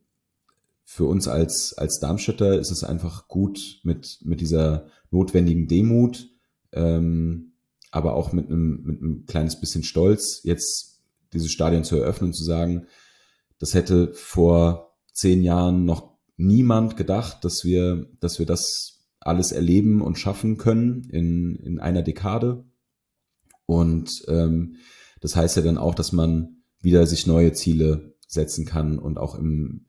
für 0.89 1.03
uns 1.03 1.27
als, 1.27 1.73
als 1.77 1.99
Darmstädter 1.99 2.57
ist 2.57 2.71
es 2.71 2.85
einfach 2.85 3.27
gut 3.27 3.81
mit, 3.83 4.19
mit 4.23 4.39
dieser 4.39 4.87
notwendigen 5.11 5.67
Demut, 5.67 6.29
ähm, 6.71 7.51
aber 7.91 8.13
auch 8.13 8.31
mit 8.31 8.47
einem, 8.47 8.83
mit 8.83 9.01
einem 9.01 9.25
kleines 9.25 9.59
bisschen 9.59 9.83
Stolz, 9.83 10.39
jetzt 10.43 11.01
dieses 11.33 11.51
Stadion 11.51 11.83
zu 11.83 11.97
eröffnen 11.97 12.29
und 12.29 12.33
zu 12.35 12.45
sagen, 12.45 12.87
das 13.59 13.73
hätte 13.73 14.13
vor 14.13 14.97
zehn 15.11 15.43
Jahren 15.43 15.83
noch 15.83 16.15
niemand 16.37 16.95
gedacht, 16.95 17.43
dass 17.43 17.65
wir, 17.65 18.07
dass 18.21 18.39
wir 18.39 18.45
das 18.45 19.01
alles 19.19 19.51
erleben 19.51 20.01
und 20.01 20.17
schaffen 20.17 20.57
können 20.57 21.03
in, 21.09 21.57
in 21.57 21.79
einer 21.79 22.01
Dekade. 22.01 22.63
Und 23.65 24.23
ähm, 24.29 24.77
das 25.19 25.35
heißt 25.35 25.57
ja 25.57 25.63
dann 25.63 25.77
auch, 25.77 25.95
dass 25.95 26.13
man 26.13 26.63
wieder 26.79 27.05
sich 27.07 27.27
neue 27.27 27.51
Ziele 27.51 28.15
setzen 28.25 28.65
kann 28.65 28.99
und 28.99 29.17
auch 29.17 29.35
im, 29.35 29.87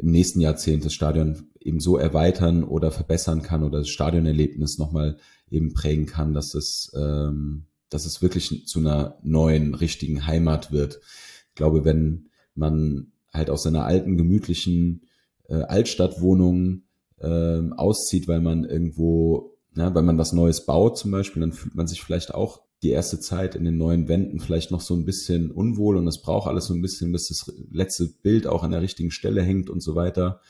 im 0.00 0.10
nächsten 0.10 0.40
Jahrzehnt 0.40 0.84
das 0.84 0.94
Stadion 0.94 1.50
eben 1.60 1.80
so 1.80 1.98
erweitern 1.98 2.64
oder 2.64 2.90
verbessern 2.90 3.42
kann 3.42 3.62
oder 3.62 3.78
das 3.78 3.88
Stadionerlebnis 3.88 4.78
nochmal 4.78 5.18
eben 5.50 5.74
prägen 5.74 6.06
kann, 6.06 6.32
dass 6.32 6.54
es, 6.54 6.90
ähm, 6.96 7.66
dass 7.90 8.06
es 8.06 8.22
wirklich 8.22 8.66
zu 8.66 8.78
einer 8.78 9.18
neuen, 9.22 9.74
richtigen 9.74 10.26
Heimat 10.26 10.72
wird. 10.72 11.00
Ich 11.48 11.54
glaube, 11.54 11.84
wenn 11.84 12.30
man 12.54 13.12
halt 13.32 13.50
aus 13.50 13.62
seiner 13.62 13.84
alten, 13.84 14.16
gemütlichen 14.16 15.02
äh, 15.48 15.62
Altstadtwohnung 15.62 16.82
ähm, 17.20 17.74
auszieht, 17.74 18.26
weil 18.26 18.40
man 18.40 18.64
irgendwo, 18.64 19.58
ja, 19.76 19.94
weil 19.94 20.02
man 20.02 20.18
was 20.18 20.32
Neues 20.32 20.64
baut 20.64 20.96
zum 20.96 21.10
Beispiel, 21.10 21.40
dann 21.40 21.52
fühlt 21.52 21.74
man 21.74 21.86
sich 21.86 22.02
vielleicht 22.02 22.34
auch 22.34 22.62
die 22.82 22.90
erste 22.90 23.20
Zeit 23.20 23.54
in 23.54 23.64
den 23.64 23.76
neuen 23.76 24.08
Wänden 24.08 24.40
vielleicht 24.40 24.70
noch 24.70 24.80
so 24.80 24.94
ein 24.94 25.04
bisschen 25.04 25.50
unwohl 25.50 25.96
und 25.96 26.06
es 26.06 26.22
braucht 26.22 26.48
alles 26.48 26.66
so 26.66 26.74
ein 26.74 26.80
bisschen, 26.80 27.12
bis 27.12 27.28
das 27.28 27.52
letzte 27.70 28.06
Bild 28.22 28.46
auch 28.46 28.62
an 28.62 28.70
der 28.70 28.80
richtigen 28.80 29.10
Stelle 29.10 29.42
hängt 29.42 29.68
und 29.68 29.82
so 29.82 29.94
weiter. 29.94 30.40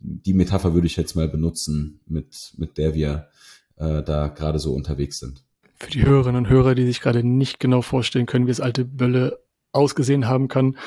Die 0.00 0.32
Metapher 0.32 0.72
würde 0.72 0.86
ich 0.86 0.96
jetzt 0.96 1.14
mal 1.14 1.28
benutzen, 1.28 2.00
mit, 2.06 2.54
mit 2.56 2.78
der 2.78 2.94
wir 2.94 3.28
äh, 3.76 4.02
da 4.02 4.28
gerade 4.28 4.58
so 4.58 4.72
unterwegs 4.72 5.18
sind. 5.18 5.44
Für 5.78 5.90
die 5.90 6.04
Hörerinnen 6.04 6.44
und 6.44 6.50
Hörer, 6.50 6.74
die 6.74 6.86
sich 6.86 7.00
gerade 7.00 7.22
nicht 7.22 7.60
genau 7.60 7.82
vorstellen 7.82 8.26
können, 8.26 8.46
wie 8.46 8.52
es 8.52 8.60
alte 8.60 8.86
Bölle 8.86 9.40
ausgesehen 9.72 10.26
haben 10.26 10.48
kann, 10.48 10.78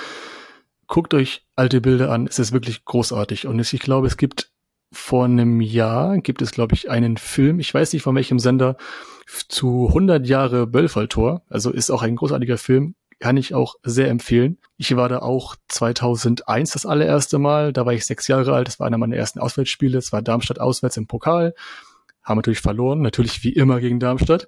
guckt 0.87 1.13
euch 1.13 1.45
alte 1.55 1.81
Bilder 1.81 2.11
an. 2.11 2.25
Es 2.25 2.39
ist 2.39 2.53
wirklich 2.53 2.85
großartig. 2.85 3.45
Und 3.45 3.59
ich 3.59 3.79
glaube, 3.81 4.07
es 4.07 4.17
gibt 4.17 4.51
vor 4.91 5.25
einem 5.25 5.61
Jahr, 5.61 6.17
gibt 6.19 6.41
es, 6.41 6.51
glaube 6.51 6.75
ich, 6.75 6.89
einen 6.89 7.17
Film, 7.17 7.59
ich 7.59 7.73
weiß 7.73 7.93
nicht 7.93 8.03
von 8.03 8.15
welchem 8.15 8.39
Sender, 8.39 8.77
zu 9.49 9.87
100 9.89 10.25
Jahre 10.25 10.67
Böllfalltor. 10.67 11.41
Also 11.49 11.71
ist 11.71 11.91
auch 11.91 12.01
ein 12.01 12.15
großartiger 12.15 12.57
Film. 12.57 12.95
Kann 13.19 13.35
ich 13.35 13.53
auch 13.53 13.75
sehr 13.83 14.09
empfehlen. 14.09 14.59
Ich 14.77 14.95
war 14.95 15.09
da 15.09 15.19
auch 15.19 15.55
2001 15.67 16.71
das 16.71 16.85
allererste 16.85 17.39
Mal. 17.39 17.73
Da 17.73 17.85
war 17.85 17.93
ich 17.93 18.05
sechs 18.05 18.27
Jahre 18.27 18.53
alt. 18.53 18.67
Das 18.67 18.79
war 18.79 18.87
einer 18.87 18.97
meiner 18.97 19.15
ersten 19.15 19.39
Auswärtsspiele. 19.39 19.97
Es 19.97 20.13
war 20.13 20.21
Darmstadt 20.21 20.59
auswärts 20.59 20.97
im 20.97 21.07
Pokal. 21.07 21.55
Haben 22.23 22.37
natürlich 22.37 22.61
verloren. 22.61 23.01
Natürlich 23.01 23.43
wie 23.43 23.53
immer 23.53 23.79
gegen 23.79 23.99
Darmstadt. 23.99 24.47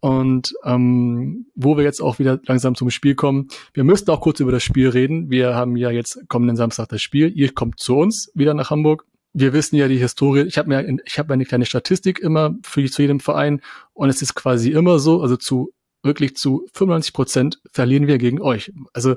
Und 0.00 0.54
ähm, 0.64 1.46
wo 1.54 1.78
wir 1.78 1.84
jetzt 1.84 2.02
auch 2.02 2.18
wieder 2.18 2.38
langsam 2.44 2.74
zum 2.74 2.90
Spiel 2.90 3.14
kommen, 3.14 3.48
wir 3.72 3.84
müssten 3.84 4.10
auch 4.10 4.20
kurz 4.20 4.38
über 4.38 4.52
das 4.52 4.62
Spiel 4.62 4.90
reden. 4.90 5.30
Wir 5.30 5.54
haben 5.54 5.76
ja 5.76 5.90
jetzt 5.90 6.28
kommenden 6.28 6.56
Samstag 6.56 6.90
das 6.90 7.00
Spiel. 7.00 7.32
Ihr 7.34 7.54
kommt 7.54 7.80
zu 7.80 7.96
uns 7.96 8.30
wieder 8.34 8.52
nach 8.52 8.70
Hamburg. 8.70 9.06
Wir 9.34 9.52
wissen 9.52 9.76
ja 9.76 9.88
die 9.88 9.98
Historie. 9.98 10.42
Ich 10.42 10.58
habe 10.58 10.68
mir, 10.68 10.98
ich 11.04 11.18
habe 11.18 11.34
eine 11.34 11.44
kleine 11.44 11.66
Statistik 11.66 12.20
immer 12.20 12.54
für 12.62 12.84
zu 12.86 13.02
jedem 13.02 13.20
Verein 13.20 13.60
und 13.92 14.08
es 14.08 14.22
ist 14.22 14.34
quasi 14.34 14.70
immer 14.70 14.98
so, 14.98 15.20
also 15.20 15.36
zu 15.36 15.72
wirklich 16.02 16.36
zu 16.36 16.66
95 16.74 17.12
Prozent 17.12 17.60
verlieren 17.72 18.06
wir 18.06 18.18
gegen 18.18 18.40
euch. 18.40 18.72
Also 18.92 19.16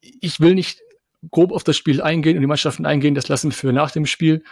ich 0.00 0.40
will 0.40 0.54
nicht 0.54 0.80
grob 1.30 1.52
auf 1.52 1.64
das 1.64 1.76
Spiel 1.76 2.00
eingehen 2.00 2.36
und 2.36 2.40
die 2.40 2.46
Mannschaften 2.46 2.86
eingehen. 2.86 3.14
Das 3.14 3.28
lassen 3.28 3.50
wir 3.50 3.54
für 3.54 3.72
nach 3.72 3.90
dem 3.90 4.06
Spiel. 4.06 4.42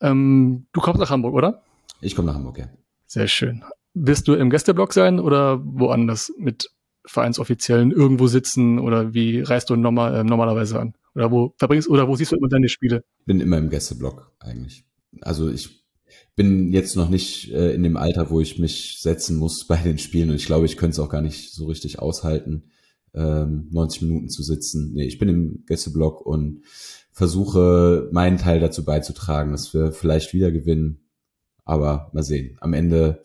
Ähm, 0.00 0.66
du 0.72 0.80
kommst 0.80 1.00
nach 1.00 1.10
Hamburg, 1.10 1.34
oder? 1.34 1.62
Ich 2.00 2.14
komme 2.14 2.26
nach 2.26 2.34
Hamburg, 2.34 2.58
ja. 2.58 2.66
Sehr 3.06 3.28
schön. 3.28 3.64
Wirst 3.94 4.28
du 4.28 4.34
im 4.34 4.50
Gästeblock 4.50 4.92
sein 4.92 5.18
oder 5.20 5.60
woanders 5.62 6.32
mit 6.38 6.70
Vereinsoffiziellen 7.04 7.90
irgendwo 7.90 8.26
sitzen 8.26 8.78
oder 8.78 9.14
wie 9.14 9.40
reist 9.40 9.70
du 9.70 9.76
normal, 9.76 10.14
äh, 10.14 10.24
normalerweise 10.24 10.78
an? 10.80 10.94
Oder 11.14 11.30
wo 11.30 11.54
verbringst 11.58 11.88
oder 11.88 12.08
wo 12.08 12.16
siehst 12.16 12.32
du 12.32 12.36
immer 12.36 12.48
deine 12.48 12.68
Spiele? 12.68 13.04
Bin 13.26 13.40
immer 13.40 13.58
im 13.58 13.70
Gästeblock 13.70 14.32
eigentlich. 14.40 14.84
Also 15.20 15.50
ich 15.50 15.84
bin 16.36 16.72
jetzt 16.72 16.96
noch 16.96 17.08
nicht 17.08 17.52
äh, 17.52 17.74
in 17.74 17.82
dem 17.82 17.96
Alter, 17.96 18.30
wo 18.30 18.40
ich 18.40 18.58
mich 18.58 18.98
setzen 19.00 19.36
muss 19.36 19.66
bei 19.68 19.76
den 19.76 19.98
Spielen 19.98 20.30
und 20.30 20.36
ich 20.36 20.46
glaube, 20.46 20.66
ich 20.66 20.76
könnte 20.76 20.92
es 20.92 20.98
auch 20.98 21.10
gar 21.10 21.22
nicht 21.22 21.52
so 21.52 21.66
richtig 21.66 21.98
aushalten, 21.98 22.64
ähm, 23.14 23.68
90 23.70 24.02
Minuten 24.02 24.28
zu 24.28 24.42
sitzen. 24.42 24.92
Nee, 24.94 25.06
ich 25.06 25.18
bin 25.18 25.28
im 25.28 25.64
Gästeblock 25.66 26.24
und 26.24 26.62
versuche 27.10 28.08
meinen 28.12 28.38
Teil 28.38 28.58
dazu 28.58 28.84
beizutragen, 28.84 29.52
dass 29.52 29.74
wir 29.74 29.92
vielleicht 29.92 30.32
wieder 30.32 30.50
gewinnen. 30.50 30.98
Aber 31.64 32.10
mal 32.12 32.24
sehen. 32.24 32.56
Am 32.60 32.72
Ende 32.72 33.22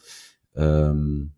ähm, 0.55 1.31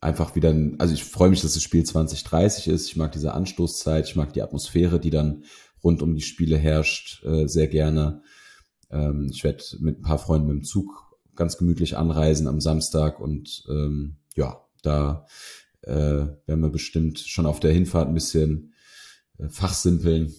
einfach 0.00 0.34
wieder, 0.34 0.54
also 0.78 0.94
ich 0.94 1.04
freue 1.04 1.30
mich, 1.30 1.42
dass 1.42 1.54
das 1.54 1.62
Spiel 1.62 1.84
2030 1.84 2.68
ist. 2.68 2.88
Ich 2.88 2.96
mag 2.96 3.12
diese 3.12 3.34
Anstoßzeit, 3.34 4.06
ich 4.06 4.16
mag 4.16 4.32
die 4.32 4.42
Atmosphäre, 4.42 5.00
die 5.00 5.10
dann 5.10 5.44
rund 5.82 6.02
um 6.02 6.14
die 6.14 6.22
Spiele 6.22 6.56
herrscht, 6.56 7.24
äh, 7.24 7.46
sehr 7.46 7.68
gerne. 7.68 8.22
Ähm, 8.90 9.28
ich 9.30 9.44
werde 9.44 9.62
mit 9.78 9.98
ein 9.98 10.02
paar 10.02 10.18
Freunden 10.18 10.48
mit 10.48 10.56
dem 10.56 10.64
Zug 10.64 11.16
ganz 11.34 11.58
gemütlich 11.58 11.96
anreisen 11.96 12.48
am 12.48 12.60
Samstag 12.60 13.20
und 13.20 13.64
ähm, 13.68 14.16
ja, 14.34 14.60
da 14.82 15.26
äh, 15.82 15.92
werden 15.92 16.60
wir 16.60 16.70
bestimmt 16.70 17.18
schon 17.18 17.46
auf 17.46 17.60
der 17.60 17.72
Hinfahrt 17.72 18.08
ein 18.08 18.14
bisschen 18.14 18.72
äh, 19.38 19.48
fachsimpeln, 19.48 20.34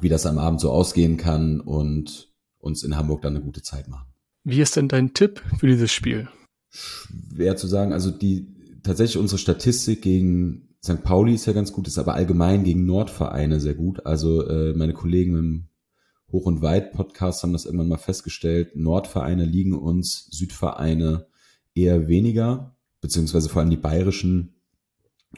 wie 0.00 0.08
das 0.08 0.26
am 0.26 0.38
Abend 0.38 0.60
so 0.60 0.70
ausgehen 0.70 1.16
kann 1.16 1.60
und 1.60 2.32
uns 2.58 2.82
in 2.82 2.96
Hamburg 2.96 3.22
dann 3.22 3.36
eine 3.36 3.44
gute 3.44 3.62
Zeit 3.62 3.88
machen. 3.88 4.06
Wie 4.44 4.60
ist 4.60 4.76
denn 4.76 4.88
dein 4.88 5.14
Tipp 5.14 5.42
für 5.58 5.66
dieses 5.66 5.92
Spiel? 5.92 6.28
Schwer 6.76 7.56
zu 7.56 7.66
sagen. 7.66 7.92
Also 7.92 8.10
die 8.10 8.80
tatsächlich 8.82 9.18
unsere 9.18 9.38
Statistik 9.38 10.02
gegen 10.02 10.68
St. 10.84 11.02
Pauli 11.02 11.34
ist 11.34 11.46
ja 11.46 11.52
ganz 11.52 11.72
gut, 11.72 11.88
ist 11.88 11.98
aber 11.98 12.14
allgemein 12.14 12.62
gegen 12.64 12.86
Nordvereine 12.86 13.60
sehr 13.60 13.74
gut. 13.74 14.06
Also 14.06 14.46
äh, 14.46 14.72
meine 14.74 14.92
Kollegen 14.92 15.36
im 15.36 15.68
Hoch 16.30 16.46
und 16.46 16.62
Weit 16.62 16.92
Podcast 16.92 17.42
haben 17.42 17.52
das 17.52 17.64
irgendwann 17.64 17.88
mal 17.88 17.98
festgestellt. 17.98 18.76
Nordvereine 18.76 19.44
liegen 19.44 19.74
uns, 19.74 20.28
Südvereine 20.30 21.26
eher 21.74 22.08
weniger, 22.08 22.76
beziehungsweise 23.00 23.48
vor 23.48 23.60
allem 23.60 23.70
die 23.70 23.76
bayerischen 23.76 24.60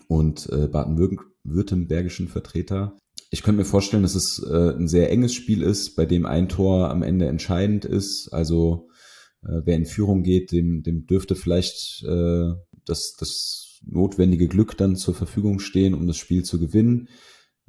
und 0.07 0.49
äh, 0.51 0.66
baden-württembergischen 0.66 2.28
Vertreter. 2.28 2.97
Ich 3.30 3.43
könnte 3.43 3.59
mir 3.59 3.66
vorstellen, 3.66 4.03
dass 4.03 4.14
es 4.14 4.43
äh, 4.43 4.74
ein 4.76 4.89
sehr 4.89 5.11
enges 5.11 5.34
Spiel 5.34 5.62
ist, 5.62 5.97
bei 5.97 6.07
dem 6.07 6.24
ein 6.24 6.49
Tor 6.49 6.91
am 6.91 7.03
Ende 7.03 7.26
entscheidend 7.26 7.84
ist. 7.84 8.28
Also 8.32 8.88
äh, 9.43 9.62
wer 9.64 9.76
in 9.76 9.86
Führung 9.86 10.22
geht, 10.22 10.53
dem, 10.53 10.82
dem 10.82 11.07
dürfte 11.07 11.34
vielleicht 11.34 12.05
äh, 12.05 12.53
das, 12.84 13.14
das 13.18 13.80
notwendige 13.84 14.49
Glück 14.49 14.76
dann 14.76 14.97
zur 14.97 15.14
Verfügung 15.14 15.61
stehen, 15.61 15.95
um 15.95 16.07
das 16.07 16.16
Spiel 16.16 16.45
zu 16.45 16.59
gewinnen. 16.59 17.09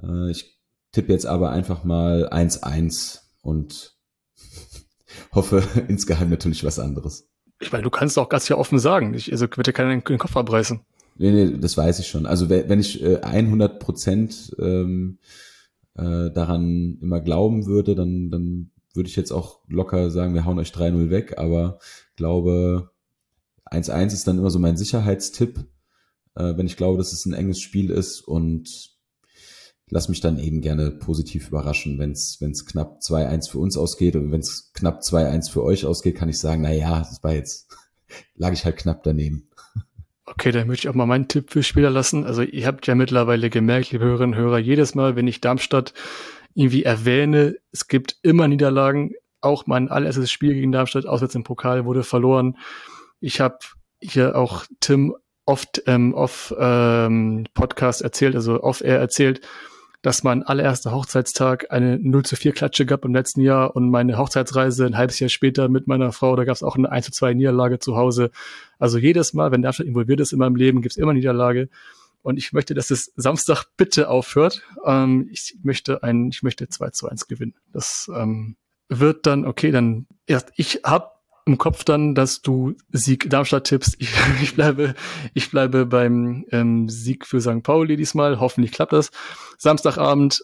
Äh, 0.02 0.32
ich 0.32 0.60
tippe 0.92 1.12
jetzt 1.12 1.26
aber 1.26 1.52
einfach 1.52 1.84
mal 1.84 2.30
1-1 2.30 3.20
und 3.42 3.96
hoffe 5.32 5.64
insgeheim 5.88 6.30
natürlich 6.30 6.64
was 6.64 6.80
anderes. 6.80 7.28
Ich 7.62 7.72
meine, 7.72 7.84
du 7.84 7.90
kannst 7.90 8.18
auch 8.18 8.30
ganz 8.30 8.48
ja 8.48 8.58
offen 8.58 8.80
sagen. 8.80 9.14
Ich, 9.14 9.32
also 9.32 9.48
bitte 9.48 9.74
keinen 9.74 10.02
den 10.04 10.18
Kopf 10.18 10.38
abreißen. 10.38 10.80
Nee, 11.18 11.32
nee, 11.32 11.58
das 11.60 11.76
weiß 11.76 12.00
ich 12.00 12.08
schon. 12.08 12.26
Also 12.26 12.50
wenn 12.50 12.80
ich 12.80 13.04
äh, 13.04 13.18
100 13.18 13.80
Prozent 13.80 14.56
ähm, 14.58 15.20
äh, 15.96 16.32
daran 16.32 16.98
immer 17.02 17.20
glauben 17.20 17.66
würde, 17.66 17.96
dann, 17.96 18.30
dann 18.30 18.72
würde 18.94 19.10
ich 19.10 19.16
jetzt 19.16 19.32
auch 19.32 19.62
locker 19.68 20.10
sagen, 20.10 20.34
wir 20.34 20.46
hauen 20.46 20.60
euch 20.60 20.70
3-0 20.70 21.10
weg, 21.10 21.38
aber 21.38 21.80
glaube, 22.16 22.92
1-1 23.72 24.08
ist 24.08 24.28
dann 24.28 24.38
immer 24.38 24.50
so 24.50 24.60
mein 24.60 24.78
Sicherheitstipp, 24.78 25.66
äh, 26.36 26.58
wenn 26.58 26.66
ich 26.66 26.78
glaube, 26.78 26.98
dass 26.98 27.14
es 27.14 27.26
ein 27.26 27.34
enges 27.34 27.60
Spiel 27.60 27.92
ist 27.92 28.22
und 28.22 28.98
lass 29.90 30.10
mich 30.10 30.22
dann 30.22 30.40
eben 30.40 30.62
gerne 30.62 30.92
positiv 30.92 31.48
überraschen, 31.48 32.00
wenn 32.00 32.12
es 32.12 32.66
knapp 32.66 33.00
2-1 33.02 33.50
für 33.50 33.60
uns 33.60 33.78
ausgeht 33.78 34.16
und 34.16 34.32
wenn 34.32 34.42
es 34.42 34.72
knapp 34.74 35.02
2-1 35.02 35.52
für 35.52 35.64
euch 35.64 35.86
ausgeht, 35.86 36.16
kann 36.16 36.30
ich 36.30 36.40
sagen, 36.40 36.62
na 36.62 36.72
ja, 36.72 37.00
das 37.00 37.24
war 37.24 37.34
jetzt, 37.34 37.76
lag 38.36 38.54
ich 38.54 38.66
halt 38.66 38.78
knapp 38.78 39.04
daneben. 39.04 39.50
Okay, 40.26 40.52
dann 40.52 40.68
möchte 40.68 40.88
ich 40.88 40.90
auch 40.90 40.96
mal 40.96 41.08
meinen 41.08 41.28
Tipp 41.28 41.50
für 41.50 41.64
Spieler 41.64 41.90
lassen. 41.90 42.24
Also 42.24 42.44
ihr 42.44 42.68
habt 42.68 42.86
ja 42.86 42.94
mittlerweile 42.94 43.50
gemerkt, 43.50 43.92
liebe 43.92 44.06
Hörerinnen 44.06 44.36
und 44.36 44.40
Hörer, 44.40 44.60
jedes 44.60 44.94
Mal, 44.94 45.16
wenn 45.16 45.28
ich 45.28 45.42
Darmstadt 45.42 45.94
irgendwie 46.54 46.84
erwähne, 46.84 47.56
es 47.72 47.88
gibt 47.88 48.18
immer 48.22 48.48
Niederlagen. 48.48 49.14
Auch 49.42 49.68
mein 49.68 49.90
allererstes 49.90 50.32
Spiel 50.32 50.54
gegen 50.54 50.72
Darmstadt 50.72 51.06
auswärts 51.06 51.36
im 51.36 51.44
Pokal 51.44 51.86
wurde 51.86 52.04
verloren. 52.04 52.58
Ich 53.20 53.40
habe 53.40 53.60
hier 54.02 54.36
auch 54.36 54.66
Tim 54.80 55.16
oft 55.46 55.82
ähm, 55.88 56.14
off 56.14 56.54
ähm, 56.60 57.46
Podcast 57.54 58.02
erzählt, 58.02 58.36
also 58.36 58.62
off 58.62 58.82
Air 58.82 59.00
erzählt, 59.00 59.42
dass 60.02 60.24
mein 60.24 60.44
allererster 60.44 60.92
Hochzeitstag 60.92 61.72
eine 61.72 61.98
0 62.00 62.24
zu 62.24 62.36
4 62.36 62.54
Klatsche 62.54 62.86
gab 62.86 63.04
im 63.04 63.14
letzten 63.14 63.42
Jahr 63.42 63.76
und 63.76 63.90
meine 63.90 64.18
Hochzeitsreise 64.18 64.86
ein 64.86 64.96
halbes 64.96 65.20
Jahr 65.20 65.30
später 65.30 65.68
mit 65.68 65.88
meiner 65.88 66.12
Frau, 66.12 66.36
da 66.36 66.46
gab 66.46 66.56
es 66.56 66.64
auch 66.64 66.78
eine 66.78 66.92
1 66.92 67.08
zu 67.08 67.12
2 67.12 67.34
Niederlage 67.34 67.80
zu 67.80 67.98
Hause. 67.98 68.32
Also 68.78 68.98
jedes 68.98 69.34
Mal, 69.34 69.52
wenn 69.52 69.62
Darmstadt 69.62 69.88
involviert 69.88 70.20
ist 70.20 70.32
in 70.32 70.40
meinem 70.40 70.56
Leben, 70.56 70.82
gibt 70.82 70.94
es 70.94 70.98
immer 70.98 71.14
Niederlage. 71.14 71.70
Und 72.22 72.38
ich 72.38 72.54
möchte, 72.54 72.74
dass 72.74 72.92
es 72.92 73.12
Samstag 73.16 73.66
bitte 73.78 74.10
aufhört. 74.10 74.62
Ähm, 74.86 75.28
ich 75.32 75.58
möchte 75.64 76.04
ein, 76.04 76.30
ich 76.30 76.44
möchte 76.44 76.68
2 76.68 76.90
zu 76.90 77.08
1 77.08 77.28
gewinnen. 77.28 77.56
Das 77.72 78.12
ähm, 78.14 78.58
wird 78.90 79.26
dann, 79.26 79.46
okay, 79.46 79.72
dann 79.72 80.08
erst, 80.26 80.52
ich 80.56 80.82
hab 80.84 81.24
im 81.46 81.58
Kopf 81.58 81.84
dann, 81.84 82.14
dass 82.16 82.42
du 82.42 82.76
Sieg 82.92 83.30
Darmstadt 83.30 83.66
tippst. 83.66 83.96
Ich, 84.00 84.12
ich 84.42 84.56
bleibe, 84.56 84.96
ich 85.34 85.50
bleibe 85.50 85.86
beim 85.86 86.46
ähm, 86.52 86.90
Sieg 86.90 87.26
für 87.26 87.42
St. 87.42 87.64
Pauli 87.64 87.96
diesmal. 87.96 88.40
Hoffentlich 88.40 88.72
klappt 88.72 88.94
das. 88.94 89.12
Samstagabend, 89.58 90.42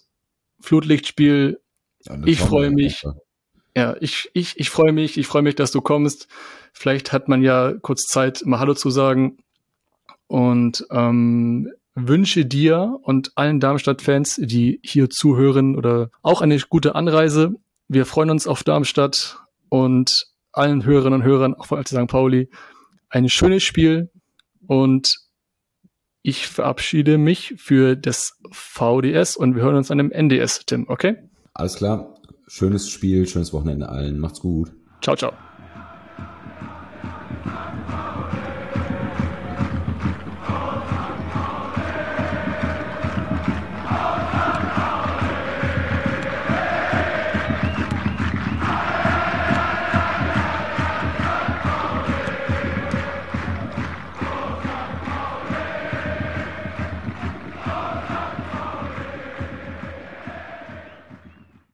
Flutlichtspiel. 0.62 1.60
Ja, 2.06 2.18
ich 2.26 2.40
freue 2.40 2.72
mich. 2.72 3.04
Ja, 3.78 3.98
ich, 4.00 4.30
ich, 4.34 4.58
ich 4.58 4.70
freue 4.70 4.94
mich, 4.94 5.18
ich 5.18 5.28
freue 5.28 5.42
mich, 5.42 5.56
dass 5.56 5.72
du 5.72 5.82
kommst. 5.82 6.28
Vielleicht 6.72 7.12
hat 7.12 7.28
man 7.28 7.42
ja 7.44 7.74
kurz 7.82 8.06
Zeit, 8.06 8.44
mal 8.46 8.60
Hallo 8.60 8.74
zu 8.74 8.90
sagen 8.90 9.38
und 10.28 10.86
ähm, 10.92 11.72
wünsche 11.96 12.46
dir 12.46 13.00
und 13.02 13.32
allen 13.36 13.60
Darmstadt-Fans, 13.60 14.42
die 14.44 14.80
hier 14.84 15.10
zuhören 15.10 15.76
oder 15.76 16.10
auch 16.22 16.42
eine 16.42 16.58
gute 16.60 16.96
Anreise. 16.96 17.56
Wir 17.88 18.06
freuen 18.06 18.30
uns 18.30 18.48
auf 18.48 18.64
Darmstadt 18.64 19.38
und 19.70 20.28
allen 20.52 20.86
Hörerinnen 20.86 21.22
und 21.22 21.26
Hörern, 21.26 21.54
auch 21.54 21.68
von 21.68 21.82
FC 21.82 21.90
St. 21.90 22.08
Pauli, 22.08 22.50
ein 23.10 23.30
schönes 23.30 23.64
Spiel 23.64 24.10
und 24.68 25.20
ich 26.22 26.48
verabschiede 26.48 27.18
mich 27.18 27.54
für 27.58 27.96
das 27.96 28.40
VDS 28.52 29.38
und 29.38 29.56
wir 29.56 29.62
hören 29.62 29.76
uns 29.76 29.92
an 29.92 30.00
dem 30.00 30.12
NDS, 30.12 30.66
Tim, 30.66 30.86
okay? 30.90 31.18
Alles 31.54 31.76
klar. 31.76 32.16
schönes 32.48 32.90
Spiel, 32.90 33.28
schönes 33.28 33.54
Wochenende 33.54 33.90
allen. 33.90 34.20
Macht's 34.20 34.40
gut. 34.40 34.72
Ciao, 35.02 35.16
ciao. 35.16 35.34